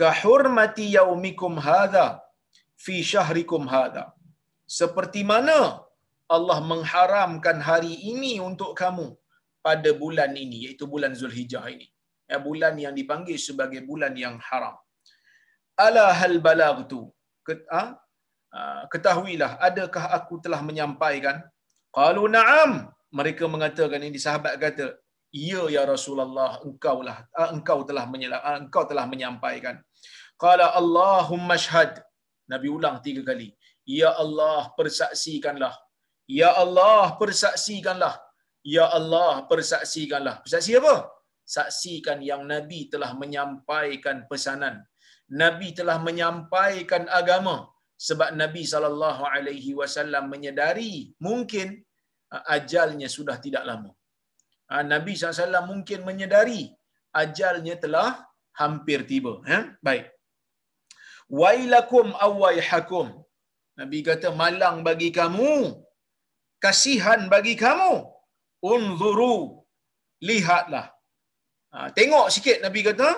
Kahurmati 0.00 0.86
yaumikum 0.96 1.60
hadha 1.68 2.06
fi 2.84 2.96
syahrikum 3.12 3.68
hadha. 3.74 4.04
Seperti 4.78 5.20
mana 5.32 5.58
Allah 6.36 6.58
mengharamkan 6.72 7.58
hari 7.68 7.94
ini 8.12 8.32
untuk 8.48 8.70
kamu 8.80 9.06
pada 9.66 9.90
bulan 10.02 10.32
ini 10.42 10.58
iaitu 10.66 10.86
bulan 10.92 11.12
Zulhijjah 11.20 11.64
ini. 11.74 11.86
Ya 12.30 12.38
bulan 12.38 12.74
yang 12.84 12.94
dipanggil 12.98 13.38
sebagai 13.48 13.80
bulan 13.90 14.14
yang 14.24 14.36
haram. 14.48 14.76
Ala 15.86 16.06
hal 16.20 16.38
balagtu? 16.46 17.00
Ha? 17.74 17.82
ha? 18.54 18.60
ketahuilah 18.92 19.58
adakah 19.68 20.04
aku 20.18 20.38
telah 20.44 20.60
menyampaikan? 20.68 21.42
Qalu 21.98 22.30
na'am. 22.36 22.72
Mereka 23.18 23.44
mengatakan 23.50 23.98
ini 24.06 24.18
sahabat 24.22 24.54
kata 24.62 24.86
ya 25.34 25.62
ya 25.74 25.82
Rasulullah 25.82 26.62
engkaulah 26.62 27.26
ha, 27.34 27.50
engkau 27.54 27.82
telah 27.82 28.06
engkau 28.62 28.84
telah 28.90 29.04
menyampaikan. 29.12 29.82
Qala 30.38 30.66
Allahumma 30.80 31.58
shahad 31.58 31.98
Nabi 32.46 32.70
ulang 32.70 33.02
tiga 33.02 33.26
kali 33.26 33.50
ya 33.82 34.14
Allah 34.14 34.70
persaksikanlah 34.78 35.74
ya 36.40 36.50
Allah 36.62 37.04
persaksikanlah 37.20 38.14
ya 38.76 38.86
Allah 38.98 39.32
persaksikanlah 39.50 40.34
persaksi 40.44 40.72
apa 40.80 40.96
saksikan 41.56 42.18
yang 42.30 42.42
Nabi 42.52 42.80
telah 42.92 43.10
menyampaikan 43.22 44.16
pesanan 44.30 44.76
Nabi 45.42 45.68
telah 45.78 45.96
menyampaikan 46.06 47.04
agama 47.20 47.56
sebab 48.06 48.28
Nabi 48.42 48.62
sallallahu 48.72 49.22
alaihi 49.34 49.72
wasallam 49.80 50.24
menyedari 50.34 50.94
mungkin 51.26 51.68
uh, 52.34 52.44
ajalnya 52.56 53.08
sudah 53.16 53.36
tidak 53.44 53.64
lama. 53.70 53.90
Uh, 54.72 54.84
Nabi 54.92 55.12
SAW 55.18 55.68
mungkin 55.70 56.00
menyedari 56.08 56.62
ajalnya 57.22 57.74
telah 57.84 58.10
hampir 58.60 59.00
tiba. 59.10 59.32
Ya? 59.52 59.60
Baik. 59.86 60.06
Wailakum 61.40 62.06
awaihakum. 62.26 63.06
Nabi 63.80 63.98
kata 64.08 64.30
malang 64.42 64.76
bagi 64.88 65.10
kamu. 65.18 65.54
Kasihan 66.64 67.26
bagi 67.32 67.54
kamu. 67.56 67.92
Unzuru. 68.72 69.64
Lihatlah. 70.20 70.86
Ha, 71.72 71.88
tengok 71.96 72.28
sikit 72.34 72.58
Nabi 72.66 72.80
kata 72.82 73.10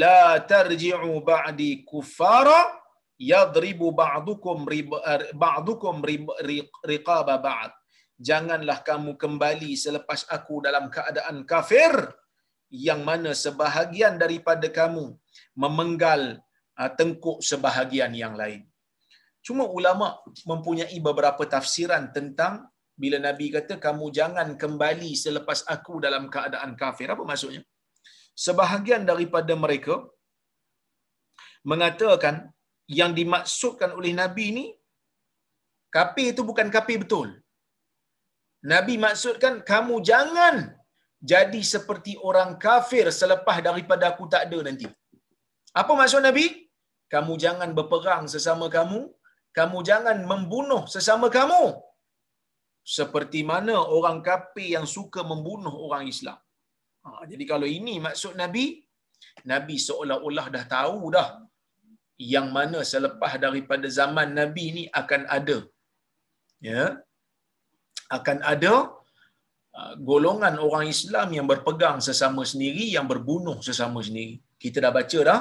la 0.00 0.38
tarji'u 0.50 1.12
ba'di 1.30 1.82
kuffara 1.90 2.60
yadribu 3.30 3.88
ba'dukum 4.00 4.68
ba'dukum 5.42 5.96
riqaba 6.90 7.36
ba'd 7.46 7.72
janganlah 8.28 8.78
kamu 8.88 9.16
kembali 9.22 9.72
selepas 9.84 10.28
aku 10.36 10.62
dalam 10.66 10.92
keadaan 10.92 11.42
kafir 11.52 11.92
yang 12.70 13.02
mana 13.02 13.34
sebahagian 13.44 14.14
daripada 14.22 14.68
kamu 14.70 15.18
memenggal 15.58 16.38
uh, 16.78 16.90
tengkuk 16.98 17.42
sebahagian 17.42 18.12
yang 18.14 18.36
lain 18.38 18.69
cuma 19.46 19.64
ulama 19.78 20.08
mempunyai 20.50 20.98
beberapa 21.08 21.42
tafsiran 21.54 22.04
tentang 22.16 22.54
bila 23.02 23.16
nabi 23.26 23.46
kata 23.56 23.74
kamu 23.86 24.06
jangan 24.18 24.48
kembali 24.62 25.10
selepas 25.24 25.60
aku 25.74 25.94
dalam 26.06 26.24
keadaan 26.34 26.72
kafir 26.82 27.08
apa 27.14 27.24
maksudnya 27.30 27.62
sebahagian 28.44 29.02
daripada 29.10 29.54
mereka 29.64 29.94
mengatakan 31.70 32.34
yang 32.98 33.12
dimaksudkan 33.18 33.90
oleh 33.98 34.12
Nabi 34.20 34.44
ini 34.52 34.66
kafir 35.96 36.26
itu 36.32 36.42
bukan 36.50 36.68
kafir 36.76 36.98
betul. 37.02 37.28
Nabi 38.72 38.94
maksudkan 39.04 39.54
kamu 39.70 39.94
jangan 40.10 40.56
jadi 41.32 41.60
seperti 41.74 42.12
orang 42.28 42.50
kafir 42.64 43.04
selepas 43.20 43.56
daripada 43.68 44.04
aku 44.12 44.24
tak 44.32 44.48
ada 44.48 44.58
nanti. 44.68 44.88
Apa 45.80 45.92
maksud 46.00 46.24
Nabi? 46.28 46.46
Kamu 47.14 47.34
jangan 47.44 47.70
berperang 47.78 48.24
sesama 48.32 48.66
kamu, 48.76 49.00
kamu 49.58 49.78
jangan 49.90 50.18
membunuh 50.30 50.82
sesama 50.94 51.26
kamu. 51.38 51.62
Seperti 52.96 53.40
mana 53.50 53.74
orang 53.96 54.18
kafir 54.28 54.68
yang 54.76 54.86
suka 54.96 55.20
membunuh 55.30 55.74
orang 55.86 56.04
Islam. 56.12 56.38
Ha, 57.04 57.24
jadi 57.30 57.44
kalau 57.52 57.68
ini 57.78 57.94
maksud 58.06 58.32
Nabi, 58.42 58.64
Nabi 59.52 59.76
seolah-olah 59.86 60.46
dah 60.54 60.64
tahu 60.76 61.00
dah 61.16 61.28
yang 62.34 62.48
mana 62.56 62.80
selepas 62.92 63.32
daripada 63.44 63.86
zaman 63.98 64.28
Nabi 64.40 64.64
ini 64.72 64.84
akan 65.00 65.22
ada. 65.38 65.58
Ya. 66.68 66.84
Akan 68.16 68.38
ada 68.52 68.74
uh, 69.78 69.94
golongan 70.10 70.54
orang 70.66 70.86
Islam 70.94 71.28
yang 71.36 71.46
berpegang 71.52 71.98
sesama 72.08 72.42
sendiri, 72.52 72.86
yang 72.96 73.06
berbunuh 73.12 73.58
sesama 73.68 74.00
sendiri. 74.08 74.36
Kita 74.62 74.78
dah 74.84 74.92
baca 74.98 75.20
dah 75.30 75.40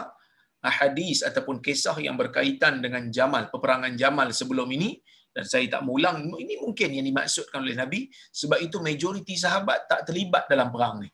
hadis 0.68 1.24
ataupun 1.24 1.64
kisah 1.64 1.96
yang 2.04 2.20
berkaitan 2.20 2.84
dengan 2.84 3.08
Jamal, 3.08 3.48
peperangan 3.48 3.96
Jamal 3.96 4.36
sebelum 4.36 4.68
ini 4.76 5.00
dan 5.32 5.46
saya 5.48 5.66
tak 5.72 5.82
mengulang 5.88 6.20
ini 6.36 6.60
mungkin 6.60 6.90
yang 7.00 7.06
dimaksudkan 7.08 7.64
oleh 7.64 7.78
Nabi 7.80 8.12
sebab 8.40 8.60
itu 8.60 8.84
majoriti 8.84 9.40
sahabat 9.40 9.88
tak 9.88 10.04
terlibat 10.10 10.52
dalam 10.52 10.68
perang 10.74 10.96
ni. 11.04 11.10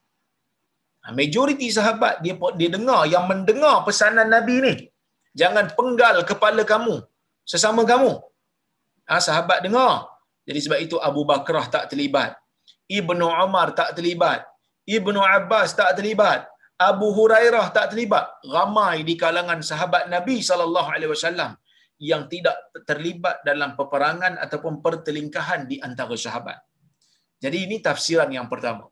Ha, 1.06 1.14
majoriti 1.14 1.70
sahabat 1.70 2.26
dia 2.26 2.34
dia 2.58 2.70
dengar 2.74 3.06
yang 3.06 3.30
mendengar 3.30 3.86
pesanan 3.86 4.26
Nabi 4.36 4.56
ni. 4.66 4.74
Jangan 5.38 5.78
penggal 5.78 6.26
kepala 6.26 6.64
kamu 6.66 6.96
sesama 7.46 7.86
kamu. 7.86 8.18
Ha, 9.06 9.22
sahabat 9.22 9.62
dengar. 9.62 10.10
Jadi 10.50 10.60
sebab 10.66 10.80
itu 10.82 10.98
Abu 11.10 11.22
Bakrah 11.30 11.70
tak 11.76 11.94
terlibat. 11.94 12.34
Ibnu 12.90 13.26
Umar 13.46 13.78
tak 13.78 13.94
terlibat. 13.98 14.42
Ibnu 14.86 15.22
Abbas 15.22 15.78
tak 15.78 15.94
terlibat. 15.98 16.50
Abu 16.76 17.08
Hurairah 17.18 17.66
tak 17.76 17.86
terlibat. 17.92 18.26
Ramai 18.56 19.08
di 19.08 19.16
kalangan 19.24 19.60
sahabat 19.64 20.12
Nabi 20.16 20.38
sallallahu 20.50 20.90
alaihi 20.96 21.12
wasallam 21.16 21.52
yang 22.12 22.28
tidak 22.32 22.58
terlibat 22.90 23.40
dalam 23.48 23.80
peperangan 23.80 24.36
ataupun 24.46 24.84
pertelingkahan 24.86 25.64
di 25.72 25.80
antara 25.88 26.16
sahabat. 26.26 26.60
Jadi 27.44 27.58
ini 27.66 27.78
tafsiran 27.80 28.30
yang 28.38 28.48
pertama. 28.52 28.86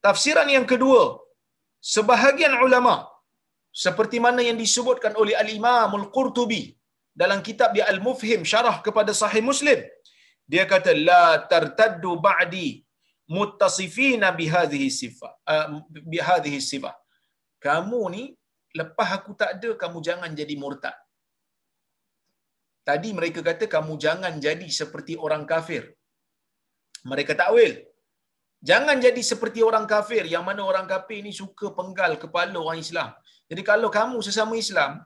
Tafsiran 0.00 0.48
yang 0.48 0.64
kedua, 0.64 1.20
sebahagian 1.80 2.56
ulama 2.66 2.94
seperti 3.84 4.18
mana 4.26 4.40
yang 4.48 4.58
disebutkan 4.64 5.12
oleh 5.22 5.34
al-Imam 5.42 5.90
al-Qurtubi 6.00 6.62
dalam 7.22 7.38
kitab 7.48 7.70
dia 7.76 7.84
Al-Mufhim 7.92 8.40
syarah 8.52 8.76
kepada 8.86 9.12
Sahih 9.20 9.44
Muslim 9.50 9.80
dia 10.52 10.64
kata 10.72 10.90
la 11.08 11.24
tartaddu 11.52 12.12
ba'di 12.26 12.68
muttasifina 13.36 14.28
bihadhihi 14.38 14.88
sifah 15.00 15.32
uh, 15.52 15.66
bihadhihi 16.14 16.58
sifah 16.70 16.94
kamu 17.66 18.00
ni 18.14 18.22
lepas 18.80 19.08
aku 19.18 19.36
tak 19.40 19.50
ada 19.56 19.70
kamu 19.82 19.98
jangan 20.08 20.30
jadi 20.40 20.54
murtad 20.62 20.96
tadi 22.88 23.08
mereka 23.18 23.40
kata 23.44 23.68
kamu 23.76 23.94
jangan 24.04 24.34
jadi 24.46 24.66
seperti 24.80 25.14
orang 25.14 25.44
kafir 25.52 25.84
mereka 27.04 27.32
takwil 27.36 27.72
Jangan 28.60 29.00
jadi 29.00 29.20
seperti 29.24 29.64
orang 29.64 29.88
kafir 29.88 30.28
yang 30.28 30.44
mana 30.44 30.60
orang 30.60 30.84
kafir 30.84 31.24
ni 31.24 31.32
suka 31.32 31.72
penggal 31.72 32.20
kepala 32.20 32.52
orang 32.60 32.76
Islam. 32.76 33.08
Jadi 33.48 33.62
kalau 33.64 33.88
kamu 33.88 34.20
sesama 34.20 34.52
Islam, 34.52 35.00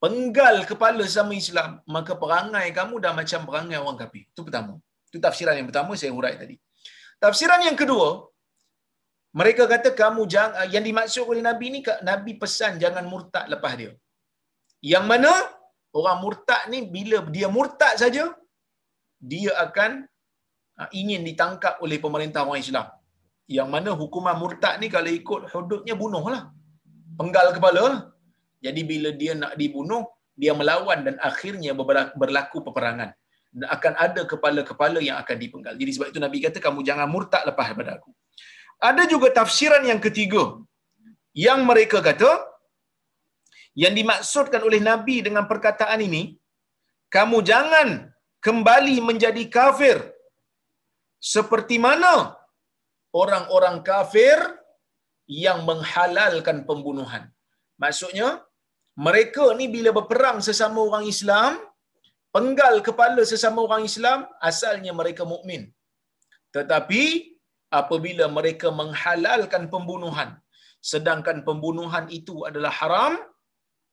penggal 0.00 0.64
kepala 0.64 1.04
sesama 1.04 1.36
Islam, 1.36 1.84
maka 1.84 2.16
perangai 2.16 2.72
kamu 2.72 2.96
dah 3.04 3.12
macam 3.12 3.44
perangai 3.44 3.76
orang 3.76 4.00
kafir. 4.00 4.24
Itu 4.32 4.48
pertama. 4.48 4.80
Itu 5.12 5.20
tafsiran 5.20 5.60
yang 5.60 5.68
pertama 5.68 5.92
saya 5.92 6.08
hurai 6.16 6.40
tadi. 6.40 6.56
Tafsiran 7.20 7.60
yang 7.68 7.76
kedua, 7.76 8.32
mereka 9.38 9.62
kata 9.72 9.88
kamu 10.00 10.22
jangan 10.34 10.64
yang 10.74 10.84
dimaksud 10.88 11.24
oleh 11.30 11.42
Nabi 11.48 11.66
ni 11.74 11.80
Nabi 12.10 12.32
pesan 12.42 12.80
jangan 12.82 13.04
murtad 13.12 13.44
lepas 13.52 13.72
dia. 13.80 13.92
Yang 14.92 15.04
mana 15.10 15.32
orang 15.98 16.18
murtad 16.24 16.62
ni 16.72 16.78
bila 16.94 17.18
dia 17.36 17.48
murtad 17.56 17.94
saja 18.02 18.24
dia 19.32 19.52
akan 19.64 19.90
ha, 20.78 20.88
ingin 21.00 21.20
ditangkap 21.28 21.74
oleh 21.84 21.98
pemerintah 22.04 22.48
orang 22.48 22.64
Islam. 22.64 22.86
Yang 23.56 23.68
mana 23.74 23.90
hukuman 24.00 24.36
murtad 24.42 24.74
ni 24.82 24.88
kalau 24.94 25.12
ikut 25.20 25.40
hududnya 25.52 25.94
bunuhlah. 26.02 26.42
Penggal 27.20 27.48
kepala. 27.56 27.84
Jadi 28.64 28.80
bila 28.90 29.10
dia 29.20 29.32
nak 29.42 29.52
dibunuh, 29.60 30.02
dia 30.42 30.52
melawan 30.60 31.00
dan 31.06 31.16
akhirnya 31.28 31.72
berlaku 32.20 32.58
peperangan. 32.66 33.10
Dan 33.52 33.66
akan 33.76 33.92
ada 34.06 34.22
kepala-kepala 34.32 34.98
yang 35.08 35.16
akan 35.22 35.36
dipenggal. 35.42 35.74
Jadi 35.80 35.90
sebab 35.94 36.06
itu 36.12 36.20
Nabi 36.24 36.38
kata, 36.44 36.58
kamu 36.66 36.80
jangan 36.88 37.08
murtad 37.14 37.42
lepas 37.48 37.66
daripada 37.70 37.92
aku. 38.00 38.10
Ada 38.80 39.08
juga 39.12 39.28
tafsiran 39.32 39.84
yang 39.90 40.00
ketiga. 40.06 40.60
Yang 41.32 41.60
mereka 41.68 41.98
kata, 42.00 42.32
yang 43.76 43.92
dimaksudkan 43.92 44.60
oleh 44.68 44.80
Nabi 44.80 45.20
dengan 45.26 45.44
perkataan 45.44 46.00
ini, 46.00 46.22
kamu 47.12 47.38
jangan 47.50 47.88
kembali 48.40 48.96
menjadi 49.08 49.44
kafir 49.52 50.16
seperti 51.20 51.76
mana 51.86 52.36
orang-orang 53.12 53.84
kafir 53.84 54.38
yang 55.26 55.64
menghalalkan 55.68 56.64
pembunuhan. 56.68 57.28
Maksudnya, 57.82 58.28
mereka 58.96 59.52
ni 59.58 59.68
bila 59.68 59.92
berperang 59.92 60.38
sesama 60.40 60.80
orang 60.88 61.04
Islam, 61.04 61.60
penggal 62.32 62.80
kepala 62.80 63.22
sesama 63.32 63.60
orang 63.66 63.84
Islam, 63.84 64.24
asalnya 64.40 64.92
mereka 64.96 65.28
mukmin. 65.28 65.68
Tetapi 66.56 67.35
apabila 67.70 68.26
mereka 68.28 68.68
menghalalkan 68.70 69.66
pembunuhan, 69.72 70.38
sedangkan 70.80 71.42
pembunuhan 71.48 72.06
itu 72.10 72.46
adalah 72.48 72.70
haram, 72.70 73.14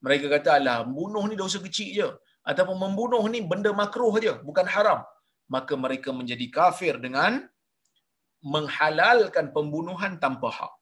mereka 0.03 0.27
kata, 0.35 0.59
alah, 0.59 0.83
bunuh 0.83 1.23
ni 1.31 1.35
dosa 1.39 1.57
kecil 1.63 1.89
je. 1.97 2.09
Ataupun 2.43 2.75
membunuh 2.75 3.23
ni 3.31 3.39
benda 3.39 3.71
makruh 3.71 4.11
je, 4.19 4.35
bukan 4.43 4.67
haram. 4.67 4.99
Maka 5.47 5.73
mereka 5.79 6.11
menjadi 6.11 6.45
kafir 6.51 6.99
dengan 6.99 7.47
menghalalkan 8.43 9.55
pembunuhan 9.55 10.19
tanpa 10.19 10.51
hak. 10.51 10.73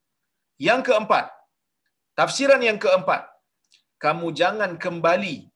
Yang 0.58 0.90
keempat, 0.90 1.30
tafsiran 2.18 2.62
yang 2.66 2.82
keempat, 2.82 3.30
kamu 4.02 4.34
jangan 4.34 4.82
kembali 4.82 5.51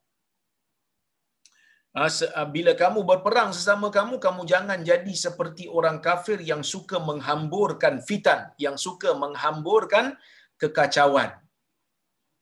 bila 2.52 2.76
kamu 2.76 3.08
berperang 3.08 3.56
sesama 3.56 3.88
kamu, 3.88 4.20
kamu 4.20 4.44
jangan 4.44 4.80
jadi 4.84 5.14
seperti 5.16 5.72
orang 5.72 6.04
kafir 6.04 6.44
yang 6.44 6.60
suka 6.60 7.00
menghamburkan 7.00 8.04
fitan, 8.04 8.52
yang 8.60 8.76
suka 8.76 9.16
menghamburkan 9.16 10.20
kekacauan. 10.60 11.32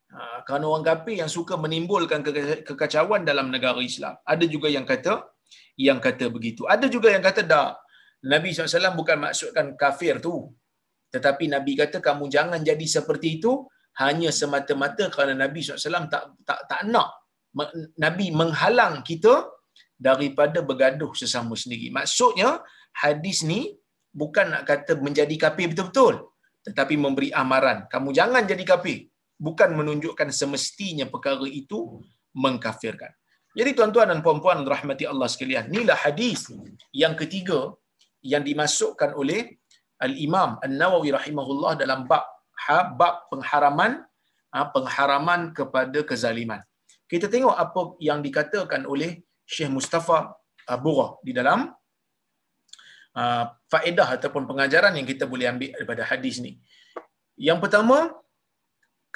Ah, 0.10 0.42
kerana 0.46 0.66
orang 0.74 0.86
kafir 0.90 1.22
yang 1.22 1.30
suka 1.30 1.54
menimbulkan 1.54 2.26
kekacauan 2.66 3.22
dalam 3.30 3.54
negara 3.54 3.78
Islam. 3.78 4.18
Ada 4.26 4.46
juga 4.50 4.74
yang 4.74 4.90
kata, 4.90 5.22
yang 5.78 6.02
kata 6.02 6.34
begitu. 6.34 6.66
Ada 6.66 6.90
juga 6.90 7.14
yang 7.14 7.22
kata, 7.22 7.46
tak. 7.46 7.78
Nabi 8.26 8.58
SAW 8.58 8.98
bukan 8.98 9.18
maksudkan 9.22 9.78
kafir 9.78 10.18
tu. 10.18 10.50
Tetapi 11.14 11.46
Nabi 11.54 11.78
kata, 11.78 12.02
kamu 12.02 12.26
jangan 12.26 12.58
jadi 12.66 12.86
seperti 12.90 13.38
itu, 13.38 13.70
hanya 14.02 14.34
semata-mata 14.34 15.14
kerana 15.14 15.38
Nabi 15.46 15.62
SAW 15.62 16.10
tak, 16.10 16.42
tak, 16.42 16.66
tak 16.66 16.82
nak 16.90 17.23
Nabi 18.06 18.34
menghalang 18.34 19.06
kita 19.10 19.34
daripada 20.08 20.60
bergaduh 20.70 21.12
sesama 21.22 21.54
sendiri. 21.64 21.88
Maksudnya, 21.98 22.50
hadis 23.04 23.46
ni 23.46 23.78
bukan 24.22 24.54
nak 24.54 24.64
kata 24.70 24.98
menjadi 24.98 25.36
kafir 25.44 25.72
betul-betul. 25.72 26.34
Tetapi 26.68 26.96
memberi 26.96 27.30
amaran. 27.42 27.86
Kamu 27.92 28.10
jangan 28.16 28.44
jadi 28.48 28.64
kafir 28.64 29.12
bukan 29.46 29.70
menunjukkan 29.80 30.30
semestinya 30.40 31.06
perkara 31.14 31.48
itu 31.62 31.80
mengkafirkan. 32.44 33.12
Jadi 33.54 33.72
tuan-tuan 33.78 34.10
dan 34.10 34.20
puan-puan 34.26 34.66
rahmati 34.74 35.06
Allah 35.06 35.30
sekalian, 35.30 35.70
inilah 35.70 35.98
hadis 36.06 36.50
yang 36.90 37.14
ketiga 37.22 37.60
yang 38.26 38.42
dimasukkan 38.42 39.14
oleh 39.22 39.62
Al-Imam 40.02 40.58
An-Nawawi 40.66 41.14
rahimahullah 41.14 41.74
dalam 41.78 42.10
bab 42.10 42.26
ha, 42.66 42.78
bab 43.00 43.30
pengharaman 43.30 44.02
ha, 44.50 44.66
pengharaman 44.76 45.54
kepada 45.58 46.02
kezaliman. 46.10 46.62
Kita 47.14 47.28
tengok 47.34 47.56
apa 47.66 47.82
yang 48.08 48.20
dikatakan 48.26 48.82
oleh 48.94 49.12
Syekh 49.54 49.70
Mustafa 49.76 50.18
Burah 50.84 51.12
di 51.28 51.32
dalam 51.40 51.60
uh, 53.22 53.46
faedah 53.72 54.08
ataupun 54.18 54.44
pengajaran 54.50 54.98
yang 54.98 55.08
kita 55.12 55.26
boleh 55.34 55.48
ambil 55.52 55.72
daripada 55.78 56.04
hadis 56.12 56.36
ni. 56.46 56.52
Yang 57.48 57.60
pertama, 57.64 57.98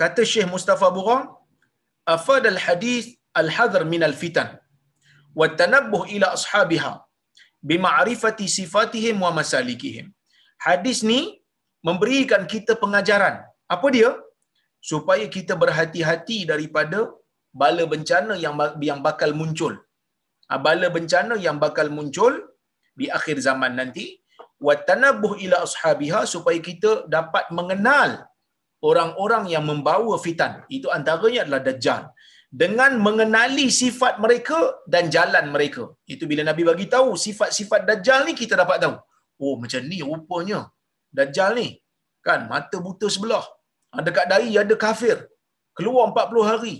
kata 0.02 0.22
Syekh 0.34 0.50
Mustafa 0.54 0.88
Burang 0.98 1.26
afad 2.16 2.46
al 2.54 2.60
hadis 2.68 3.06
al 3.42 3.50
hadr 3.58 3.82
min 3.94 4.04
al 4.10 4.16
fitan 4.22 4.50
wa 5.40 5.50
tanabbuh 5.60 6.04
ila 6.16 6.28
ashabiha 6.38 6.94
bima'rifati 7.70 8.46
sifatihim 8.58 9.18
wa 9.26 9.32
masalikihim. 9.42 10.08
Hadis 10.68 11.00
ni 11.12 11.22
memberikan 11.88 12.44
kita 12.54 12.74
pengajaran. 12.84 13.36
Apa 13.76 13.88
dia? 13.96 14.12
Supaya 14.92 15.26
kita 15.36 15.54
berhati-hati 15.64 16.38
daripada 16.52 17.00
bala 17.62 17.84
bencana 17.94 18.34
yang 18.46 18.56
yang 18.90 19.00
bakal 19.08 19.32
muncul 19.40 19.74
ah, 20.52 20.60
bala 20.68 20.88
bencana 20.98 21.36
yang 21.46 21.58
bakal 21.66 21.90
muncul 21.98 22.34
di 23.00 23.08
akhir 23.18 23.38
zaman 23.48 23.74
nanti 23.80 24.06
wa 24.66 24.74
tanabbuh 24.90 25.34
ila 25.46 25.58
ashabiha 25.68 26.22
supaya 26.34 26.60
kita 26.70 26.92
dapat 27.16 27.46
mengenal 27.58 28.12
orang-orang 28.90 29.44
yang 29.54 29.64
membawa 29.70 30.16
fitan. 30.26 30.54
Itu 30.78 30.88
antaranya 30.98 31.42
adalah 31.46 31.62
Dajjal. 31.68 32.04
Dengan 32.62 32.92
mengenali 33.06 33.68
sifat 33.82 34.14
mereka 34.24 34.60
dan 34.94 35.12
jalan 35.16 35.46
mereka. 35.56 35.84
Itu 36.14 36.24
bila 36.32 36.42
Nabi 36.50 36.64
bagi 36.70 36.86
tahu 36.96 37.10
sifat-sifat 37.26 37.84
Dajjal 37.90 38.22
ni 38.28 38.34
kita 38.42 38.56
dapat 38.64 38.78
tahu. 38.84 38.96
Oh 39.44 39.56
macam 39.62 39.82
ni 39.92 40.00
rupanya 40.10 40.60
Dajjal 41.18 41.52
ni. 41.60 41.68
Kan 42.28 42.48
mata 42.52 42.78
buta 42.86 43.08
sebelah. 43.16 43.46
Dekat 44.08 44.26
dari 44.32 44.56
ada 44.62 44.76
kafir. 44.86 45.18
Keluar 45.78 46.06
40 46.12 46.50
hari. 46.52 46.76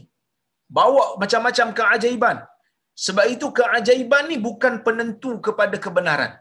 Bawa 0.68 1.16
macam-macam 1.22 1.68
keajaiban. 1.78 2.38
Sebab 3.06 3.26
itu 3.34 3.48
keajaiban 3.60 4.26
ni 4.32 4.38
bukan 4.48 4.84
penentu 4.86 5.32
kepada 5.48 5.78
kebenaran. 5.86 6.32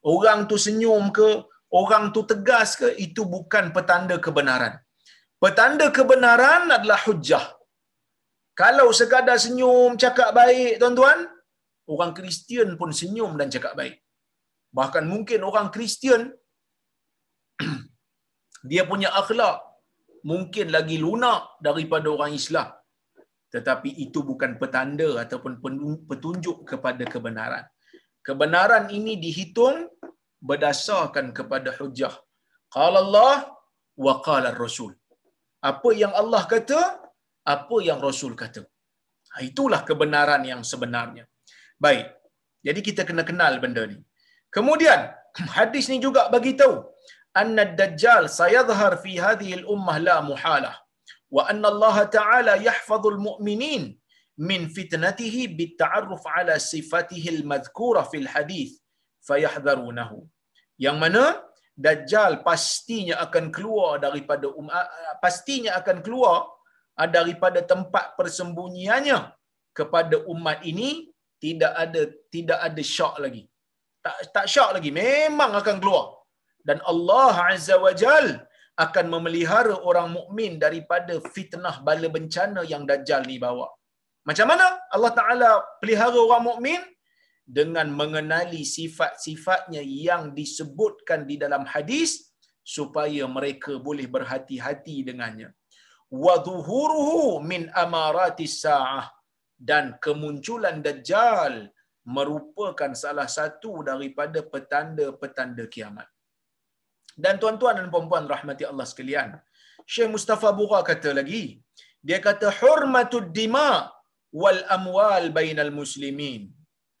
Orang 0.00 0.48
tu 0.50 0.56
senyum 0.66 1.12
ke, 1.16 1.28
orang 1.80 2.04
tu 2.14 2.22
tegas 2.30 2.78
ke 2.80 2.88
itu 3.06 3.22
bukan 3.34 3.74
petanda 3.76 4.16
kebenaran. 4.26 4.74
Petanda 5.42 5.86
kebenaran 5.98 6.70
adalah 6.76 7.00
hujah. 7.06 7.44
Kalau 8.60 8.88
sekadar 8.92 9.36
senyum 9.44 9.96
cakap 10.02 10.30
baik 10.38 10.72
tuan-tuan, 10.80 11.18
orang 11.92 12.12
Kristian 12.16 12.76
pun 12.80 12.90
senyum 13.00 13.32
dan 13.40 13.48
cakap 13.54 13.72
baik. 13.80 13.96
Bahkan 14.78 15.04
mungkin 15.12 15.40
orang 15.50 15.68
Kristian 15.74 16.22
dia 18.70 18.82
punya 18.90 19.10
akhlak 19.20 19.56
mungkin 20.30 20.66
lagi 20.76 20.96
lunak 21.04 21.58
daripada 21.66 22.06
orang 22.14 22.32
Islam. 22.40 22.68
Tetapi 23.54 23.90
itu 24.04 24.18
bukan 24.30 24.52
petanda 24.60 25.10
ataupun 25.24 25.52
petunjuk 26.08 26.58
kepada 26.70 27.04
kebenaran. 27.14 27.64
Kebenaran 28.26 28.84
ini 28.98 29.12
dihitung 29.24 29.78
berdasarkan 30.48 31.26
kepada 31.38 31.70
hujah. 31.78 32.14
Qala 32.74 32.98
Allah 33.04 33.34
wa 34.04 34.14
qala 34.26 34.50
Rasul. 34.64 34.92
Apa 35.70 35.90
yang 36.02 36.12
Allah 36.20 36.42
kata, 36.52 36.80
apa 37.54 37.76
yang 37.88 37.98
Rasul 38.08 38.32
kata. 38.42 38.62
Ha, 39.32 39.42
itulah 39.48 39.80
kebenaran 39.88 40.42
yang 40.52 40.62
sebenarnya. 40.70 41.24
Baik. 41.84 42.06
Jadi 42.66 42.80
kita 42.88 43.02
kena 43.08 43.24
kenal 43.30 43.58
benda 43.64 43.82
ni. 43.90 43.98
Kemudian 44.56 45.00
hadis 45.56 45.86
ni 45.92 45.98
juga 46.06 46.22
bagi 46.34 46.52
tahu 46.60 46.74
anna 47.40 47.64
dajjal 47.80 48.24
sayadhhar 48.40 48.92
fi 49.02 49.12
hadhihi 49.24 49.54
al-ummah 49.60 49.96
la 50.06 50.16
muhalah 50.30 50.76
wa 51.36 51.42
anna 51.50 51.68
Allah 51.72 51.96
Ta'ala 52.16 52.54
yahfazul 52.68 53.18
mu'minin 53.28 53.82
min 54.48 54.60
fitnatihi 54.76 55.42
bitta'arruf 55.58 56.24
ala 56.36 56.54
sifatihi 56.72 57.28
al-madhkura 57.36 58.02
fil 58.12 58.28
hadith 58.34 58.74
fayahdharunahu 59.28 60.18
yang 60.86 60.96
mana 61.02 61.24
dajjal 61.86 62.32
pastinya 62.48 63.14
akan 63.24 63.44
keluar 63.56 63.90
daripada 64.04 64.46
um, 64.60 64.68
pastinya 65.24 65.70
akan 65.80 65.98
keluar 66.06 66.38
daripada 67.16 67.60
tempat 67.72 68.16
persembunyiannya 68.18 69.18
kepada 69.78 70.16
umat 70.32 70.60
ini 70.70 70.90
tidak 71.40 71.72
ada 71.84 72.02
tidak 72.34 72.58
ada 72.68 72.82
syak 72.84 73.14
lagi. 73.24 73.42
Tak 74.04 74.16
tak 74.34 74.46
syak 74.52 74.70
lagi 74.76 74.90
memang 74.92 75.52
akan 75.60 75.76
keluar. 75.80 76.06
Dan 76.60 76.78
Allah 76.84 77.34
azza 77.48 77.80
wajal 77.80 78.26
akan 78.76 79.06
memelihara 79.12 79.74
orang 79.88 80.08
mukmin 80.14 80.56
daripada 80.62 81.18
fitnah 81.34 81.82
bala 81.86 82.08
bencana 82.08 82.62
yang 82.64 82.86
dajjal 82.90 83.22
ni 83.26 83.36
bawa 83.42 83.68
macam 84.28 84.46
mana 84.52 84.66
Allah 84.94 85.12
taala 85.18 85.50
pelihara 85.80 86.16
orang 86.16 86.44
mukmin 86.50 86.80
dengan 87.58 87.90
mengenali 88.00 88.62
sifat-sifatnya 88.62 89.82
yang 89.82 90.30
disebutkan 90.38 91.26
di 91.26 91.34
dalam 91.34 91.66
hadis 91.66 92.30
supaya 92.62 93.26
mereka 93.26 93.74
boleh 93.82 94.06
berhati-hati 94.06 95.02
dengannya. 95.08 95.50
Wa 96.24 96.38
dhuhuruhu 96.46 97.42
min 97.42 97.66
amarati 97.74 98.46
sa'ah 98.46 99.10
dan 99.58 99.98
kemunculan 100.04 100.78
dajjal 100.78 101.66
merupakan 102.06 102.92
salah 102.94 103.26
satu 103.26 103.82
daripada 103.82 104.46
petanda-petanda 104.46 105.66
kiamat. 105.66 106.06
Dan 107.24 107.34
tuan-tuan 107.42 107.74
dan 107.78 107.88
puan-puan 107.94 108.24
rahmati 108.34 108.64
Allah 108.70 108.86
sekalian, 108.92 109.30
Syekh 109.92 110.10
Mustafa 110.14 110.48
Bura 110.58 110.80
kata 110.90 111.10
lagi, 111.18 111.44
dia 112.08 112.18
kata 112.26 112.48
hurmatud 112.60 113.28
dima 113.38 113.68
wal 114.42 114.60
amwal 114.76 115.26
bainal 115.38 115.72
muslimin. 115.80 116.42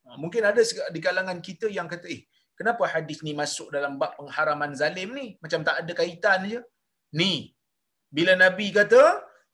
Ha, 0.04 0.18
mungkin 0.22 0.42
ada 0.50 0.62
di 0.94 1.00
kalangan 1.06 1.38
kita 1.48 1.66
yang 1.78 1.88
kata, 1.92 2.06
eh, 2.16 2.22
kenapa 2.58 2.84
hadis 2.94 3.18
ni 3.26 3.32
masuk 3.42 3.68
dalam 3.76 3.94
bab 4.00 4.12
pengharaman 4.18 4.72
zalim 4.80 5.10
ni? 5.18 5.26
Macam 5.44 5.62
tak 5.68 5.76
ada 5.82 5.92
kaitan 6.00 6.40
je. 6.52 6.60
Ni, 7.20 7.32
bila 8.16 8.32
Nabi 8.44 8.66
kata, 8.78 9.04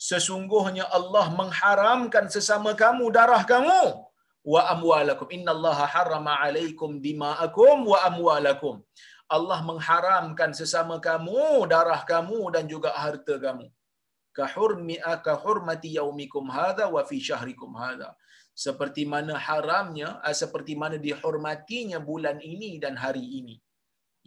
sesungguhnya 0.09 0.85
Allah 0.99 1.27
mengharamkan 1.41 2.27
sesama 2.35 2.73
kamu 2.83 3.05
darah 3.17 3.43
kamu 3.53 3.83
wa 4.53 4.61
amwalakum 4.75 5.29
innallaha 5.37 5.85
harrama 5.95 6.35
alaikum 6.45 6.91
dima'akum 7.07 7.77
wa 7.93 7.99
amwalakum 8.09 8.75
Allah 9.35 9.59
mengharamkan 9.69 10.55
sesama 10.55 10.97
kamu 11.03 11.67
darah 11.73 12.03
kamu 12.07 12.41
dan 12.55 12.65
juga 12.73 12.91
harta 12.95 13.35
kamu. 13.43 13.67
Kahurmi 14.39 14.97
hurmati 15.43 15.99
yaumikum 15.99 16.47
hadha 16.57 16.87
wa 16.95 17.03
fi 17.09 17.19
syahrikum 17.29 17.75
hadha. 17.75 18.11
Seperti 18.65 19.03
mana 19.13 19.35
haramnya 19.47 20.09
ah, 20.27 20.37
seperti 20.43 20.79
mana 20.83 20.97
dihormatinya 21.07 21.99
bulan 22.11 22.39
ini 22.39 22.79
dan 22.85 22.95
hari 23.05 23.25
ini. 23.41 23.57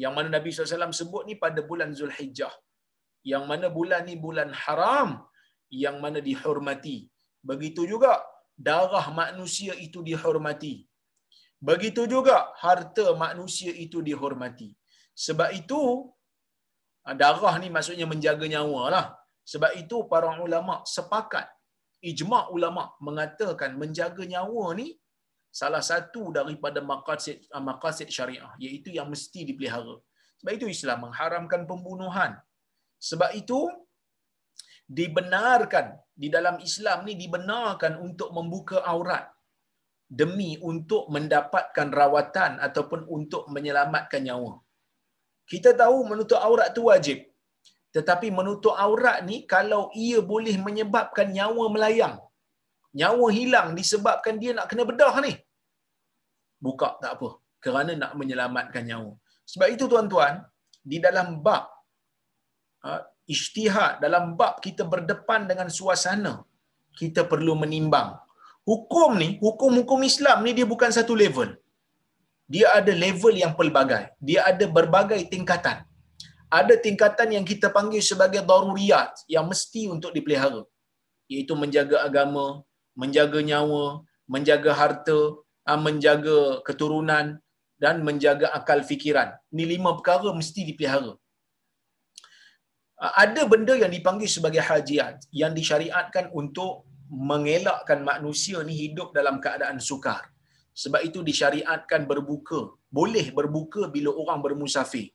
Yang 0.04 0.14
mana 0.18 0.28
Nabi 0.36 0.50
SAW 0.52 1.00
sebut 1.02 1.24
ni 1.30 1.36
pada 1.44 1.64
bulan 1.70 1.96
Zulhijjah. 2.00 2.52
Yang 3.32 3.44
mana 3.52 3.68
bulan 3.78 4.04
ni 4.10 4.16
bulan 4.26 4.52
haram 4.64 5.24
yang 5.72 5.98
mana 6.04 6.20
dihormati. 6.30 7.08
Begitu 7.50 7.88
juga 7.88 8.20
darah 8.68 9.08
manusia 9.16 9.74
itu 9.80 10.04
dihormati. 10.04 10.76
Begitu 11.70 12.04
juga 12.14 12.52
harta 12.60 13.08
manusia 13.24 13.72
itu 13.86 14.00
dihormati 14.04 14.70
sebab 15.26 15.50
itu 15.60 15.82
ah, 17.08 17.16
darah 17.22 17.56
ni 17.62 17.68
maksudnya 17.76 18.08
menjaga 18.14 18.46
nyawa 18.56 18.84
lah 18.96 19.06
sebab 19.52 19.72
itu 19.82 19.98
para 20.12 20.30
ulama 20.48 20.76
sepakat 20.96 21.48
ijma' 22.12 22.44
ulama 22.56 22.84
mengatakan 23.08 23.72
menjaga 23.82 24.24
nyawa 24.34 24.66
ni 24.80 24.88
salah 25.60 25.82
satu 25.90 26.22
daripada 26.38 26.80
maqasid 26.92 27.38
ah, 27.56 27.64
maqasid 27.70 28.08
syariah 28.18 28.52
iaitu 28.64 28.90
yang 28.98 29.10
mesti 29.14 29.42
dipelihara. 29.50 29.96
Sebab 30.40 30.52
itu 30.56 30.68
Islam 30.76 30.98
mengharamkan 31.06 31.62
pembunuhan. 31.72 32.32
Sebab 33.10 33.32
itu 33.42 33.60
dibenarkan 35.00 36.00
di 36.22 36.28
dalam 36.36 36.56
Islam 36.68 37.04
ni 37.08 37.14
dibenarkan 37.20 38.00
untuk 38.08 38.30
membuka 38.38 38.80
aurat 38.94 39.26
demi 40.20 40.52
untuk 40.72 41.04
mendapatkan 41.16 41.88
rawatan 42.00 42.52
ataupun 42.68 43.02
untuk 43.18 43.44
menyelamatkan 43.54 44.24
nyawa. 44.28 44.54
Kita 45.52 45.70
tahu 45.82 45.98
menutup 46.10 46.40
aurat 46.48 46.70
tu 46.78 46.84
wajib. 46.92 47.20
Tetapi 47.96 48.28
menutup 48.40 48.74
aurat 48.86 49.18
ni 49.30 49.38
kalau 49.54 49.84
ia 50.06 50.20
boleh 50.32 50.56
menyebabkan 50.66 51.28
nyawa 51.38 51.64
melayang. 51.76 52.16
Nyawa 53.00 53.28
hilang 53.38 53.68
disebabkan 53.80 54.36
dia 54.42 54.52
nak 54.58 54.68
kena 54.70 54.84
bedah 54.90 55.16
ni. 55.26 55.34
Buka 56.66 56.90
tak 57.04 57.12
apa. 57.18 57.30
Kerana 57.64 57.92
nak 58.02 58.14
menyelamatkan 58.20 58.84
nyawa. 58.90 59.12
Sebab 59.52 59.68
itu 59.76 59.86
tuan-tuan, 59.92 60.36
di 60.92 60.98
dalam 61.06 61.28
bab 61.46 61.64
ha, 62.86 63.02
ijtihad, 63.34 63.94
dalam 64.06 64.24
bab 64.40 64.54
kita 64.66 64.84
berdepan 64.94 65.42
dengan 65.50 65.68
suasana, 65.78 66.34
kita 67.00 67.22
perlu 67.32 67.54
menimbang. 67.64 68.10
Hukum 68.70 69.12
ni, 69.22 69.30
hukum-hukum 69.46 70.02
Islam 70.12 70.38
ni 70.46 70.52
dia 70.58 70.68
bukan 70.74 70.92
satu 70.98 71.14
level. 71.24 71.50
Dia 72.54 72.68
ada 72.80 72.92
level 73.06 73.36
yang 73.44 73.54
pelbagai. 73.60 74.04
Dia 74.28 74.50
ada 74.52 74.66
berbagai 74.78 75.22
tingkatan 75.34 75.86
ada 76.58 76.76
tingkatan 76.86 77.30
yang 77.38 77.46
kita 77.52 77.68
panggil 77.78 78.02
sebagai 78.02 78.42
daruriyat 78.50 79.12
yang 79.34 79.46
mesti 79.52 79.86
untuk 79.96 80.12
dipelihara 80.18 80.62
iaitu 81.30 81.54
menjaga 81.54 81.98
agama, 82.08 82.66
menjaga 83.02 83.40
nyawa, 83.50 83.86
menjaga 84.26 84.72
harta, 84.74 85.20
ah, 85.70 85.80
menjaga 85.88 86.40
keturunan 86.68 87.38
dan 87.78 87.96
menjaga 88.08 88.50
akal 88.60 88.82
fikiran. 88.82 89.30
Ini 89.54 89.78
lima 89.78 89.94
perkara 89.98 90.30
mesti 90.40 90.66
dipelihara. 90.70 91.14
Ada 93.24 93.42
benda 93.52 93.74
yang 93.80 93.94
dipanggil 93.94 94.28
sebagai 94.28 94.60
hajiat 94.70 95.30
yang 95.42 95.54
disyariatkan 95.60 96.34
untuk 96.36 96.84
mengelakkan 97.30 98.04
manusia 98.04 98.60
ni 98.68 98.74
hidup 98.76 99.16
dalam 99.18 99.38
keadaan 99.40 99.78
sukar. 99.80 100.28
Sebab 100.74 101.02
itu 101.08 101.20
disyariatkan 101.30 102.08
berbuka. 102.12 102.60
Boleh 102.98 103.26
berbuka 103.38 103.82
bila 103.96 104.10
orang 104.22 104.40
bermusafir. 104.46 105.08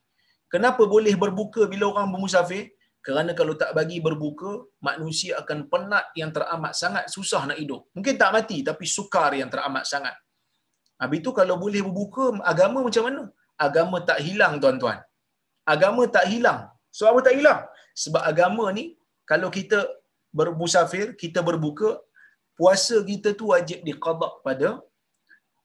Kenapa 0.53 0.83
boleh 0.95 1.15
berbuka 1.23 1.67
bila 1.73 1.85
orang 1.93 2.09
bermusafir? 2.15 2.75
Kerana 3.05 3.37
kalau 3.39 3.55
tak 3.63 3.71
bagi 3.77 3.99
berbuka, 4.01 4.51
manusia 4.81 5.33
akan 5.41 5.69
penat 5.73 6.05
yang 6.21 6.31
teramat 6.37 6.73
sangat 6.73 7.05
susah 7.15 7.43
nak 7.49 7.59
hidup. 7.63 7.93
Mungkin 7.97 8.15
tak 8.21 8.31
mati 8.37 8.59
tapi 8.69 8.85
sukar 8.89 9.31
yang 9.41 9.51
teramat 9.53 9.85
sangat. 9.85 10.17
Habis 11.03 11.19
itu 11.21 11.31
kalau 11.37 11.57
boleh 11.65 11.81
berbuka, 11.85 12.25
agama 12.53 12.81
macam 12.87 13.05
mana? 13.09 13.23
Agama 13.67 13.97
tak 14.09 14.19
hilang 14.27 14.57
tuan-tuan. 14.63 14.99
Agama 15.75 16.03
tak 16.17 16.27
hilang. 16.33 16.61
So 16.97 17.05
apa 17.11 17.21
tak 17.27 17.35
hilang? 17.39 17.61
Sebab 18.03 18.23
agama 18.31 18.65
ni, 18.79 18.85
kalau 19.31 19.49
kita 19.57 19.79
bermusafir, 20.39 21.07
kita 21.23 21.41
berbuka, 21.49 21.89
puasa 22.59 22.97
kita 23.11 23.35
tu 23.39 23.51
wajib 23.53 23.79
diqadak 23.87 24.33
pada 24.47 24.69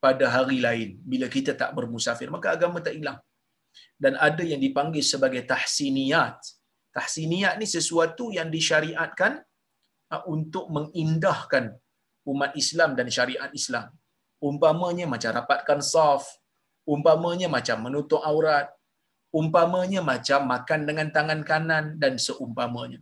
pada 0.04 0.26
hari 0.34 0.58
lain 0.66 0.88
bila 1.04 1.26
kita 1.28 1.52
tak 1.52 1.70
bermusafir. 1.76 2.28
Maka 2.32 2.56
agama 2.56 2.80
tak 2.80 2.96
hilang 2.98 3.20
dan 4.00 4.16
ada 4.16 4.42
yang 4.50 4.60
dipanggil 4.66 5.04
sebagai 5.04 5.42
tahsiniyat. 5.52 6.36
Tahsiniyat 6.96 7.54
ni 7.60 7.66
sesuatu 7.68 8.32
yang 8.34 8.48
disyariatkan 8.56 9.32
uh, 10.14 10.22
untuk 10.34 10.66
mengindahkan 10.76 11.64
umat 12.26 12.52
Islam 12.62 12.96
dan 12.98 13.06
syariat 13.16 13.50
Islam. 13.60 13.92
Umpamanya 14.40 15.04
macam 15.04 15.30
rapatkan 15.36 15.80
saf, 15.92 16.24
umpamanya 16.88 17.46
macam 17.46 17.84
menutup 17.84 18.24
aurat, 18.24 18.72
umpamanya 19.38 20.00
macam 20.00 20.48
makan 20.48 20.80
dengan 20.88 21.08
tangan 21.16 21.40
kanan 21.50 21.84
dan 22.02 22.16
seumpamanya. 22.16 23.00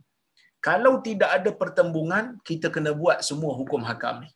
Kalau 0.59 0.99
tidak 0.99 1.31
ada 1.37 1.51
pertembungan, 1.55 2.35
kita 2.43 2.67
kena 2.67 2.91
buat 2.91 3.23
semua 3.23 3.55
hukum 3.55 3.79
hakam 3.87 4.27
ni. 4.27 4.29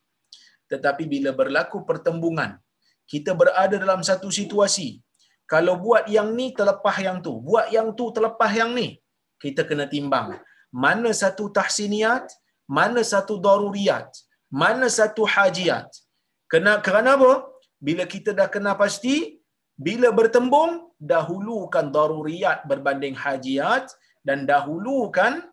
Tetapi 0.73 1.03
bila 1.13 1.31
berlaku 1.39 1.77
pertembungan, 1.89 2.51
kita 3.11 3.31
berada 3.41 3.75
dalam 3.83 4.01
satu 4.09 4.29
situasi 4.39 4.87
kalau 5.53 5.73
buat 5.85 6.05
yang 6.15 6.29
ni 6.39 6.47
terlepas 6.59 6.97
yang 7.05 7.17
tu, 7.25 7.33
buat 7.47 7.67
yang 7.75 7.87
tu 7.99 8.05
terlepas 8.15 8.51
yang 8.59 8.71
ni, 8.77 8.87
kita 9.43 9.61
kena 9.69 9.85
timbang. 9.93 10.27
Mana 10.83 11.09
satu 11.21 11.45
tahsiniat, 11.57 12.25
mana 12.77 13.01
satu 13.13 13.37
daruriyat, 13.45 14.07
mana 14.61 14.87
satu 14.97 15.23
hajiat. 15.33 15.87
Kena 16.51 16.73
kerana 16.85 17.11
apa? 17.19 17.33
Bila 17.87 18.03
kita 18.13 18.31
dah 18.39 18.47
kena 18.55 18.73
pasti, 18.81 19.15
bila 19.85 20.09
bertembung, 20.19 20.71
dahulukan 21.11 21.91
daruriyat 21.95 22.63
berbanding 22.71 23.15
hajiat 23.23 23.85
dan 24.23 24.47
dahulukan 24.51 25.43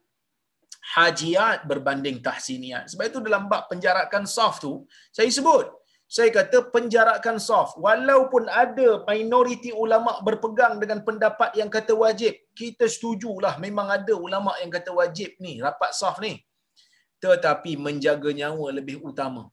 hajiat 0.94 1.58
berbanding 1.70 2.18
tahsiniat. 2.26 2.84
Sebab 2.90 3.04
itu 3.10 3.20
dalam 3.26 3.46
bab 3.50 3.70
penjarakan 3.70 4.24
saf 4.26 4.58
tu, 4.64 4.72
saya 5.16 5.30
sebut, 5.30 5.66
saya 6.10 6.30
kata 6.34 6.58
penjarakan 6.74 7.36
soft 7.38 7.78
walaupun 7.84 8.50
ada 8.62 8.88
minoriti 9.06 9.70
ulama 9.82 10.18
berpegang 10.26 10.74
dengan 10.82 11.00
pendapat 11.06 11.54
yang 11.54 11.70
kata 11.76 11.94
wajib 11.94 12.34
kita 12.60 12.90
setujulah 12.94 13.54
memang 13.62 13.86
ada 13.96 14.14
ulama 14.26 14.58
yang 14.58 14.74
kata 14.74 14.90
wajib 15.00 15.38
ni 15.38 15.62
rapat 15.66 15.94
soft 16.00 16.18
ni. 16.26 16.34
Tetapi 17.22 17.78
menjaga 17.86 18.30
nyawa 18.40 18.66
lebih 18.78 18.98
utama. 19.06 19.46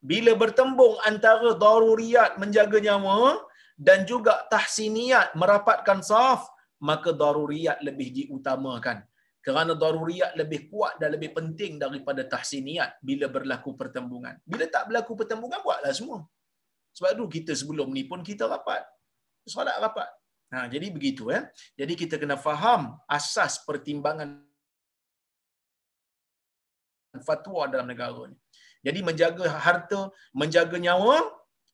Bila 0.00 0.32
bertembung 0.42 0.96
antara 1.04 1.52
daruriyat 1.64 2.40
menjaga 2.40 2.80
nyawa 2.80 3.44
dan 3.76 4.08
juga 4.08 4.40
tahsiniyat 4.52 5.36
merapatkan 5.36 6.00
soft 6.00 6.48
maka 6.80 7.12
daruriyat 7.12 7.84
lebih 7.84 8.08
diutamakan 8.16 9.04
kerana 9.46 9.72
daruriyat 9.82 10.32
lebih 10.40 10.60
kuat 10.72 10.96
dan 11.00 11.08
lebih 11.14 11.30
penting 11.36 11.76
daripada 11.76 12.24
tahsiniyat 12.32 12.90
bila 13.08 13.26
berlaku 13.28 13.76
pertembungan. 13.80 14.40
Bila 14.52 14.64
tak 14.74 14.88
berlaku 14.88 15.12
pertembungan, 15.20 15.60
buatlah 15.60 15.92
semua. 15.92 16.24
Sebab 16.96 17.10
tu 17.20 17.24
kita 17.36 17.52
sebelum 17.60 17.92
ni 17.96 18.08
pun 18.10 18.24
kita 18.24 18.48
rapat. 18.48 18.82
Solat 19.44 19.76
rapat. 19.84 20.08
Ha, 20.54 20.64
jadi 20.72 20.88
begitu. 20.96 21.28
Eh? 21.36 21.44
Jadi 21.76 21.92
kita 21.92 22.16
kena 22.22 22.40
faham 22.40 22.96
asas 23.04 23.60
pertimbangan 23.68 24.40
fatwa 27.28 27.68
dalam 27.68 27.86
negara 27.92 28.22
ni. 28.32 28.36
Jadi 28.86 29.00
menjaga 29.08 29.46
harta, 29.66 30.00
menjaga 30.32 30.76
nyawa 30.86 31.20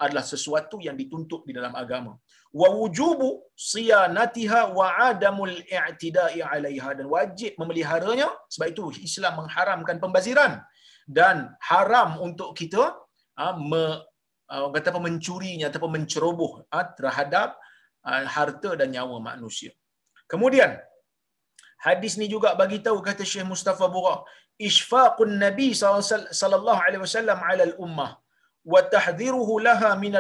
adalah 0.00 0.24
sesuatu 0.26 0.82
yang 0.82 0.96
dituntut 0.98 1.46
di 1.46 1.52
dalam 1.54 1.74
agama 1.76 2.16
wa 2.50 2.68
wujubu 2.78 3.46
siyanatiha 3.54 4.74
wa 4.78 4.86
adamul 5.10 5.54
i'tida'i 5.78 6.42
'alaiha. 6.42 6.90
Dan 6.98 7.06
wajib 7.06 7.54
memeliharanya 7.60 8.28
sebab 8.52 8.68
itu 8.74 8.84
Islam 9.08 9.46
mengharamkan 9.46 9.96
pembaziran. 10.02 10.58
Dan 11.06 11.50
haram 11.70 12.22
untuk 12.26 12.54
kita 12.54 12.94
ha, 13.38 13.44
me, 13.70 13.84
orang 14.50 14.74
kata 14.76 14.88
apa 14.94 15.00
mencurinya 15.02 15.66
ataupun 15.70 15.90
menceroboh 15.96 16.52
uh, 16.70 16.86
terhadap 16.98 17.58
harta 18.06 18.70
dan 18.80 18.88
nyawa 18.94 19.16
manusia. 19.20 19.70
Kemudian 20.30 20.78
hadis 21.84 22.16
ni 22.20 22.26
juga 22.34 22.56
bagi 22.56 22.78
tahu 22.86 22.98
kata 23.04 23.22
Syekh 23.26 23.44
Mustafa 23.44 23.86
Bura, 23.94 24.24
isfaqun 24.68 25.36
Nabi 25.36 25.76
sallallahu 25.76 26.80
alaihi 26.86 27.02
wasallam 27.04 27.38
ala 27.50 27.62
al-ummah 27.68 28.10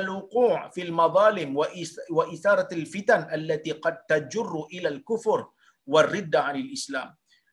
al-wuqu' 0.02 0.72
fi 0.74 0.80
al-madhalim 0.88 1.50
wa 1.54 2.24
itharat 2.36 2.70
al-fitan 2.72 3.28
allati 3.36 3.76
qad 3.84 3.96
tajurru 4.10 4.62
ila 4.76 4.88
al-kufr 4.94 5.40
wa 5.92 6.00
ridda 6.14 6.40
'anil 6.48 6.70
Islam. 6.78 7.08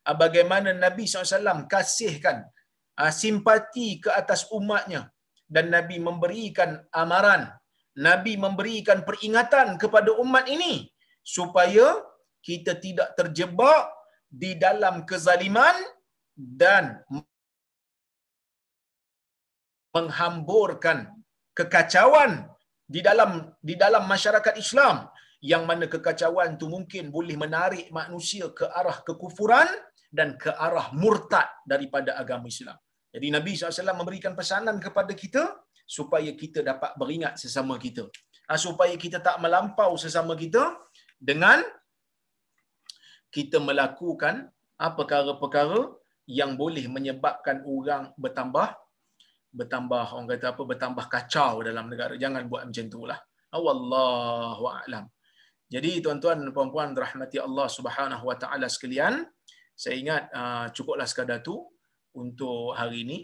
Ah, 0.08 0.16
bagaimana 0.16 0.72
Nabi 0.72 1.04
SAW 1.04 1.68
kasihkan 1.68 2.40
simpati 3.12 4.00
ke 4.02 4.10
atas 4.20 4.48
umatnya 4.58 5.12
dan 5.46 5.68
Nabi 5.76 5.96
memberikan 6.00 6.70
amaran, 7.02 7.42
Nabi 8.08 8.40
memberikan 8.40 9.04
peringatan 9.08 9.76
kepada 9.82 10.10
umat 10.24 10.48
ini 10.56 10.88
supaya 11.22 11.86
kita 12.40 12.80
tidak 12.84 13.12
terjebak 13.18 13.92
di 14.28 14.56
dalam 14.56 15.04
kezaliman 15.08 15.76
dan 16.36 16.84
menghamburkan 19.98 20.98
kekacauan 21.58 22.32
di 22.94 23.00
dalam 23.08 23.30
di 23.68 23.74
dalam 23.82 24.04
masyarakat 24.14 24.54
Islam 24.64 24.96
yang 25.50 25.62
mana 25.70 25.86
kekacauan 25.94 26.58
itu 26.58 26.66
mungkin 26.74 27.04
boleh 27.16 27.36
menarik 27.44 27.86
manusia 27.98 28.46
ke 28.58 28.66
arah 28.80 28.98
kekufuran 29.06 29.68
dan 30.18 30.34
ke 30.42 30.50
arah 30.66 30.86
murtad 31.02 31.46
daripada 31.72 32.16
agama 32.22 32.48
Islam. 32.54 32.78
Jadi 33.14 33.26
Nabi 33.36 33.50
SAW 33.54 34.00
memberikan 34.02 34.32
pesanan 34.38 34.76
kepada 34.86 35.12
kita 35.22 35.42
supaya 35.88 36.30
kita 36.42 36.60
dapat 36.70 36.90
beringat 37.00 37.40
sesama 37.40 37.76
kita. 37.80 38.04
Ha, 38.48 38.56
supaya 38.56 38.94
kita 39.04 39.20
tak 39.20 39.36
melampau 39.44 39.92
sesama 40.00 40.32
kita 40.42 40.76
dengan 41.20 41.60
kita 43.28 43.60
melakukan 43.60 44.48
ha, 44.80 44.92
perkara-perkara 44.98 45.80
yang 46.28 46.56
boleh 46.60 46.84
menyebabkan 46.92 47.64
orang 47.64 48.12
bertambah 48.20 48.76
bertambah 49.58 50.14
orang 50.14 50.30
kata 50.30 50.54
apa 50.54 50.62
bertambah 50.62 51.04
kacau 51.10 51.66
dalam 51.66 51.90
negara. 51.90 52.14
Jangan 52.14 52.46
buat 52.46 52.70
macam 52.70 52.84
itulah. 52.86 53.18
Wallahu 53.50 54.64
a'lam. 54.70 55.04
Jadi 55.68 56.00
tuan-tuan 56.00 56.40
dan 56.40 56.50
puan-puan 56.54 56.94
rahmati 56.94 57.42
Allah 57.42 57.68
Subhanahu 57.68 58.24
wa 58.24 58.36
taala 58.38 58.70
sekalian 58.70 59.26
saya 59.74 59.94
ingat 59.94 60.22
uh, 60.32 60.66
cukuplah 60.72 61.04
sekadar 61.04 61.42
tu 61.42 61.58
untuk 62.16 62.72
hari 62.72 63.04
ini. 63.04 63.18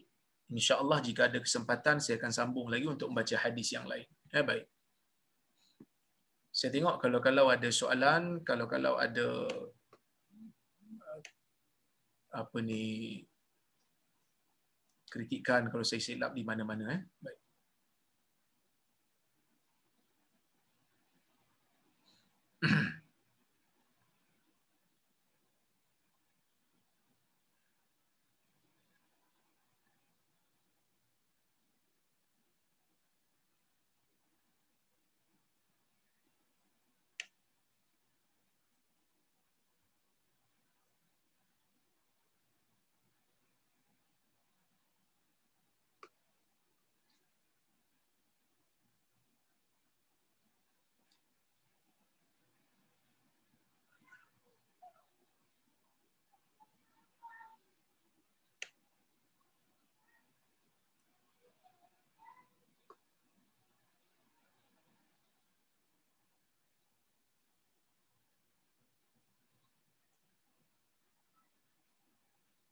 Insyaallah 0.53 1.01
jika 1.01 1.33
ada 1.33 1.41
kesempatan 1.41 1.99
saya 2.05 2.21
akan 2.21 2.33
sambung 2.35 2.69
lagi 2.69 2.85
untuk 2.85 3.09
membaca 3.09 3.35
hadis 3.41 3.73
yang 3.73 3.89
lain. 3.89 4.05
Ya 4.29 4.45
baik. 4.45 4.69
Saya 6.55 6.71
tengok 6.71 7.01
kalau-kalau 7.03 7.51
ada 7.51 7.69
soalan 7.73 8.45
kalau-kalau 8.47 9.01
ada 9.01 9.49
apa 12.35 12.59
ni 12.61 12.83
kritikan 15.15 15.71
kalau 15.71 15.87
saya 15.87 16.03
silap 16.03 16.35
di 16.35 16.43
mana-mana 16.43 16.91
eh. 16.91 17.01
Baik. 17.23 17.39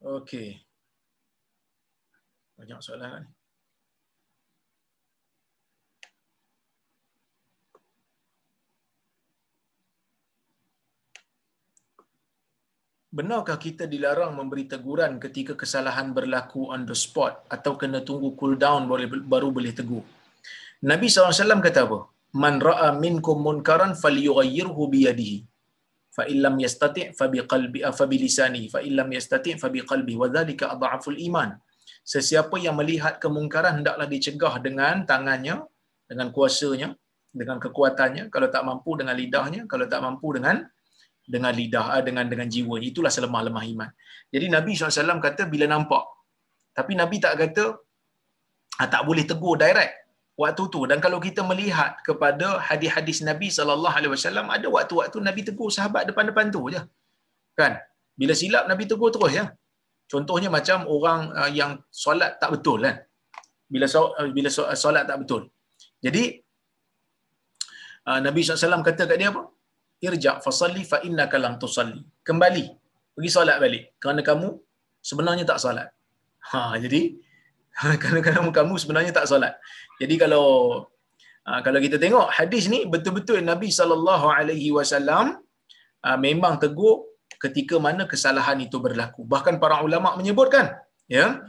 Okey. 0.03 0.59
Banyak 2.59 2.78
soalan 2.82 3.11
kan? 3.14 3.24
Benarkah 13.12 13.61
kita 13.61 13.84
dilarang 13.86 14.32
memberi 14.34 14.64
teguran 14.66 15.20
ketika 15.22 15.53
kesalahan 15.53 16.16
berlaku 16.16 16.72
on 16.74 16.88
the 16.88 16.96
spot 16.96 17.44
atau 17.46 17.76
kena 17.76 18.00
tunggu 18.00 18.34
cool 18.40 18.57
down 18.57 18.88
baru, 18.90 19.07
baru 19.22 19.48
boleh 19.53 19.70
tegur? 19.70 20.03
Nabi 20.82 21.07
SAW 21.12 21.62
kata 21.62 21.86
apa? 21.86 22.09
Man 22.32 22.57
ra'a 22.59 22.96
minkum 22.96 23.38
munkaran 23.44 23.92
falyughayyirhu 23.94 24.82
biyadihi 24.88 25.51
fa 26.16 26.22
illam 26.32 26.54
yastati' 26.64 27.06
fa 27.18 27.26
biqalbi 27.32 27.80
fa 27.98 28.04
bilisani 28.12 28.62
fa 28.74 28.80
illam 28.88 29.08
yastati' 29.16 29.54
fa 29.62 29.68
biqalbi 29.74 30.14
wa 30.22 30.28
dhalika 30.36 30.72
adhaful 30.74 31.18
iman. 31.28 31.50
Sesiapa 32.12 32.56
yang 32.64 32.76
melihat 32.80 33.14
kemungkaran 33.22 33.80
hendaklah 33.80 34.06
dicegah 34.14 34.54
dengan 34.66 35.06
tangannya 35.10 35.56
dengan 36.10 36.28
kuasanya 36.36 36.88
dengan 37.40 37.56
kekuatannya. 37.64 38.24
Kalau 38.34 38.48
tak 38.54 38.62
mampu 38.68 38.90
dengan 39.00 39.14
lidahnya 39.20 39.60
kalau 39.70 39.86
tak 39.92 40.00
mampu 40.06 40.28
dengan 40.36 40.56
dengan 41.34 41.52
lidah 41.60 41.86
ah, 41.94 42.02
dengan 42.08 42.26
dengan 42.32 42.48
jiwa. 42.54 42.76
Itulah 42.82 43.12
selemah-lemah 43.16 43.64
iman. 43.72 43.90
Jadi 44.34 44.46
nabi 44.56 44.74
SAW 44.74 45.22
kata 45.22 45.46
bila 45.46 45.66
nampak. 45.74 46.04
Tapi 46.76 46.92
nabi 46.98 47.16
tak 47.24 47.34
kata 47.40 47.64
ah, 48.80 48.88
tak 48.90 49.02
boleh 49.08 49.24
tegur 49.30 49.56
direct 49.64 50.01
waktu 50.43 50.64
tu 50.74 50.80
dan 50.90 50.99
kalau 51.05 51.18
kita 51.26 51.40
melihat 51.51 51.90
kepada 52.09 52.47
hadis-hadis 52.68 53.18
Nabi 53.28 53.49
sallallahu 53.57 53.95
alaihi 53.99 54.12
wasallam 54.14 54.47
ada 54.57 54.66
waktu-waktu 54.76 55.18
Nabi 55.28 55.43
tegur 55.49 55.70
sahabat 55.76 56.03
depan-depan 56.11 56.47
tu 56.57 56.62
je. 56.74 56.80
Kan? 57.61 57.72
Bila 58.20 58.32
silap 58.40 58.64
Nabi 58.70 58.84
tegur 58.90 59.11
terus 59.14 59.32
ya. 59.38 59.45
Contohnya 60.12 60.49
macam 60.57 60.78
orang 60.95 61.20
uh, 61.40 61.51
yang 61.59 61.72
solat 62.05 62.32
tak 62.40 62.51
betul 62.55 62.78
kan. 62.86 62.97
Bila 63.72 63.86
uh, 64.01 64.30
bila 64.36 64.49
uh, 64.53 64.78
solat 64.84 65.05
tak 65.11 65.18
betul. 65.24 65.43
Jadi 66.07 66.24
Nabi 68.26 68.40
SAW 68.43 68.82
kata 68.86 69.03
kat 69.11 69.16
dia 69.20 69.30
apa? 69.30 69.43
Irja' 70.07 70.36
fasalli 70.45 70.82
fa 70.93 70.99
innaka 71.07 71.38
lam 71.43 71.55
tusalli. 71.62 72.01
Kembali. 72.28 72.64
Pergi 73.14 73.30
solat 73.36 73.57
balik. 73.62 73.84
Kerana 74.03 74.20
kamu 74.28 74.49
sebenarnya 75.09 75.45
tak 75.51 75.59
solat. 75.64 75.88
Ha, 76.51 76.74
jadi 76.82 77.01
kerana 78.02 78.50
kamu, 78.58 78.74
sebenarnya 78.82 79.12
tak 79.16 79.26
solat. 79.30 79.54
Jadi 80.00 80.14
kalau 80.22 80.46
ah, 81.48 81.60
kalau 81.66 81.78
kita 81.84 81.96
tengok 82.02 82.28
hadis 82.38 82.68
ni 82.72 82.84
betul-betul 82.92 83.40
Nabi 83.52 83.68
sallallahu 83.78 84.26
alaihi 84.38 84.68
wasallam 84.76 85.40
ah, 86.06 86.18
memang 86.26 86.60
tegur 86.62 87.08
ketika 87.44 87.76
mana 87.86 88.04
kesalahan 88.12 88.58
itu 88.66 88.76
berlaku. 88.78 89.24
Bahkan 89.26 89.56
para 89.62 89.80
ulama 89.86 90.14
menyebutkan, 90.20 90.78
ya. 91.08 91.42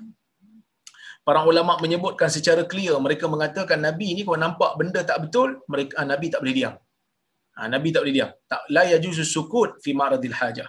Para 1.24 1.40
ulama 1.48 1.80
menyebutkan 1.80 2.28
secara 2.28 2.68
clear 2.72 2.96
mereka 3.00 3.32
mengatakan 3.32 3.80
Nabi 3.80 4.12
ni 4.16 4.22
kalau 4.28 4.40
nampak 4.46 4.72
benda 4.80 5.02
tak 5.08 5.20
betul, 5.28 5.60
mereka 5.72 5.94
ah, 6.00 6.08
Nabi 6.08 6.28
tak 6.34 6.42
boleh 6.44 6.56
diam. 6.60 6.76
Nabi 7.54 7.94
tak 7.94 8.02
boleh 8.02 8.16
diam. 8.18 8.32
Tak 8.50 8.62
la 8.74 8.84
yajuzu 8.92 9.22
sukut 9.22 9.78
fi 9.84 9.94
maradil 9.94 10.34
hajah. 10.34 10.66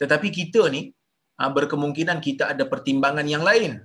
Tetapi 0.00 0.28
kita 0.30 0.70
ni 0.70 0.94
berkemungkinan 1.34 2.22
kita 2.22 2.54
ada 2.54 2.62
pertimbangan 2.72 3.26
yang 3.26 3.42
lain 3.42 3.82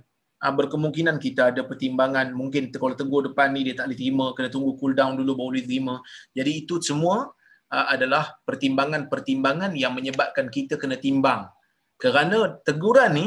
berkemungkinan 0.52 1.16
kita 1.16 1.54
ada 1.54 1.64
pertimbangan. 1.64 2.34
Mungkin 2.36 2.68
kalau 2.74 2.92
tegur 2.92 3.24
depan 3.32 3.56
ni 3.56 3.64
dia 3.64 3.78
tak 3.78 3.88
boleh 3.88 3.98
terima. 3.98 4.26
Kena 4.36 4.48
tunggu 4.52 4.76
cool 4.76 4.92
down 4.92 5.16
dulu 5.16 5.32
baru 5.38 5.48
boleh 5.56 5.64
terima. 5.64 5.94
Jadi 6.36 6.50
itu 6.66 6.76
semua 6.84 7.32
uh, 7.72 7.86
adalah 7.88 8.36
pertimbangan-pertimbangan 8.44 9.72
yang 9.72 9.96
menyebabkan 9.96 10.52
kita 10.52 10.76
kena 10.76 11.00
timbang. 11.00 11.48
Kerana 11.96 12.60
teguran 12.60 13.10
ni 13.16 13.26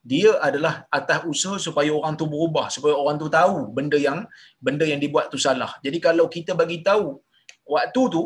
dia 0.00 0.36
adalah 0.40 0.88
atas 0.88 1.24
usaha 1.28 1.60
supaya 1.60 1.92
orang 1.92 2.16
tu 2.16 2.24
berubah 2.24 2.72
supaya 2.72 2.96
orang 2.96 3.20
tu 3.20 3.28
tahu 3.28 3.68
benda 3.68 4.00
yang 4.00 4.24
benda 4.56 4.88
yang 4.88 5.00
dibuat 5.00 5.28
tu 5.28 5.36
salah. 5.36 5.76
Jadi 5.84 6.00
kalau 6.00 6.24
kita 6.28 6.56
bagi 6.56 6.80
tahu 6.80 7.20
waktu 7.68 8.02
tu 8.08 8.22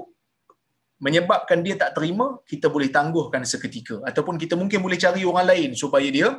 menyebabkan 1.03 1.61
dia 1.67 1.75
tak 1.75 1.99
terima 1.99 2.39
kita 2.47 2.71
boleh 2.71 2.89
tangguhkan 2.95 3.43
seketika. 3.43 4.01
Ataupun 4.07 4.39
kita 4.39 4.55
mungkin 4.55 4.81
boleh 4.81 4.97
cari 4.97 5.27
orang 5.27 5.47
lain 5.51 5.71
supaya 5.75 6.07
dia 6.09 6.31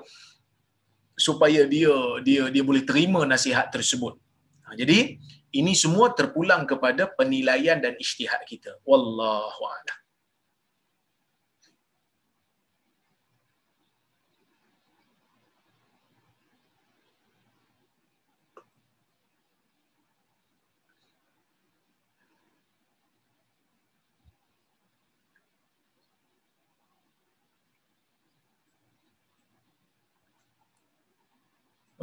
supaya 1.16 1.64
dia 1.64 1.92
dia 2.22 2.52
dia 2.52 2.64
boleh 2.64 2.84
terima 2.84 3.24
nasihat 3.24 3.72
tersebut. 3.72 4.20
Ha, 4.68 4.76
Jadi 4.76 5.18
ini 5.56 5.72
semua 5.72 6.12
terpulang 6.12 6.68
kepada 6.68 7.08
penilaian 7.08 7.80
dan 7.80 7.96
ijtihad 7.96 8.44
kita. 8.44 8.76
Wallahu 8.84 9.64
a'lam. 9.64 9.98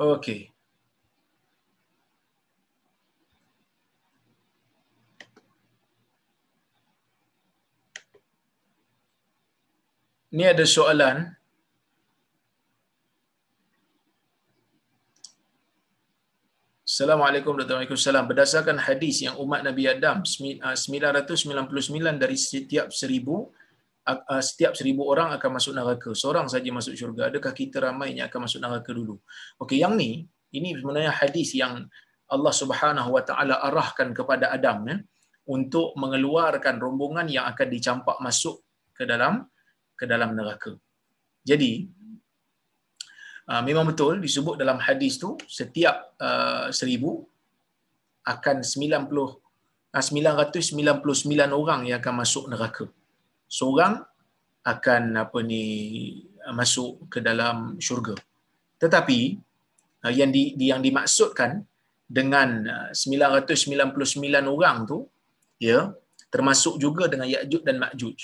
Okey. 0.03 0.51
Ni 10.33 10.43
ada 10.43 10.67
soalan. 10.67 11.31
Assalamualaikum 16.83 17.55
warahmatullahi 17.55 17.87
wabarakatuh. 17.87 18.27
Berdasarkan 18.27 18.77
hadis 18.83 19.23
yang 19.23 19.39
umat 19.39 19.63
Nabi 19.63 19.87
Adam 19.87 20.27
999 20.27 20.67
ah, 20.67 22.17
dari 22.19 22.35
setiap 22.35 22.91
seribu 22.91 23.55
setiap 24.43 24.75
seribu 24.75 25.07
orang 25.07 25.31
akan 25.39 25.51
masuk 25.63 25.73
neraka. 25.79 26.11
Seorang 26.11 26.51
saja 26.51 26.67
masuk 26.75 26.99
syurga. 26.99 27.31
Adakah 27.31 27.55
kita 27.55 27.79
ramai 27.79 28.19
yang 28.19 28.27
akan 28.27 28.51
masuk 28.51 28.59
neraka 28.59 28.91
dulu? 28.91 29.23
Okey, 29.63 29.79
yang 29.79 29.95
ni 29.95 30.27
ini 30.53 30.75
sebenarnya 30.75 31.15
hadis 31.15 31.55
yang 31.55 31.87
Allah 32.33 32.55
Subhanahu 32.55 33.11
Wa 33.13 33.23
Taala 33.23 33.61
arahkan 33.61 34.11
kepada 34.17 34.51
Adam 34.51 34.89
ya 34.89 34.97
untuk 35.49 35.93
mengeluarkan 35.99 36.79
rombongan 36.79 37.27
yang 37.27 37.45
akan 37.51 37.69
dicampak 37.69 38.17
masuk 38.23 38.63
ke 38.95 39.05
dalam 39.05 39.47
ke 39.99 40.05
dalam 40.07 40.33
neraka. 40.39 40.73
Jadi 41.43 41.87
uh, 43.51 43.63
memang 43.67 43.91
betul 43.91 44.23
disebut 44.23 44.55
dalam 44.57 44.79
hadis 44.79 45.19
tu 45.19 45.35
setiap 45.51 46.15
uh, 46.23 46.71
seribu 46.71 47.27
akan 48.23 48.63
90 48.63 49.11
uh, 49.11 49.35
999 49.99 51.51
orang 51.51 51.81
yang 51.91 51.99
akan 51.99 52.15
masuk 52.23 52.47
neraka. 52.47 52.87
Seorang 53.53 54.01
akan 54.65 55.03
apa 55.21 55.39
ni 55.45 55.65
uh, 56.41 56.55
masuk 56.57 57.13
ke 57.13 57.19
dalam 57.21 57.77
syurga. 57.77 58.17
Tetapi 58.81 59.19
uh, 60.09 60.13
yang 60.13 60.33
di, 60.33 60.57
yang 60.57 60.81
dimaksudkan 60.81 61.61
dengan 62.09 62.49
uh, 62.65 62.91
999 62.97 63.93
orang 64.49 64.89
tu 64.89 65.05
ya 65.61 65.93
termasuk 66.33 66.81
juga 66.81 67.13
dengan 67.13 67.29
Ya'juj 67.29 67.63
dan 67.69 67.77
Ma'juj 67.77 68.17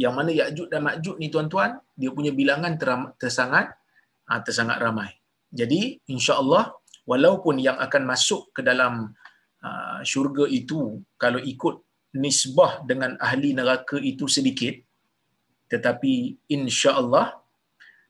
yang 0.00 0.16
mana 0.16 0.32
Ya'juj 0.32 0.72
dan 0.72 0.80
Ma'juj 0.86 1.20
ni 1.20 1.28
tuan-tuan 1.28 1.76
dia 1.92 2.10
punya 2.16 2.32
bilangan 2.32 2.72
teram, 2.80 3.12
tersangat 3.20 3.76
ha, 4.24 4.40
tersangat 4.40 4.80
ramai. 4.80 5.12
Jadi 5.52 6.00
insya-Allah 6.08 6.72
walaupun 7.04 7.60
yang 7.60 7.76
akan 7.76 8.02
masuk 8.08 8.54
ke 8.56 8.64
dalam 8.64 9.12
uh, 9.60 10.00
syurga 10.06 10.46
itu 10.46 11.02
kalau 11.18 11.42
ikut 11.42 11.89
nisbah 12.14 12.82
dengan 12.86 13.14
ahli 13.22 13.54
neraka 13.54 13.96
itu 14.00 14.26
sedikit 14.26 14.74
tetapi 15.70 16.42
insya-Allah 16.50 17.38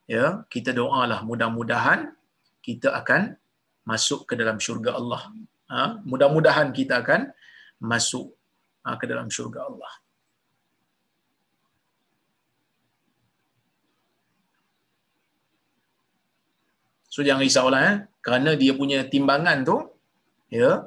ya 0.08 0.42
kita 0.48 0.72
doalah 0.72 1.20
mudah-mudahan 1.22 2.16
kita 2.64 2.92
akan 3.00 3.36
masuk 3.90 4.28
ke 4.28 4.34
dalam 4.40 4.56
syurga 4.60 4.96
Allah. 5.00 5.22
Ha, 5.70 6.02
mudah-mudahan 6.10 6.68
kita 6.78 7.00
akan 7.02 7.30
masuk 7.80 8.26
ha, 8.84 8.96
ke 9.00 9.04
dalam 9.10 9.28
syurga 9.32 9.66
Allah. 9.70 9.92
So 17.10 17.26
jangan 17.26 17.42
risaulah 17.42 17.80
eh 17.90 17.96
kerana 18.22 18.54
dia 18.54 18.72
punya 18.80 19.02
timbangan 19.12 19.66
tu 19.66 19.76
ya 20.46 20.86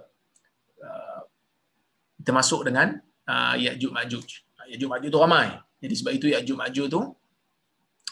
termasuk 2.23 2.67
dengan 2.67 2.97
uh, 3.27 3.55
Ya'juj 3.59 3.91
Ma'juj. 3.91 4.27
Ya'juj 4.71 4.89
Ma'juj 4.89 5.09
tu 5.11 5.19
ramai. 5.19 5.47
Jadi 5.83 5.93
sebab 5.99 6.11
itu 6.17 6.27
Ya'juj 6.31 6.55
Ma'juj 6.55 6.87
tu 6.89 7.01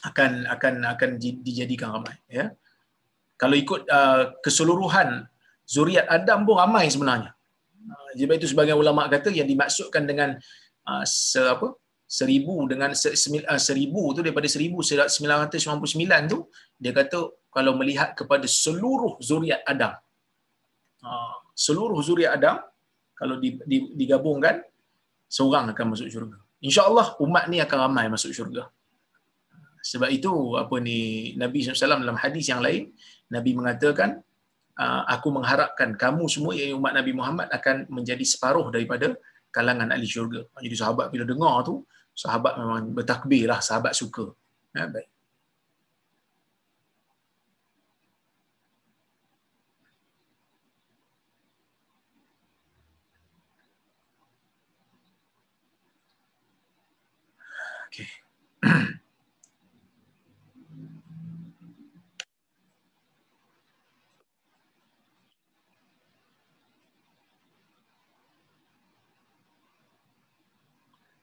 akan 0.01 0.31
akan 0.49 0.73
akan 0.93 1.09
dijadikan 1.17 1.95
ramai 1.95 2.15
ya. 2.25 2.51
Kalau 3.41 3.55
ikut 3.57 3.89
uh, 3.89 4.37
keseluruhan 4.45 5.25
zuriat 5.65 6.05
Adam 6.09 6.45
pun 6.45 6.57
ramai 6.61 6.85
sebenarnya. 6.93 7.31
Uh, 7.81 8.09
sebab 8.13 8.35
itu 8.37 8.47
sebagian 8.53 8.77
ulama 8.77 9.09
kata 9.09 9.33
yang 9.33 9.49
dimaksudkan 9.49 10.05
dengan 10.05 10.37
uh, 10.85 11.03
se, 11.07 11.41
apa 11.41 11.73
seribu 12.05 12.67
dengan 12.69 12.91
uh, 12.93 13.61
seribu 13.61 14.13
tu 14.13 14.19
daripada 14.21 14.45
seribu 14.45 14.83
puluh 14.83 15.89
sembilan 15.95 16.21
tu 16.29 16.45
dia 16.77 16.91
kata 16.93 17.49
kalau 17.51 17.75
melihat 17.79 18.15
kepada 18.15 18.47
seluruh 18.47 19.19
zuriat 19.19 19.61
Adam. 19.67 19.91
Ha, 21.03 21.09
seluruh 21.51 21.99
zuriat 21.99 22.39
Adam 22.39 22.63
kalau 23.21 23.37
digabungkan 23.93 24.65
seorang 25.29 25.69
akan 25.77 25.85
masuk 25.93 26.09
syurga. 26.09 26.41
Insya-Allah 26.57 27.21
umat 27.21 27.45
ni 27.53 27.61
akan 27.61 27.77
ramai 27.85 28.09
masuk 28.09 28.33
syurga. 28.33 28.65
Sebab 29.85 30.09
itu 30.09 30.57
apa 30.57 30.73
ni 30.81 31.33
Nabi 31.37 31.61
SAW 31.61 32.01
dalam 32.01 32.17
hadis 32.17 32.49
yang 32.49 32.65
lain 32.65 32.89
Nabi 33.29 33.53
mengatakan 33.53 34.25
ah, 34.81 35.05
aku 35.05 35.29
mengharapkan 35.29 35.93
kamu 35.93 36.25
semua 36.25 36.57
yang 36.57 36.81
umat 36.81 36.97
Nabi 36.97 37.13
Muhammad 37.13 37.49
akan 37.53 37.85
menjadi 37.93 38.25
separuh 38.25 38.73
daripada 38.73 39.13
kalangan 39.53 39.93
ahli 39.93 40.09
syurga. 40.09 40.41
Jadi 40.57 40.75
sahabat 40.81 41.13
bila 41.13 41.29
dengar 41.29 41.61
tu 41.61 41.85
sahabat 42.17 42.57
memang 42.57 42.89
bertakbir 42.89 43.45
lah 43.45 43.61
sahabat 43.61 43.93
suka. 43.93 44.33
Ya, 44.73 44.89
baik. 44.89 45.10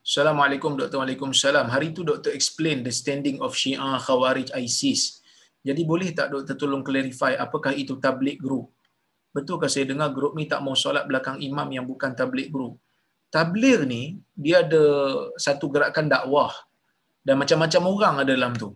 Assalamualaikum 0.08 0.76
Dr. 0.76 1.00
Waalaikumsalam. 1.00 1.72
Hari 1.72 1.92
itu 1.92 2.04
Dr. 2.04 2.32
explain 2.32 2.84
the 2.84 2.92
standing 2.92 3.40
of 3.44 3.56
Syiah 3.56 4.00
Khawarij 4.00 4.52
ISIS. 4.56 5.24
Jadi 5.64 5.84
boleh 5.88 6.12
tak 6.16 6.32
Dr. 6.32 6.56
tolong 6.56 6.84
clarify 6.84 7.36
apakah 7.36 7.76
itu 7.76 7.96
tablik 7.96 8.40
group? 8.40 8.72
Betulkah 9.32 9.68
saya 9.68 9.88
dengar 9.88 10.12
grup 10.16 10.32
ni 10.36 10.48
tak 10.48 10.64
mau 10.64 10.72
solat 10.72 11.04
belakang 11.04 11.40
imam 11.40 11.68
yang 11.72 11.84
bukan 11.84 12.16
tablik 12.16 12.48
group? 12.48 12.80
Tabligh 13.28 13.84
ni 13.84 14.02
dia 14.32 14.64
ada 14.64 14.82
satu 15.36 15.68
gerakan 15.68 16.08
dakwah 16.08 16.52
dan 17.26 17.36
macam-macam 17.36 17.82
orang 17.92 18.14
ada 18.24 18.32
dalam 18.32 18.52
tu. 18.56 18.72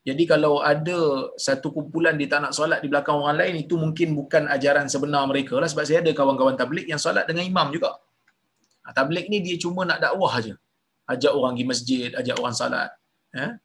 Jadi 0.00 0.24
kalau 0.24 0.64
ada 0.64 1.28
satu 1.36 1.68
kumpulan 1.76 2.16
di 2.16 2.24
tak 2.24 2.40
nak 2.40 2.56
solat 2.56 2.80
di 2.80 2.88
belakang 2.88 3.20
orang 3.20 3.36
lain 3.36 3.54
itu 3.60 3.76
mungkin 3.76 4.16
bukan 4.16 4.48
ajaran 4.48 4.88
sebenar 4.88 5.28
mereka 5.28 5.60
lah 5.60 5.68
sebab 5.68 5.84
saya 5.84 6.00
ada 6.00 6.12
kawan-kawan 6.16 6.56
tabligh 6.56 6.88
yang 6.88 6.96
solat 6.96 7.28
dengan 7.28 7.44
imam 7.44 7.68
juga. 7.68 8.00
Ha, 8.84 8.96
tabligh 8.96 9.28
ni 9.28 9.44
dia 9.44 9.60
cuma 9.60 9.84
nak 9.84 10.00
dakwah 10.00 10.32
aja. 10.32 10.56
Ajak 11.04 11.32
orang 11.36 11.52
pergi 11.58 11.66
masjid, 11.68 12.08
ajak 12.16 12.36
orang 12.40 12.54
salat. 12.56 12.90
Ya. 13.36 13.60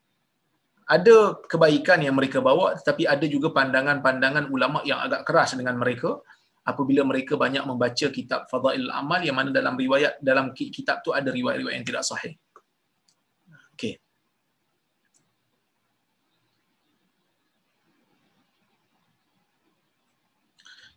Ada 0.86 1.40
kebaikan 1.48 2.04
yang 2.04 2.20
mereka 2.20 2.44
bawa 2.44 2.76
tetapi 2.78 3.08
ada 3.08 3.26
juga 3.26 3.56
pandangan-pandangan 3.56 4.52
ulama 4.52 4.84
yang 4.84 5.00
agak 5.02 5.24
keras 5.24 5.56
dengan 5.56 5.80
mereka 5.80 6.20
apabila 6.66 7.06
mereka 7.06 7.38
banyak 7.38 7.62
membaca 7.62 8.08
kitab 8.10 8.50
Fadail 8.50 8.90
Amal 8.90 9.22
yang 9.22 9.38
mana 9.38 9.54
dalam 9.54 9.78
riwayat 9.78 10.18
dalam 10.18 10.50
kitab 10.58 11.06
tu 11.06 11.14
ada 11.14 11.30
riwayat-riwayat 11.30 11.78
yang 11.78 11.88
tidak 11.88 12.04
sahih. 12.04 12.34
Okey. 13.78 14.02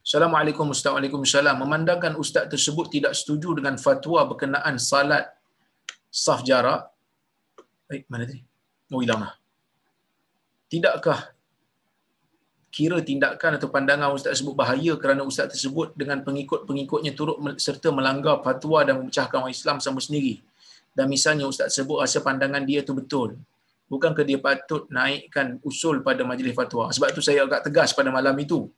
Assalamualaikum 0.00 0.72
Ustaz. 0.72 0.96
Waalaikumsalam. 0.96 1.60
Memandangkan 1.60 2.16
Ustaz 2.16 2.48
tersebut 2.48 2.88
tidak 2.88 3.12
setuju 3.12 3.60
dengan 3.60 3.76
fatwa 3.76 4.24
berkenaan 4.24 4.80
salat 4.80 5.28
saf 6.08 6.40
jarak. 6.48 6.88
Eh, 7.92 8.08
mana 8.08 8.24
tadi? 8.24 8.40
Oh, 8.88 9.04
hilang 9.04 9.20
lah. 9.20 9.36
Tidakkah 10.72 11.37
kira 12.78 13.02
tindakan 13.02 13.58
atau 13.58 13.66
pandangan 13.74 14.14
Ustaz 14.14 14.38
tersebut 14.38 14.54
bahaya 14.54 14.94
kerana 14.94 15.26
Ustaz 15.26 15.50
tersebut 15.50 15.98
dengan 15.98 16.22
pengikut-pengikutnya 16.22 17.18
turut 17.18 17.42
serta 17.58 17.90
melanggar 17.90 18.38
fatwa 18.46 18.86
dan 18.86 19.02
memecahkan 19.02 19.42
orang 19.42 19.50
Islam 19.50 19.82
sama 19.82 19.98
sendiri. 19.98 20.38
Dan 20.94 21.10
misalnya 21.10 21.50
Ustaz 21.50 21.74
tersebut 21.74 21.98
rasa 21.98 22.22
pandangan 22.22 22.62
dia 22.62 22.86
tu 22.86 22.94
betul. 22.94 23.34
Bukankah 23.90 24.22
dia 24.22 24.38
patut 24.38 24.86
naikkan 24.94 25.58
usul 25.66 26.06
pada 26.06 26.22
majlis 26.22 26.54
fatwa? 26.54 26.86
Sebab 26.94 27.10
tu 27.10 27.18
saya 27.18 27.42
agak 27.42 27.66
tegas 27.66 27.90
pada 27.90 28.14
malam 28.14 28.38
itu 28.38 28.70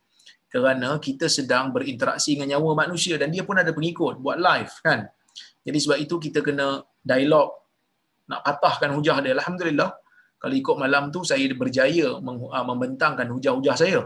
kerana 0.51 0.99
kita 0.99 1.31
sedang 1.31 1.71
berinteraksi 1.71 2.35
dengan 2.35 2.59
nyawa 2.59 2.85
manusia 2.85 3.15
dan 3.15 3.31
dia 3.31 3.47
pun 3.47 3.55
ada 3.55 3.71
pengikut 3.71 4.19
buat 4.19 4.37
live 4.37 4.75
kan 4.83 5.07
jadi 5.63 5.79
sebab 5.79 5.99
itu 6.03 6.19
kita 6.19 6.43
kena 6.43 6.83
dialog 7.07 7.55
nak 8.27 8.43
patahkan 8.43 8.91
hujah 8.99 9.23
dia 9.23 9.39
alhamdulillah 9.39 9.95
kalau 10.41 10.55
ikut 10.63 10.77
malam 10.83 11.05
tu 11.15 11.21
saya 11.31 11.45
berjaya 11.63 12.09
ah, 12.57 12.65
membentangkan 12.71 13.29
hujah-hujah 13.35 13.77
saya. 13.83 14.01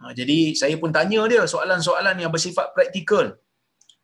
Ha, 0.00 0.10
jadi 0.18 0.38
saya 0.60 0.74
pun 0.82 0.90
tanya 0.96 1.20
dia 1.30 1.42
soalan-soalan 1.52 2.16
yang 2.22 2.32
bersifat 2.34 2.74
praktikal. 2.76 3.26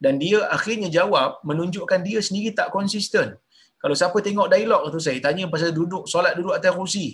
Dan 0.05 0.21
dia 0.23 0.39
akhirnya 0.57 0.89
jawab 0.93 1.41
menunjukkan 1.49 2.01
dia 2.07 2.21
sendiri 2.27 2.53
tak 2.59 2.69
konsisten. 2.77 3.35
Kalau 3.83 3.95
siapa 4.01 4.19
tengok 4.27 4.49
dialog 4.53 4.83
tu 4.95 5.01
saya 5.07 5.19
tanya 5.27 5.45
pasal 5.53 5.71
duduk 5.79 6.05
solat 6.13 6.33
duduk 6.39 6.55
atas 6.59 6.73
kursi. 6.79 7.07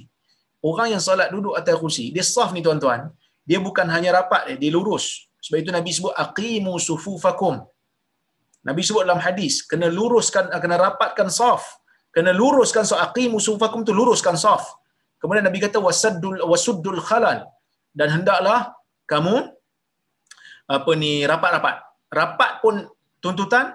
Orang 0.69 0.89
yang 0.95 1.03
solat 1.09 1.29
duduk 1.35 1.55
atas 1.61 1.77
kursi 1.83 2.05
dia 2.15 2.25
saf 2.27 2.51
ni 2.55 2.61
tuan-tuan 2.67 3.11
dia 3.49 3.59
bukan 3.59 3.87
hanya 3.95 4.11
rapat 4.19 4.43
dia, 4.51 4.57
dia 4.63 4.71
lurus. 4.77 5.27
Sebab 5.43 5.59
itu 5.63 5.71
nabi 5.75 5.91
sebut 5.97 6.15
aqimu 6.25 6.75
sufufakum. 6.79 7.55
Nabi 8.63 8.83
sebut 8.87 9.03
dalam 9.07 9.19
hadis 9.19 9.55
kena 9.71 9.87
luruskan 9.91 10.51
kena 10.63 10.77
rapatkan 10.79 11.31
saf 11.39 11.82
kena 12.15 12.31
luruskan 12.41 12.85
so 12.85 12.95
aqimu 13.07 13.41
sufufakum 13.41 13.81
tu 13.89 13.93
luruskan 13.97 14.37
saf. 14.45 14.65
Kemudian 15.21 15.45
nabi 15.49 15.59
kata 15.65 15.79
wasaddul 15.81 16.45
wasuddul 16.51 17.01
khalal. 17.09 17.49
Dan 17.93 18.09
hendaklah 18.21 18.73
kamu 19.11 19.37
apa 20.77 20.91
ni 21.03 21.25
rapat-rapat. 21.31 21.77
Rapat 22.13 22.53
pun 22.63 22.75
tuntutan 23.25 23.73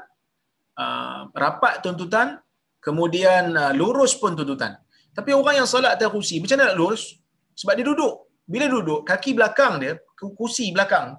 uh, 0.78 1.20
rapat 1.34 1.82
tuntutan 1.86 2.38
kemudian 2.82 3.54
uh, 3.58 3.74
lurus 3.74 4.14
pun 4.22 4.38
tuntutan. 4.38 4.78
Tapi 5.18 5.34
orang 5.34 5.66
yang 5.66 5.68
solat 5.70 5.98
atas 5.98 6.14
kursi 6.14 6.38
macam 6.38 6.62
mana 6.62 6.74
nak 6.74 6.78
lurus? 6.78 7.18
Sebab 7.58 7.74
dia 7.74 7.86
duduk. 7.90 8.14
Bila 8.46 8.66
duduk? 8.70 9.02
Kaki 9.02 9.34
belakang 9.34 9.82
dia 9.82 9.98
kursi 10.18 10.70
belakang. 10.70 11.18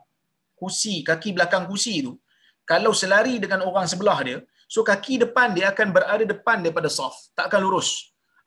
Kursi 0.54 1.02
kaki 1.02 1.34
belakang 1.34 1.66
kursi 1.66 2.02
tu. 2.06 2.14
Kalau 2.62 2.94
selari 2.94 3.42
dengan 3.42 3.66
orang 3.66 3.86
sebelah 3.90 4.18
dia 4.22 4.38
so 4.74 4.80
kaki 4.90 5.14
depan 5.24 5.56
dia 5.56 5.66
akan 5.72 5.88
berada 5.96 6.24
depan 6.32 6.62
daripada 6.64 6.88
saf 6.98 7.14
tak 7.36 7.44
akan 7.50 7.60
lurus. 7.66 7.90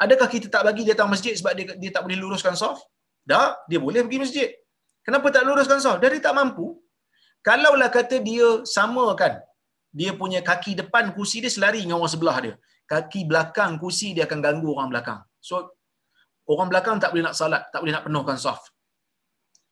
Adakah 0.04 0.28
kita 0.34 0.48
tak 0.54 0.64
bagi 0.68 0.82
dia 0.86 0.94
datang 0.96 1.12
masjid 1.14 1.34
sebab 1.40 1.54
dia 1.58 1.66
dia 1.82 1.90
tak 1.96 2.02
boleh 2.06 2.18
luruskan 2.24 2.56
saf 2.62 2.78
tak. 3.32 3.52
Dia 3.70 3.80
boleh 3.86 4.02
pergi 4.06 4.20
masjid. 4.26 4.50
Kenapa 5.06 5.28
tak 5.36 5.44
luruskan 5.48 5.80
saf 5.86 5.98
dia, 6.02 6.10
dia 6.14 6.24
tak 6.28 6.36
mampu. 6.40 6.68
Kalaulah 7.48 7.90
kata 7.98 8.16
dia 8.30 8.48
samakan 8.76 9.34
dia 10.00 10.12
punya 10.22 10.40
kaki 10.50 10.72
depan 10.82 11.12
kursi 11.16 11.38
dia 11.44 11.52
selari 11.56 11.82
dengan 11.84 11.98
orang 12.00 12.14
sebelah 12.16 12.38
dia. 12.46 12.54
Kaki 12.92 13.22
belakang 13.30 13.72
kursi 13.82 14.08
dia 14.16 14.24
akan 14.30 14.40
ganggu 14.46 14.70
orang 14.78 14.90
belakang. 14.94 15.20
So 15.50 15.56
orang 16.54 16.68
belakang 16.72 16.96
tak 17.04 17.10
boleh 17.12 17.26
nak 17.28 17.36
salat, 17.42 17.64
tak 17.74 17.80
boleh 17.82 17.94
nak 17.98 18.06
penuhkan 18.08 18.38
saf. 18.46 18.62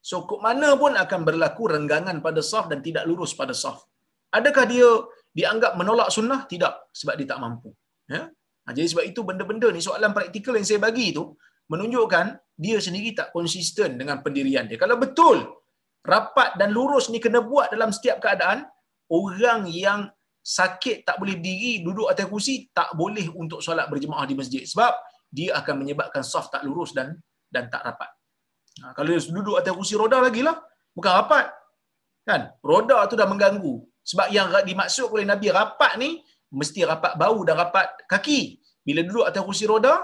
So, 0.10 0.24
mana 0.46 0.70
pun 0.82 0.96
akan 1.04 1.22
berlaku 1.28 1.64
renggangan 1.76 2.18
pada 2.26 2.42
saf 2.52 2.66
dan 2.72 2.80
tidak 2.80 3.04
lurus 3.10 3.32
pada 3.36 3.52
saf. 3.52 3.84
Adakah 4.38 4.66
dia 4.74 4.88
dianggap 5.40 5.80
menolak 5.80 6.12
sunnah? 6.12 6.44
Tidak, 6.44 6.92
sebab 6.92 7.16
dia 7.16 7.28
tak 7.32 7.40
mampu. 7.40 7.72
Ya? 8.12 8.28
Ha, 8.68 8.76
jadi 8.76 8.88
sebab 8.92 9.04
itu 9.08 9.24
benda-benda 9.24 9.72
ni, 9.72 9.80
soalan 9.80 10.12
praktikal 10.12 10.54
yang 10.60 10.68
saya 10.68 10.84
bagi 10.84 11.16
itu, 11.16 11.24
menunjukkan 11.72 12.26
dia 12.60 12.78
sendiri 12.84 13.16
tak 13.16 13.32
konsisten 13.32 13.96
dengan 13.96 14.20
pendirian 14.20 14.68
dia. 14.68 14.76
Kalau 14.76 15.00
betul, 15.00 15.48
rapat 16.04 16.60
dan 16.60 16.76
lurus 16.76 17.08
ni 17.08 17.24
kena 17.24 17.40
buat 17.40 17.72
dalam 17.72 17.96
setiap 17.96 18.20
keadaan, 18.20 18.68
orang 19.08 19.66
yang 19.72 20.12
sakit 20.44 21.08
tak 21.08 21.16
boleh 21.22 21.40
diri, 21.40 21.80
duduk 21.86 22.12
atas 22.12 22.28
kursi, 22.28 22.68
tak 22.76 22.92
boleh 23.00 23.32
untuk 23.32 23.64
solat 23.64 23.88
berjemaah 23.88 24.28
di 24.28 24.36
masjid. 24.36 24.68
Sebab 24.68 24.92
dia 25.30 25.56
akan 25.56 25.86
menyebabkan 25.86 26.26
saf 26.26 26.50
tak 26.50 26.66
lurus 26.68 26.92
dan 26.92 27.16
dan 27.50 27.70
tak 27.70 27.86
rapat. 27.86 28.10
Ha, 28.84 28.94
kalau 28.94 29.08
dia 29.14 29.22
duduk 29.24 29.56
atas 29.56 29.74
kursi 29.74 29.96
roda 29.96 30.20
lagi 30.20 30.42
lah, 30.44 30.58
bukan 30.94 31.12
rapat. 31.16 31.46
Kan? 32.26 32.54
Roda 32.62 33.06
tu 33.10 33.18
dah 33.18 33.26
mengganggu. 33.26 33.89
Sebab 34.10 34.28
yang 34.34 34.50
dimaksud 34.70 35.08
oleh 35.14 35.26
Nabi 35.32 35.48
rapat 35.54 35.94
ni, 36.02 36.10
mesti 36.60 36.82
rapat 36.92 37.14
bahu 37.22 37.46
dan 37.48 37.56
rapat 37.62 37.88
kaki. 38.10 38.58
Bila 38.82 39.06
duduk 39.06 39.26
atas 39.30 39.42
kursi 39.46 39.66
roda, 39.70 40.02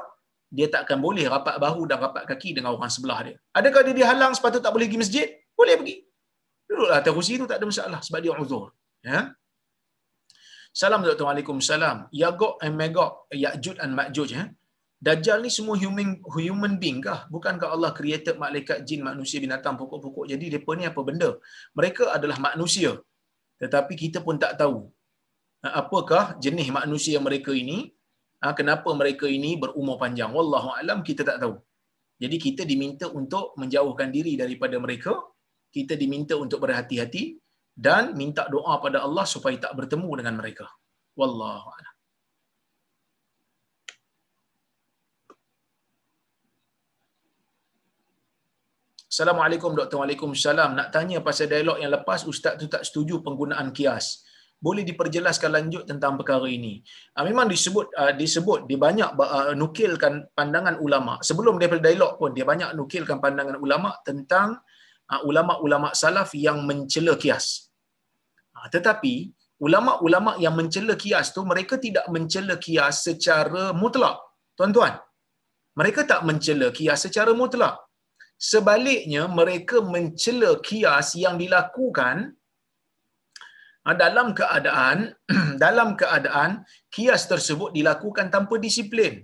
dia 0.57 0.67
tak 0.73 0.85
akan 0.85 0.97
boleh 1.01 1.25
rapat 1.25 1.55
bahu 1.57 1.89
dan 1.89 1.97
rapat 2.05 2.23
kaki 2.29 2.53
dengan 2.53 2.77
orang 2.77 2.91
sebelah 2.95 3.19
dia. 3.25 3.35
Adakah 3.57 3.81
dia 3.87 3.95
dihalang 3.97 4.33
sepatut 4.37 4.61
tak 4.61 4.71
boleh 4.75 4.85
pergi 4.85 5.01
masjid? 5.01 5.27
Boleh 5.57 5.75
pergi. 5.79 5.95
Duduklah 6.69 6.97
atas 7.01 7.13
kursi 7.17 7.33
tu 7.41 7.47
tak 7.49 7.57
ada 7.59 7.65
masalah 7.65 7.99
sebab 8.05 8.19
dia 8.21 8.33
uzur. 8.43 8.65
Ya? 9.01 9.33
Salam 10.69 11.01
Dr. 11.07 11.25
Waalaikumsalam. 11.25 11.97
Yagok 12.21 12.61
and 12.61 12.75
Magok, 12.77 13.31
Ya'jud 13.43 13.77
and 13.81 13.93
Ma'juj. 13.97 14.29
Ya? 14.37 14.43
Dajjal 15.05 15.39
ni 15.45 15.49
semua 15.57 15.75
human 15.81 16.09
human 16.35 16.73
being 16.81 16.99
kah? 17.07 17.19
Bukankah 17.33 17.69
Allah 17.75 17.91
created 17.97 18.35
malaikat, 18.43 18.77
jin, 18.87 19.01
manusia, 19.09 19.37
binatang, 19.43 19.75
pokok-pokok? 19.81 20.25
Jadi 20.31 20.45
mereka 20.53 20.71
ni 20.77 20.83
apa 20.91 21.01
benda? 21.09 21.29
Mereka 21.79 22.03
adalah 22.17 22.37
manusia. 22.47 22.91
Tetapi 23.61 23.93
kita 24.03 24.19
pun 24.25 24.35
tak 24.43 24.53
tahu 24.61 24.77
ha, 25.63 25.67
apakah 25.81 26.23
jenis 26.43 26.69
manusia 26.79 27.17
mereka 27.27 27.51
ini? 27.63 27.77
Ha, 28.43 28.53
kenapa 28.59 28.89
mereka 29.01 29.25
ini 29.37 29.51
berumur 29.61 29.97
panjang? 30.03 30.31
Wallahu 30.37 30.69
alam 30.79 30.99
kita 31.07 31.23
tak 31.29 31.39
tahu. 31.43 31.55
Jadi 32.23 32.37
kita 32.45 32.61
diminta 32.71 33.05
untuk 33.19 33.55
menjauhkan 33.59 34.09
diri 34.15 34.33
daripada 34.39 34.75
mereka. 34.85 35.13
Kita 35.75 35.93
diminta 35.99 36.33
untuk 36.39 36.59
berhati-hati 36.63 37.23
dan 37.75 38.15
minta 38.15 38.47
doa 38.47 38.79
pada 38.79 39.03
Allah 39.03 39.25
supaya 39.27 39.55
tak 39.59 39.73
bertemu 39.75 40.09
dengan 40.23 40.35
mereka. 40.39 40.65
Wallahu 41.19 41.67
alam. 41.75 41.94
Assalamualaikum 49.16 49.72
Dr. 49.80 49.95
Waalaikumsalam. 49.95 50.70
Nak 50.76 50.88
tanya 50.91 51.24
pasal 51.24 51.47
dialog 51.47 51.80
yang 51.80 51.88
lepas 51.95 52.28
ustaz 52.32 52.59
tu 52.59 52.68
tak 52.68 52.84
setuju 52.84 53.24
penggunaan 53.24 53.72
kias. 53.72 54.28
Boleh 54.59 54.84
diperjelaskan 54.84 55.55
lanjut 55.55 55.84
tentang 55.88 56.20
perkara 56.20 56.43
ini. 56.51 56.84
Uh, 57.16 57.24
memang 57.24 57.47
disebut 57.47 57.95
uh, 57.95 58.11
disebut 58.11 58.68
dia 58.68 58.76
banyak 58.76 59.16
uh, 59.16 59.55
nukilkan 59.55 60.36
pandangan 60.36 60.76
ulama. 60.84 61.24
Sebelum 61.24 61.55
daripada 61.55 61.88
dialog 61.88 62.20
pun 62.20 62.36
dia 62.36 62.43
banyak 62.43 62.76
nukilkan 62.76 63.24
pandangan 63.24 63.55
ulama 63.55 63.95
tentang 64.03 64.59
ulama-ulama 65.24 65.95
salaf 65.95 66.36
yang 66.36 66.68
mencela 66.68 67.16
kias. 67.16 67.72
Tetapi 68.76 69.32
ulama-ulama 69.63 70.36
yang 70.43 70.59
mencela 70.59 70.99
kias 70.99 71.32
tu 71.32 71.47
mereka 71.47 71.80
tidak 71.80 72.03
mencela 72.11 72.59
kias 72.59 73.07
secara 73.07 73.72
mutlak. 73.72 74.20
Tuan-tuan, 74.59 74.99
mereka 75.80 76.03
tak 76.03 76.28
mencela 76.28 76.68
kias 76.76 77.07
secara 77.07 77.32
mutlak 77.32 77.84
Sebaliknya 78.36 79.31
mereka 79.31 79.79
mencela 79.79 80.59
kias 80.59 81.15
yang 81.15 81.39
dilakukan 81.39 82.36
ah, 83.87 83.95
dalam 83.95 84.36
keadaan 84.36 85.16
dalam 85.63 85.95
keadaan 85.95 86.67
kias 86.91 87.32
tersebut 87.32 87.71
dilakukan 87.71 88.28
tanpa 88.28 88.59
disiplin. 88.59 89.24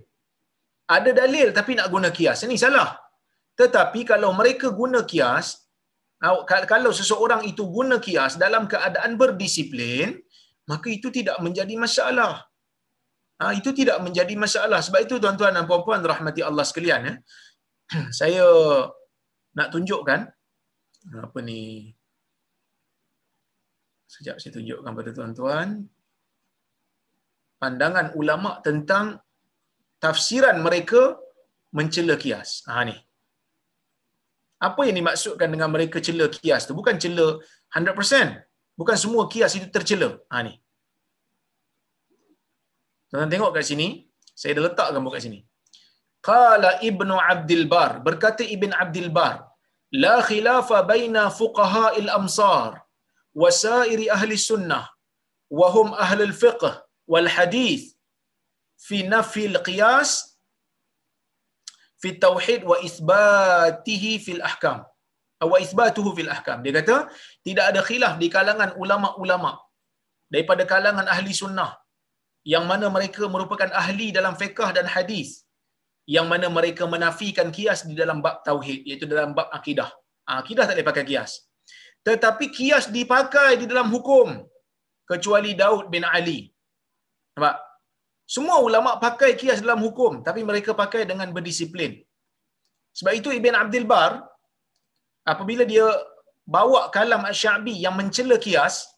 Ada 0.88 1.12
dalil 1.12 1.52
tapi 1.52 1.76
nak 1.76 1.88
guna 1.92 2.08
kias. 2.08 2.44
Ini 2.48 2.56
salah. 2.56 2.96
Tetapi 3.60 4.00
kalau 4.08 4.32
mereka 4.32 4.72
guna 4.72 5.04
kias, 5.04 5.60
ah, 6.24 6.40
kalau 6.48 6.90
seseorang 6.90 7.44
itu 7.44 7.68
guna 7.68 8.00
kias 8.00 8.40
dalam 8.40 8.64
keadaan 8.64 9.20
berdisiplin, 9.20 10.16
maka 10.64 10.88
itu 10.88 11.12
tidak 11.12 11.36
menjadi 11.44 11.74
masalah. 11.76 12.48
Ha, 13.42 13.58
itu 13.58 13.74
tidak 13.74 13.98
menjadi 13.98 14.34
masalah. 14.38 14.78
Sebab 14.78 15.00
itu 15.02 15.18
tuan-tuan 15.18 15.50
dan 15.50 15.66
puan-puan 15.66 15.98
rahmati 15.98 16.46
Allah 16.46 16.62
sekalian. 16.62 17.00
Ya. 17.02 17.14
Saya 18.20 18.46
nak 19.56 19.68
tunjukkan 19.72 20.20
apa 21.26 21.38
ni 21.48 21.90
sejak 24.06 24.36
saya 24.38 24.52
tunjukkan 24.56 24.92
pada 24.98 25.10
tuan-tuan 25.16 25.68
pandangan 27.62 28.06
ulama 28.20 28.58
tentang 28.66 29.22
tafsiran 30.02 30.58
mereka 30.66 31.02
mencela 31.76 32.14
kias. 32.22 32.66
Ha 32.68 32.82
ni. 32.88 32.96
Apa 34.68 34.80
yang 34.86 34.96
dimaksudkan 34.98 35.48
dengan 35.54 35.70
mereka 35.74 35.98
cela 36.06 36.26
kias 36.34 36.66
tu? 36.68 36.74
Bukan 36.80 36.98
cela 37.02 37.26
100%. 37.70 38.42
Bukan 38.78 38.96
semua 39.02 39.22
kias 39.32 39.54
itu 39.58 39.66
tercela. 39.76 40.10
Ha 40.32 40.42
ni. 40.46 40.54
Tuan-tuan 43.08 43.30
tengok 43.32 43.50
kat 43.54 43.64
sini. 43.70 43.88
Saya 44.40 44.58
dah 44.58 44.64
letak 44.66 44.88
gambar 44.94 45.10
kat 45.14 45.22
sini. 45.26 45.40
Qala 46.30 46.70
Ibnu 46.90 47.14
Abdul 47.32 47.64
Bar, 47.72 47.92
berkata 48.06 48.42
Ibn 48.56 48.70
Abdul 48.82 49.10
Bar, 49.18 49.36
la 50.04 50.16
khilafa 50.28 50.78
baina 50.90 51.22
fuqaha 51.40 51.86
al-amsar 52.00 52.70
wa 53.42 53.48
sa'iri 53.62 54.06
ahli 54.16 54.38
sunnah 54.50 54.84
wa 55.58 55.66
hum 55.74 55.88
ahli 56.04 56.22
al-fiqh 56.30 56.64
wal 57.12 57.28
hadith 57.36 57.84
fi 58.86 58.98
nafi 59.14 59.44
al-qiyas 59.52 60.38
fi 62.02 62.10
tauhid 62.26 62.62
wa 62.70 62.78
ithbatihi 62.88 64.12
fil 64.26 64.42
ahkam. 64.50 64.80
Wa 65.52 65.58
ithbatuhu 65.64 66.10
fil 66.16 66.30
ahkam. 66.34 66.58
Dia 66.64 66.72
kata 66.78 66.96
tidak 67.46 67.64
ada 67.70 67.80
khilaf 67.88 68.14
di 68.22 68.26
kalangan 68.36 68.70
ulama-ulama 68.82 69.52
daripada 70.32 70.62
kalangan 70.72 71.06
ahli 71.14 71.32
sunnah 71.42 71.70
yang 72.52 72.64
mana 72.70 72.86
mereka 72.96 73.26
merupakan 73.34 73.70
ahli 73.82 74.14
dalam 74.16 74.34
fiqh 74.42 74.62
dan 74.76 74.86
hadis 74.94 75.41
yang 76.06 76.26
mana 76.26 76.46
mereka 76.50 76.84
menafikan 76.94 77.48
kias 77.56 77.86
di 77.86 77.94
dalam 77.94 78.18
bab 78.24 78.42
tauhid 78.46 78.82
iaitu 78.88 79.06
dalam 79.06 79.30
bab 79.38 79.48
akidah. 79.58 79.90
Ha, 80.26 80.42
akidah 80.42 80.64
tak 80.66 80.74
boleh 80.78 80.88
pakai 80.90 81.06
kias. 81.10 81.32
tetapi 82.02 82.50
kias 82.50 82.90
dipakai 82.90 83.50
di 83.62 83.66
dalam 83.70 83.86
hukum 83.94 84.42
kecuali 85.06 85.54
Daud 85.54 85.86
bin 85.86 86.02
Ali. 86.02 86.50
Nampak? 87.38 87.56
Semua 88.26 88.56
ulama 88.66 88.98
pakai 88.98 89.38
kias 89.40 89.62
dalam 89.62 89.78
hukum 89.86 90.12
tapi 90.26 90.42
mereka 90.42 90.74
pakai 90.74 91.02
dengan 91.10 91.30
berdisiplin. 91.30 91.92
Sebab 92.98 93.12
itu 93.18 93.30
Ibn 93.38 93.54
Abdul 93.62 93.86
Bar 93.86 94.12
apabila 95.32 95.62
dia 95.72 95.86
bawa 96.42 96.90
kalam 96.90 97.22
Asy-Sya'bi 97.30 97.74
yang 97.84 97.94
mencela 97.94 98.36
kias, 98.46 98.90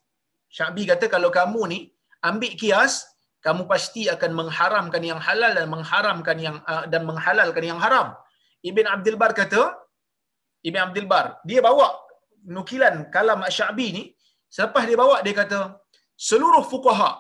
Sya'bi 0.49 0.89
kata 0.89 1.07
kalau 1.13 1.29
kamu 1.29 1.61
ni 1.73 1.79
ambil 2.25 2.53
kias, 2.57 3.05
kamu 3.47 3.63
pasti 3.73 4.03
akan 4.15 4.31
mengharamkan 4.41 5.03
yang 5.11 5.21
halal 5.27 5.53
dan 5.59 5.67
mengharamkan 5.75 6.37
yang 6.47 6.57
uh, 6.73 6.85
dan 6.93 7.03
menghalalkan 7.11 7.65
yang 7.71 7.81
haram. 7.85 8.09
Ibn 8.71 8.85
Abdul 8.95 9.19
Bar 9.23 9.33
kata, 9.41 9.63
Ibn 10.69 10.79
Abdul 10.87 11.09
Bar, 11.13 11.27
dia 11.49 11.61
bawa 11.69 11.89
nukilan 12.57 12.95
kalam 13.15 13.41
Asy-Sya'bi 13.49 13.89
ni, 13.97 14.05
selepas 14.57 14.83
dia 14.89 14.97
bawa 15.03 15.17
dia 15.27 15.37
kata, 15.43 15.61
seluruh 16.29 16.65
fuqaha 16.73 17.11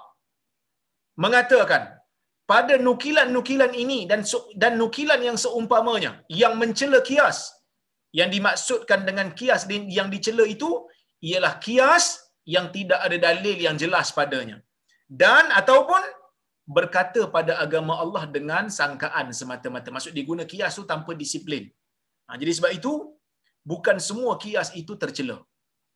mengatakan 1.22 1.82
pada 2.52 2.74
nukilan-nukilan 2.86 3.72
ini 3.82 3.98
dan 4.10 4.20
dan 4.62 4.72
nukilan 4.82 5.20
yang 5.28 5.36
seumpamanya 5.44 6.12
yang 6.42 6.54
mencela 6.60 7.00
kias 7.08 7.38
yang 8.18 8.28
dimaksudkan 8.34 9.00
dengan 9.08 9.28
kias 9.38 9.62
yang 9.98 10.08
dicela 10.14 10.44
itu 10.54 10.70
ialah 11.28 11.54
kias 11.64 12.06
yang 12.54 12.66
tidak 12.76 13.00
ada 13.06 13.16
dalil 13.26 13.56
yang 13.66 13.76
jelas 13.82 14.08
padanya 14.18 14.58
dan 15.22 15.46
ataupun 15.60 16.02
berkata 16.76 17.20
pada 17.36 17.52
agama 17.64 17.94
Allah 18.04 18.22
dengan 18.36 18.66
sangkaan 18.78 19.26
semata-mata 19.40 19.88
maksud 19.94 20.12
dia 20.16 20.24
guna 20.30 20.44
kias 20.52 20.74
tu 20.78 20.84
tanpa 20.92 21.12
disiplin 21.22 21.64
ha, 22.26 22.36
jadi 22.40 22.52
sebab 22.56 22.72
itu 22.78 22.92
bukan 23.72 23.96
semua 24.08 24.32
kias 24.42 24.68
itu 24.80 24.92
tercela 25.02 25.36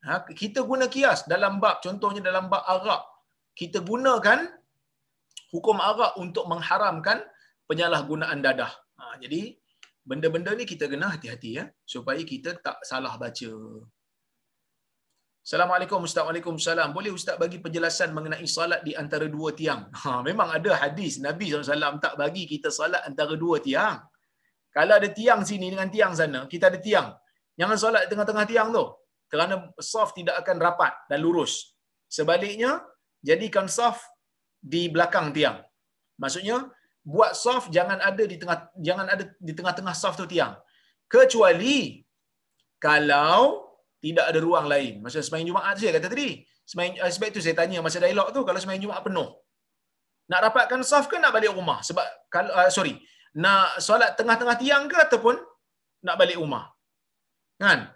ha, 0.07 0.20
kita 0.43 0.61
guna 0.70 0.86
kias 0.95 1.20
dalam 1.32 1.57
bab 1.62 1.77
contohnya 1.86 2.23
dalam 2.28 2.47
bab 2.53 2.65
Arab 2.77 3.03
kita 3.61 3.81
gunakan 3.90 4.40
hukum 5.55 5.77
Arab 5.90 6.12
untuk 6.24 6.45
mengharamkan 6.53 7.24
penyalahgunaan 7.69 8.40
dadah. 8.47 8.73
Ha, 8.99 9.20
jadi 9.23 9.57
benda-benda 10.09 10.57
ni 10.57 10.65
kita 10.73 10.89
kena 10.93 11.12
hati-hati 11.15 11.51
ya 11.59 11.65
supaya 11.85 12.20
kita 12.32 12.57
tak 12.66 12.81
salah 12.90 13.15
baca. 13.23 13.51
Assalamualaikum 15.49 16.05
Ustaz. 16.05 16.29
Waalaikumsalam. 16.29 16.93
Boleh 16.93 17.09
Ustaz 17.09 17.41
bagi 17.41 17.57
penjelasan 17.57 18.12
mengenai 18.12 18.45
salat 18.45 18.85
di 18.85 18.93
antara 18.93 19.25
dua 19.33 19.57
tiang? 19.57 19.89
Ha, 20.05 20.20
memang 20.20 20.53
ada 20.53 20.77
hadis 20.77 21.16
Nabi 21.25 21.49
SAW 21.49 21.97
tak 22.05 22.20
bagi 22.20 22.45
kita 22.45 22.69
salat 22.69 23.01
antara 23.09 23.33
dua 23.33 23.57
tiang. 23.57 23.97
Kalau 24.77 24.95
ada 25.01 25.09
tiang 25.09 25.41
sini 25.49 25.73
dengan 25.73 25.89
tiang 25.89 26.12
sana, 26.12 26.45
kita 26.53 26.69
ada 26.69 26.77
tiang. 26.77 27.09
Jangan 27.57 27.77
salat 27.81 28.01
di 28.05 28.09
tengah-tengah 28.12 28.45
tiang 28.45 28.69
tu. 28.77 28.85
Kerana 29.33 29.73
soft 29.81 30.20
tidak 30.20 30.37
akan 30.45 30.57
rapat 30.61 30.93
dan 31.09 31.25
lurus. 31.25 31.73
Sebaliknya, 32.12 32.85
jadikan 33.25 33.73
soft 33.73 34.05
di 34.61 34.93
belakang 34.93 35.33
tiang. 35.33 35.65
Maksudnya 36.20 36.69
buat 37.01 37.33
soft 37.33 37.73
jangan 37.73 38.05
ada 38.05 38.20
di 38.20 38.37
tengah 38.37 38.69
jangan 38.77 39.09
ada 39.09 39.25
di 39.41 39.53
tengah-tengah 39.57 39.97
soft 39.97 40.20
tu 40.20 40.29
tiang. 40.29 40.61
Kecuali 41.09 42.05
kalau 42.77 43.68
tidak 43.99 44.25
ada 44.31 44.39
ruang 44.39 44.66
lain. 44.70 45.03
Masa 45.03 45.19
sembahyang 45.23 45.49
Jumaat 45.51 45.75
saya 45.79 45.91
kata 45.99 46.09
tadi. 46.11 46.43
Sembahyang 46.62 46.95
uh, 47.03 47.11
sebab 47.11 47.29
itu 47.35 47.41
saya 47.43 47.55
tanya 47.59 47.79
masa 47.83 47.99
dialog 47.99 48.31
tu 48.31 48.41
kalau 48.47 48.59
sembahyang 48.62 48.85
Jumaat 48.87 49.03
penuh. 49.03 49.29
Nak 50.29 50.41
rapatkan 50.45 50.81
soft 50.85 51.09
ke 51.11 51.16
nak 51.19 51.33
balik 51.35 51.57
rumah? 51.57 51.81
Sebab 51.83 52.07
kalau 52.31 52.51
uh, 52.53 52.70
sorry, 52.70 52.95
nak 53.35 53.81
solat 53.83 54.15
tengah-tengah 54.15 54.57
tiang 54.61 54.85
ke 54.87 54.97
ataupun 54.97 55.35
nak 56.05 56.16
balik 56.20 56.39
rumah? 56.39 56.70
Kan? 57.59 57.91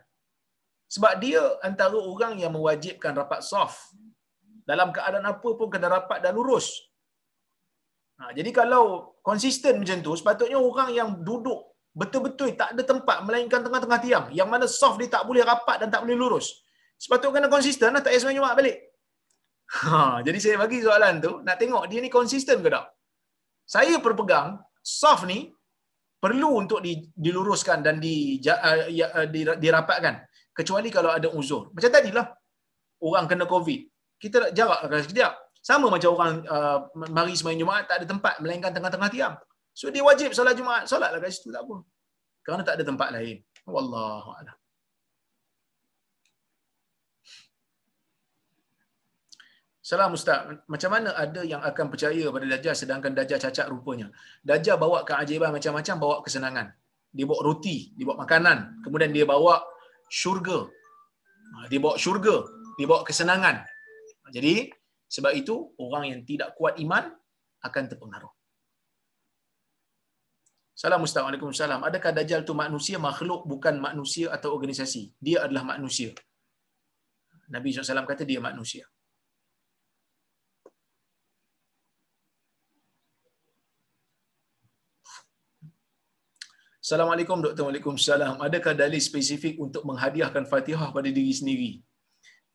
Sebab 0.93 1.13
dia 1.23 1.41
antara 1.65 1.97
orang 1.97 2.37
yang 2.37 2.53
mewajibkan 2.53 3.17
rapat 3.17 3.41
soft 3.41 3.97
dalam 4.69 4.93
keadaan 4.93 5.25
apa 5.25 5.49
pun 5.57 5.69
kena 5.73 5.89
rapat 5.89 6.21
dan 6.21 6.37
lurus. 6.37 6.69
Ha, 8.21 8.31
jadi 8.37 8.51
kalau 8.53 9.17
konsisten 9.25 9.81
macam 9.81 9.99
tu, 10.05 10.13
sepatutnya 10.15 10.61
orang 10.61 10.91
yang 10.93 11.09
duduk 11.25 11.72
betul-betul 11.93 12.57
tak 12.57 12.73
ada 12.73 12.83
tempat 12.85 13.21
melainkan 13.25 13.61
tengah-tengah 13.61 14.01
tiang, 14.01 14.27
yang 14.33 14.49
mana 14.49 14.65
soft 14.65 14.97
dia 15.01 15.09
tak 15.09 15.29
boleh 15.29 15.45
rapat 15.45 15.81
dan 15.85 15.89
tak 15.93 16.05
boleh 16.05 16.17
lurus. 16.17 16.65
Sepatutnya 16.97 17.45
kena 17.45 17.49
konsisten 17.53 17.93
lah, 17.93 18.01
tak 18.01 18.15
payah 18.15 18.21
semuanya 18.21 18.43
mak 18.49 18.57
balik. 18.59 18.79
Ha, 19.73 20.21
jadi 20.21 20.37
saya 20.37 20.61
bagi 20.61 20.85
soalan 20.85 21.17
tu, 21.25 21.41
nak 21.41 21.57
tengok 21.57 21.89
dia 21.89 22.05
ni 22.05 22.13
konsisten 22.13 22.61
ke 22.61 22.69
tak? 22.69 22.93
Saya 23.65 23.97
berpegang, 24.05 24.61
soft 24.85 25.25
ni 25.25 25.49
perlu 26.21 26.61
untuk 26.61 26.85
diluruskan 27.17 27.81
dan 27.81 27.97
di, 27.97 28.37
uh, 28.45 28.93
ya, 28.93 29.09
uh, 29.17 29.27
dirapatkan. 29.57 30.29
Kecuali 30.53 30.93
kalau 30.93 31.09
ada 31.09 31.33
uzur. 31.33 31.73
Macam 31.73 31.89
tadilah, 31.89 32.37
orang 33.01 33.25
kena 33.25 33.49
COVID 33.49 33.93
kita 34.23 34.55
jarak 34.55 34.87
sekejap. 35.03 35.35
Sama 35.59 35.91
macam 35.91 36.15
orang 36.15 36.47
uh, 36.47 36.79
mari 37.11 37.35
sembahyang 37.35 37.67
Jumaat 37.67 37.85
tak 37.91 38.03
ada 38.03 38.07
tempat 38.07 38.39
melainkan 38.39 38.71
tengah-tengah 38.71 39.11
tiang. 39.11 39.35
So 39.73 39.89
dia 39.89 40.05
wajib 40.05 40.37
solat 40.37 40.55
Jumaat, 40.57 40.85
solatlah 40.85 41.19
kat 41.21 41.33
situ 41.33 41.49
tak 41.49 41.65
apa. 41.65 41.77
Kerana 42.45 42.63
tak 42.67 42.75
ada 42.81 42.85
tempat 42.85 43.09
lain. 43.17 43.41
Wallahu 43.65 44.31
a'lam. 44.37 44.57
Salam 49.83 50.15
Ustaz, 50.15 50.47
macam 50.71 50.91
mana 50.95 51.11
ada 51.19 51.43
yang 51.43 51.59
akan 51.59 51.91
percaya 51.91 52.31
pada 52.31 52.47
Dajjal 52.47 52.75
sedangkan 52.79 53.13
Dajjal 53.19 53.43
cacat 53.43 53.67
rupanya? 53.67 54.15
Dajjal 54.47 54.79
bawa 54.79 55.03
keajaiban 55.03 55.51
macam-macam, 55.51 55.95
bawa 55.99 56.17
kesenangan. 56.23 56.71
Dia 57.11 57.27
bawa 57.27 57.41
roti, 57.43 57.91
dia 57.99 58.07
bawa 58.07 58.25
makanan. 58.25 58.81
Kemudian 58.87 59.11
dia 59.11 59.27
bawa 59.27 59.59
syurga. 60.07 60.71
Ha, 61.53 61.67
dia 61.67 61.83
bawa 61.83 61.99
syurga, 61.99 62.47
dia 62.79 62.87
bawa 62.87 63.03
kesenangan. 63.05 63.67
Jadi 64.33 64.71
sebab 65.11 65.33
itu 65.37 65.77
orang 65.77 66.15
yang 66.15 66.21
tidak 66.25 66.57
kuat 66.57 66.81
iman 66.81 67.13
akan 67.67 67.83
terpengaruh. 67.91 68.33
Salam 70.73 71.05
Ustaz. 71.07 71.23
Waalaikumsalam. 71.25 71.81
Adakah 71.89 72.11
Dajjal 72.17 72.43
itu 72.45 72.55
manusia, 72.57 72.97
makhluk 72.97 73.45
bukan 73.45 73.77
manusia 73.77 74.33
atau 74.37 74.57
organisasi? 74.57 75.13
Dia 75.21 75.45
adalah 75.45 75.65
manusia. 75.69 76.11
Nabi 77.53 77.69
SAW 77.77 78.09
kata 78.09 78.25
dia 78.25 78.41
manusia. 78.41 78.89
Assalamualaikum 86.83 87.39
Dr. 87.39 87.63
Waalaikumsalam. 87.69 88.43
Adakah 88.43 88.75
dalil 88.75 88.99
spesifik 88.99 89.55
untuk 89.63 89.87
menghadiahkan 89.87 90.51
Fatihah 90.51 90.91
pada 90.91 91.09
diri 91.13 91.31
sendiri? 91.31 91.73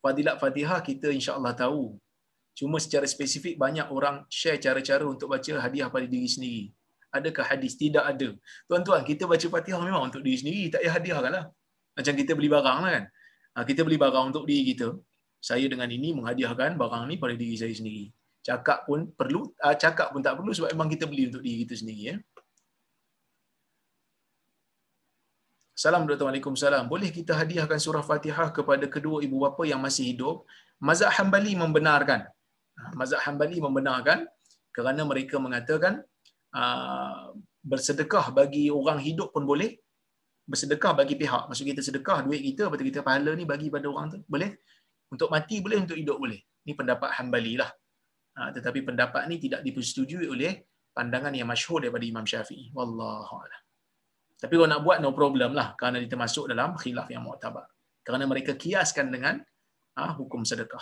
fadilat 0.02 0.36
Fatihah 0.42 0.80
kita 0.88 1.08
insya-Allah 1.10 1.54
tahu. 1.54 1.98
Cuma 2.58 2.82
secara 2.82 3.06
spesifik 3.06 3.54
banyak 3.54 3.86
orang 3.96 4.26
share 4.26 4.58
cara-cara 4.58 5.06
untuk 5.06 5.30
baca 5.30 5.52
hadiah 5.62 5.86
pada 5.86 6.06
diri 6.10 6.26
sendiri. 6.26 6.64
Adakah 7.08 7.44
hadis? 7.50 7.72
Tidak 7.80 8.04
ada. 8.04 8.28
Tuan-tuan, 8.68 9.00
kita 9.00 9.24
baca 9.24 9.46
Fatihah 9.54 9.80
memang 9.80 10.12
untuk 10.12 10.20
diri 10.20 10.36
sendiri, 10.40 10.62
tak 10.72 10.84
payah 10.84 10.94
hadiahkanlah. 10.96 11.44
Macam 11.98 12.14
kita 12.20 12.32
beli 12.38 12.48
barang 12.52 12.78
lah 12.84 12.90
kan. 12.96 13.04
Ha, 13.56 13.64
kita 13.64 13.80
beli 13.86 13.98
barang 13.98 14.24
untuk 14.30 14.44
diri 14.44 14.62
kita. 14.70 14.88
Saya 15.40 15.66
dengan 15.72 15.88
ini 15.88 16.12
menghadiahkan 16.18 16.76
barang 16.76 17.02
ni 17.10 17.16
pada 17.16 17.34
diri 17.34 17.56
saya 17.56 17.72
sendiri. 17.72 18.12
Cakap 18.44 18.86
pun 18.86 19.08
perlu, 19.18 19.50
ha, 19.62 19.74
cakap 19.74 20.12
pun 20.12 20.20
tak 20.22 20.34
perlu 20.38 20.52
sebab 20.54 20.70
memang 20.74 20.88
kita 20.92 21.04
beli 21.10 21.32
untuk 21.32 21.42
diri 21.42 21.64
kita 21.64 21.74
sendiri 21.80 22.02
ya. 22.12 22.16
Salam 25.78 26.10
Waalaikumsalam. 26.10 26.90
Boleh 26.90 27.10
kita 27.14 27.38
hadiahkan 27.38 27.78
surah 27.78 28.02
Fatihah 28.02 28.50
kepada 28.50 28.90
kedua 28.90 29.22
ibu 29.22 29.38
bapa 29.38 29.62
yang 29.62 29.78
masih 29.78 30.10
hidup? 30.10 30.42
Mazhab 30.82 31.10
Hambali 31.14 31.54
membenarkan. 31.54 32.26
Ha, 32.78 32.82
mazhab 32.98 33.22
Hambali 33.22 33.62
membenarkan 33.62 34.26
kerana 34.74 35.02
mereka 35.06 35.38
mengatakan 35.38 36.02
bersedekah 37.62 38.32
bagi 38.32 38.72
orang 38.72 38.98
hidup 39.02 39.34
pun 39.34 39.44
boleh. 39.44 39.76
Bersedekah 40.48 40.96
bagi 40.96 41.14
pihak. 41.20 41.52
Maksud 41.52 41.64
kita 41.68 41.84
sedekah 41.84 42.24
duit 42.24 42.40
kita, 42.40 42.72
betul 42.72 42.88
kita 42.88 43.04
pahala 43.04 43.36
ni 43.36 43.44
bagi 43.44 43.68
pada 43.68 43.84
orang 43.84 44.16
tu. 44.16 44.18
Boleh? 44.24 44.64
Untuk 45.12 45.28
mati 45.28 45.60
boleh, 45.60 45.84
untuk 45.84 45.96
hidup 45.96 46.16
boleh. 46.16 46.40
Ini 46.64 46.72
pendapat 46.72 47.20
Hambali 47.20 47.60
lah. 47.60 47.68
Uh, 48.38 48.48
tetapi 48.54 48.80
pendapat 48.86 49.28
ni 49.28 49.36
tidak 49.42 49.60
dipersetujui 49.60 50.24
oleh 50.30 50.62
pandangan 50.94 51.34
yang 51.36 51.48
masyhur 51.50 51.84
daripada 51.84 52.04
Imam 52.06 52.24
Syafi'i. 52.24 52.72
Wallahualam. 52.72 53.62
Tapi 54.38 54.52
kalau 54.54 54.70
nak 54.70 54.82
buat 54.86 55.02
no 55.02 55.10
problem 55.10 55.50
lah 55.50 55.74
kerana 55.74 55.98
dia 55.98 56.06
termasuk 56.06 56.46
dalam 56.46 56.78
khilaf 56.78 57.10
yang 57.10 57.26
mu'tabar. 57.26 57.66
Kerana 58.06 58.24
mereka 58.24 58.54
kiaskan 58.54 59.10
dengan 59.10 59.42
ha, 59.98 60.14
hukum 60.14 60.46
sedekah. 60.46 60.80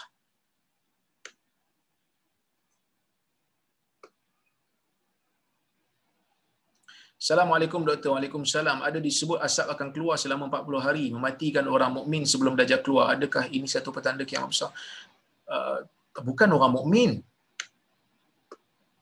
Assalamualaikum 7.17 7.81
doktor. 7.81 8.13
Waalaikumsalam. 8.13 8.85
Ada 8.85 9.01
disebut 9.01 9.41
asap 9.41 9.73
akan 9.73 9.89
keluar 9.89 10.21
selama 10.21 10.53
40 10.53 10.87
hari 10.87 11.05
mematikan 11.09 11.65
orang 11.65 11.97
mukmin 11.97 12.29
sebelum 12.29 12.53
dajjal 12.53 12.85
keluar. 12.85 13.17
Adakah 13.17 13.49
ini 13.57 13.65
satu 13.65 13.89
petanda 13.89 14.29
kiamat 14.29 14.53
besar? 14.53 14.69
Uh, 15.49 15.89
bukan 16.21 16.49
orang 16.53 16.73
mukmin. 16.77 17.11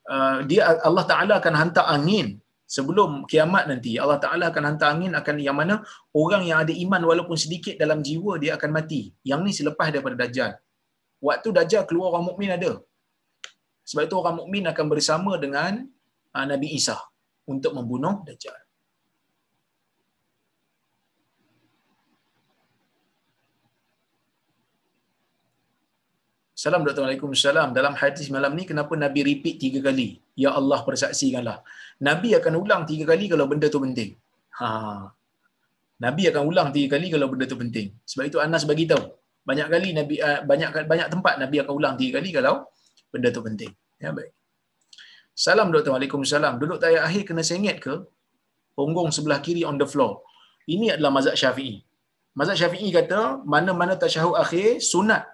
Uh, 0.07 0.47
dia 0.47 0.79
Allah 0.87 1.05
Taala 1.11 1.43
akan 1.43 1.55
hantar 1.59 1.91
angin 1.91 2.39
sebelum 2.71 3.27
kiamat 3.27 3.67
nanti 3.67 3.99
Allah 3.99 4.23
Taala 4.23 4.53
akan 4.55 4.63
hantar 4.63 4.95
angin 4.95 5.11
akan 5.19 5.35
yang 5.43 5.59
mana 5.59 5.83
orang 6.15 6.47
yang 6.47 6.63
ada 6.63 6.71
iman 6.71 7.03
walaupun 7.11 7.35
sedikit 7.35 7.75
dalam 7.83 7.99
jiwa 7.99 8.39
dia 8.39 8.55
akan 8.55 8.71
mati. 8.79 9.11
Yang 9.27 9.41
ni 9.43 9.53
selepas 9.59 9.91
daripada 9.91 10.15
dajjal. 10.23 10.55
Waktu 11.19 11.51
dajjal 11.51 11.83
keluar 11.83 12.15
orang 12.15 12.31
mukmin 12.31 12.55
ada. 12.55 12.79
Sebab 13.91 14.07
itu 14.07 14.15
orang 14.23 14.39
mukmin 14.39 14.63
akan 14.71 14.87
bersama 14.87 15.35
dengan 15.35 15.83
uh, 16.31 16.47
Nabi 16.47 16.79
Isa 16.79 16.95
untuk 17.53 17.73
membunuh 17.77 18.25
dajjal. 18.27 18.57
Salam 26.65 26.81
Dr. 26.87 27.05
Waalaikumsalam. 27.05 27.77
Dalam 27.77 27.95
hadis 28.01 28.27
malam 28.35 28.53
ni 28.59 28.65
kenapa 28.71 28.97
Nabi 28.97 29.21
repeat 29.29 29.57
tiga 29.65 29.81
kali? 29.87 30.09
Ya 30.43 30.51
Allah 30.59 30.81
persaksikanlah. 30.87 31.59
Nabi 32.09 32.33
akan 32.39 32.55
ulang 32.63 32.83
tiga 32.91 33.05
kali 33.11 33.29
kalau 33.33 33.45
benda 33.51 33.69
tu 33.75 33.81
penting. 33.85 34.11
Ha. 34.61 34.69
Nabi 36.05 36.23
akan 36.31 36.43
ulang 36.51 36.69
tiga 36.77 36.97
kali 36.97 37.13
kalau 37.15 37.27
benda 37.33 37.45
tu 37.53 37.59
penting. 37.61 37.93
Sebab 38.09 38.25
itu 38.31 38.39
Anas 38.47 38.65
bagi 38.71 38.89
tahu. 38.93 39.05
Banyak 39.45 39.69
kali 39.75 39.89
Nabi 39.99 40.15
uh, 40.25 40.41
banyak 40.51 40.89
banyak 40.89 41.09
tempat 41.13 41.35
Nabi 41.43 41.57
akan 41.63 41.73
ulang 41.81 41.95
tiga 42.01 42.13
kali 42.17 42.31
kalau 42.33 42.55
benda 43.13 43.29
tu 43.37 43.43
penting. 43.45 43.71
Ya 44.01 44.11
baik. 44.17 44.33
Salam 45.35 45.75
Dr. 45.75 45.91
Waalaikumsalam. 45.91 46.63
Duduk 46.63 46.79
tayar 46.79 47.03
akhir 47.03 47.23
kena 47.29 47.43
sengit 47.43 47.83
ke? 47.83 47.95
Punggung 48.79 49.11
sebelah 49.11 49.43
kiri 49.43 49.67
on 49.67 49.75
the 49.83 49.87
floor. 49.87 50.23
Ini 50.71 50.95
adalah 50.95 51.11
mazhab 51.11 51.35
Syafi'i. 51.35 51.83
Mazhab 52.39 52.55
Syafi'i 52.55 52.89
kata 52.95 53.43
mana-mana 53.43 53.99
tasyahud 53.99 54.39
akhir 54.39 54.79
sunat 54.79 55.27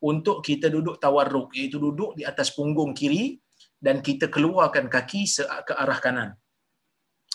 untuk 0.00 0.40
kita 0.40 0.72
duduk 0.72 0.96
tawarruk 0.96 1.52
iaitu 1.56 1.76
duduk 1.76 2.16
di 2.16 2.24
atas 2.24 2.56
punggung 2.56 2.96
kiri 2.96 3.36
dan 3.80 4.00
kita 4.00 4.32
keluarkan 4.32 4.88
kaki 4.88 5.28
ke 5.68 5.72
arah 5.76 5.98
kanan. 6.00 6.28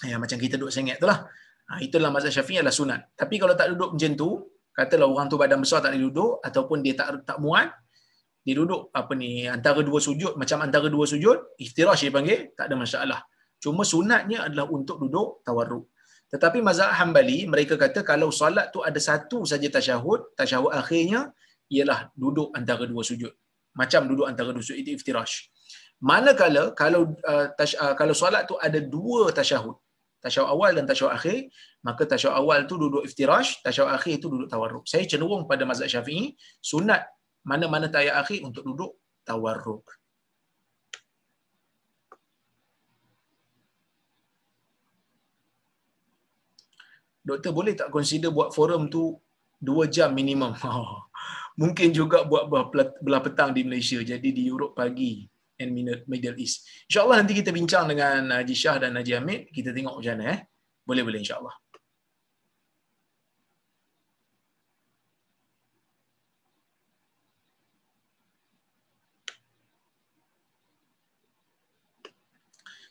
Ya 0.01 0.17
macam 0.17 0.37
kita 0.41 0.57
duduk 0.57 0.73
sengit 0.73 0.97
itulah. 0.97 1.29
Ha, 1.69 1.77
itulah 1.85 2.09
mazhab 2.09 2.33
Syafi'i 2.33 2.57
adalah 2.61 2.73
sunat. 2.73 3.13
Tapi 3.13 3.37
kalau 3.37 3.53
tak 3.53 3.69
duduk 3.77 3.93
macam 3.93 4.13
tu, 4.17 4.29
katalah 4.73 5.05
orang 5.05 5.29
tu 5.29 5.37
badan 5.37 5.61
besar 5.61 5.85
tak 5.85 5.93
boleh 5.93 6.09
duduk 6.09 6.31
ataupun 6.41 6.77
dia 6.81 6.93
tak 6.97 7.21
tak 7.29 7.37
muat, 7.37 7.69
dia 8.49 8.57
duduk 8.57 8.89
apa 8.99 9.13
ni 9.13 9.45
antara 9.45 9.85
dua 9.85 10.01
sujud 10.01 10.33
macam 10.41 10.57
antara 10.65 10.89
dua 10.89 11.05
sujud, 11.05 11.37
iftirash 11.61 12.01
dia 12.01 12.13
panggil, 12.17 12.39
tak 12.57 12.65
ada 12.73 12.75
masalah. 12.81 13.19
Cuma 13.61 13.85
sunatnya 13.85 14.49
adalah 14.49 14.65
untuk 14.73 14.97
duduk 15.03 15.45
tawarruk. 15.45 15.85
Tetapi 16.33 16.57
mazhab 16.65 16.89
Hambali 16.97 17.45
mereka 17.45 17.77
kata 17.77 18.01
kalau 18.01 18.29
solat 18.33 18.73
tu 18.73 18.81
ada 18.89 18.97
satu 18.97 19.45
saja 19.51 19.69
tasyahud, 19.77 20.33
tasyahud 20.33 20.73
akhirnya 20.81 21.29
ialah 21.69 22.09
duduk 22.17 22.49
antara 22.57 22.89
dua 22.89 23.05
sujud. 23.05 23.29
Macam 23.77 24.09
duduk 24.09 24.25
antara 24.25 24.49
dua 24.49 24.63
sujud 24.65 24.81
itu 24.81 24.97
iftirash. 24.97 25.53
Manakala 26.01 26.73
kalau 26.81 27.13
uh, 27.31 27.45
tash, 27.53 27.77
uh, 27.77 27.93
kalau 27.93 28.17
solat 28.17 28.49
tu 28.49 28.57
ada 28.57 28.81
dua 28.81 29.29
tasyahud, 29.29 29.77
tasyahud 30.25 30.49
awal 30.49 30.71
dan 30.77 30.89
tasyahud 30.89 31.13
akhir, 31.13 31.37
maka 31.85 32.01
tasyahud 32.07 32.37
awal 32.41 32.59
tu 32.69 32.79
duduk 32.79 33.03
iftirash, 33.05 33.61
tasyahud 33.65 33.91
akhir 33.93 34.23
tu 34.23 34.33
duduk 34.33 34.47
tawarruk. 34.47 34.85
Saya 34.87 35.03
cenderung 35.05 35.43
pada 35.49 35.67
mazhab 35.69 35.91
Syafi'i, 35.91 36.33
sunat 36.63 37.03
mana-mana 37.45 37.87
tayar 37.87 38.19
akhir 38.21 38.43
untuk 38.43 38.63
duduk 38.65 38.97
tawarruk. 39.23 39.85
Doktor 47.19 47.51
boleh 47.53 47.77
tak 47.77 47.93
consider 47.93 48.33
buat 48.33 48.55
forum 48.55 48.89
tu 48.89 49.19
dua 49.61 49.85
jam 49.85 50.15
minimum? 50.15 50.55
mungkin 51.61 51.91
juga 51.91 52.23
buat 52.23 52.47
belah 53.03 53.21
petang 53.21 53.51
di 53.51 53.67
Malaysia 53.67 53.99
jadi 53.99 54.29
di 54.31 54.47
Europe 54.47 54.79
pagi 54.79 55.27
and 55.59 55.75
Middle 56.07 56.39
East. 56.39 56.87
InsyaAllah 56.87 57.19
nanti 57.19 57.35
kita 57.35 57.51
bincang 57.51 57.91
dengan 57.91 58.31
Haji 58.31 58.55
Shah 58.55 58.79
dan 58.79 58.95
Haji 58.95 59.19
Hamid. 59.19 59.51
Kita 59.51 59.75
tengok 59.75 59.99
macam 59.99 60.15
mana. 60.15 60.25
Eh? 60.31 60.39
Boleh-boleh 60.87 61.19
insyaAllah. 61.19 61.51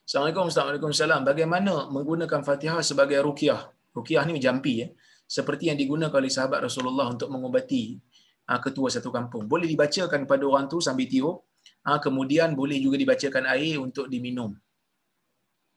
Assalamualaikum 0.08 0.48
warahmatullahi 0.48 1.20
Bagaimana 1.20 1.72
menggunakan 1.92 2.40
Fatihah 2.40 2.80
sebagai 2.80 3.20
ruqyah? 3.20 3.68
Ruqyah 3.92 4.24
ni 4.24 4.40
jampi 4.40 4.80
ya. 4.80 4.88
Seperti 5.28 5.68
yang 5.68 5.76
digunakan 5.76 6.16
oleh 6.16 6.32
sahabat 6.32 6.64
Rasulullah 6.64 7.12
untuk 7.12 7.28
mengubati 7.28 8.00
uh, 8.48 8.56
ketua 8.56 8.88
satu 8.88 9.12
kampung. 9.12 9.44
Boleh 9.44 9.68
dibacakan 9.68 10.24
pada 10.24 10.48
orang 10.48 10.64
tu 10.64 10.80
sambil 10.80 11.04
tiup. 11.12 11.44
Uh, 11.84 12.00
kemudian 12.00 12.56
boleh 12.56 12.80
juga 12.80 12.96
dibacakan 12.96 13.52
air 13.52 13.76
untuk 13.76 14.08
diminum. 14.08 14.56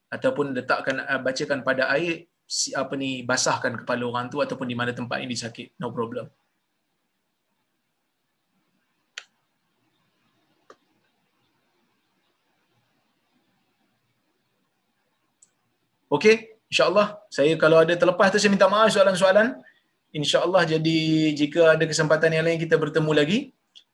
Ataupun 0.07 0.55
letakkan 0.55 1.03
uh, 1.03 1.19
bacakan 1.19 1.59
pada 1.67 1.91
air 1.91 2.31
apa 2.79 2.93
ni 2.95 3.27
basahkan 3.27 3.83
kepala 3.83 4.07
orang 4.07 4.31
tu 4.31 4.39
ataupun 4.39 4.63
di 4.63 4.79
mana 4.79 4.95
tempat 4.95 5.19
ini 5.27 5.35
sakit. 5.35 5.75
No 5.83 5.91
problem. 5.91 6.31
Okey, 16.11 16.59
insyaAllah 16.67 17.15
saya 17.31 17.55
kalau 17.55 17.79
ada 17.79 17.95
terlepas 17.95 18.27
tu 18.35 18.37
saya 18.37 18.51
minta 18.51 18.67
maaf 18.67 18.91
soalan-soalan 18.91 19.55
insyaAllah 20.11 20.67
jadi 20.67 20.99
jika 21.31 21.79
ada 21.79 21.87
kesempatan 21.87 22.35
yang 22.35 22.43
lain 22.43 22.59
kita 22.59 22.75
bertemu 22.75 23.11
lagi. 23.15 23.39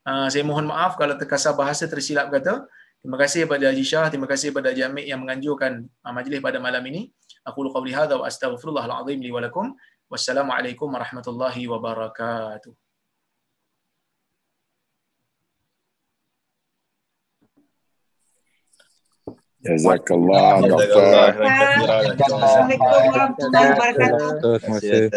Uh, 0.08 0.26
saya 0.32 0.42
mohon 0.42 0.66
maaf 0.66 0.98
kalau 0.98 1.14
terkasar 1.14 1.54
bahasa 1.54 1.86
tersilap 1.86 2.34
kata. 2.34 2.66
Terima 2.98 3.18
kasih 3.22 3.46
kepada 3.46 3.70
Haji 3.70 3.86
Shah, 3.86 4.08
terima 4.10 4.26
kasih 4.26 4.50
kepada 4.50 4.74
Haji 4.74 4.82
Amik 4.90 5.06
yang 5.06 5.22
menganjurkan 5.22 5.86
uh, 6.02 6.14
majlis 6.16 6.42
pada 6.42 6.58
malam 6.58 6.82
ini. 6.90 7.14
Aku 7.46 7.62
luka 7.62 7.78
beli 7.80 7.94
hadha 7.94 8.18
wa 8.18 8.26
astaghfirullahaladzim 8.26 9.20
li 9.22 9.30
walakum. 9.30 9.78
Wassalamualaikum 10.10 10.90
warahmatullahi 10.90 11.70
wabarakatuh. 11.70 12.87
Jazakallah. 19.68 20.64
Jazakallah. 20.64 21.36
Assalamualaikum 24.56 25.12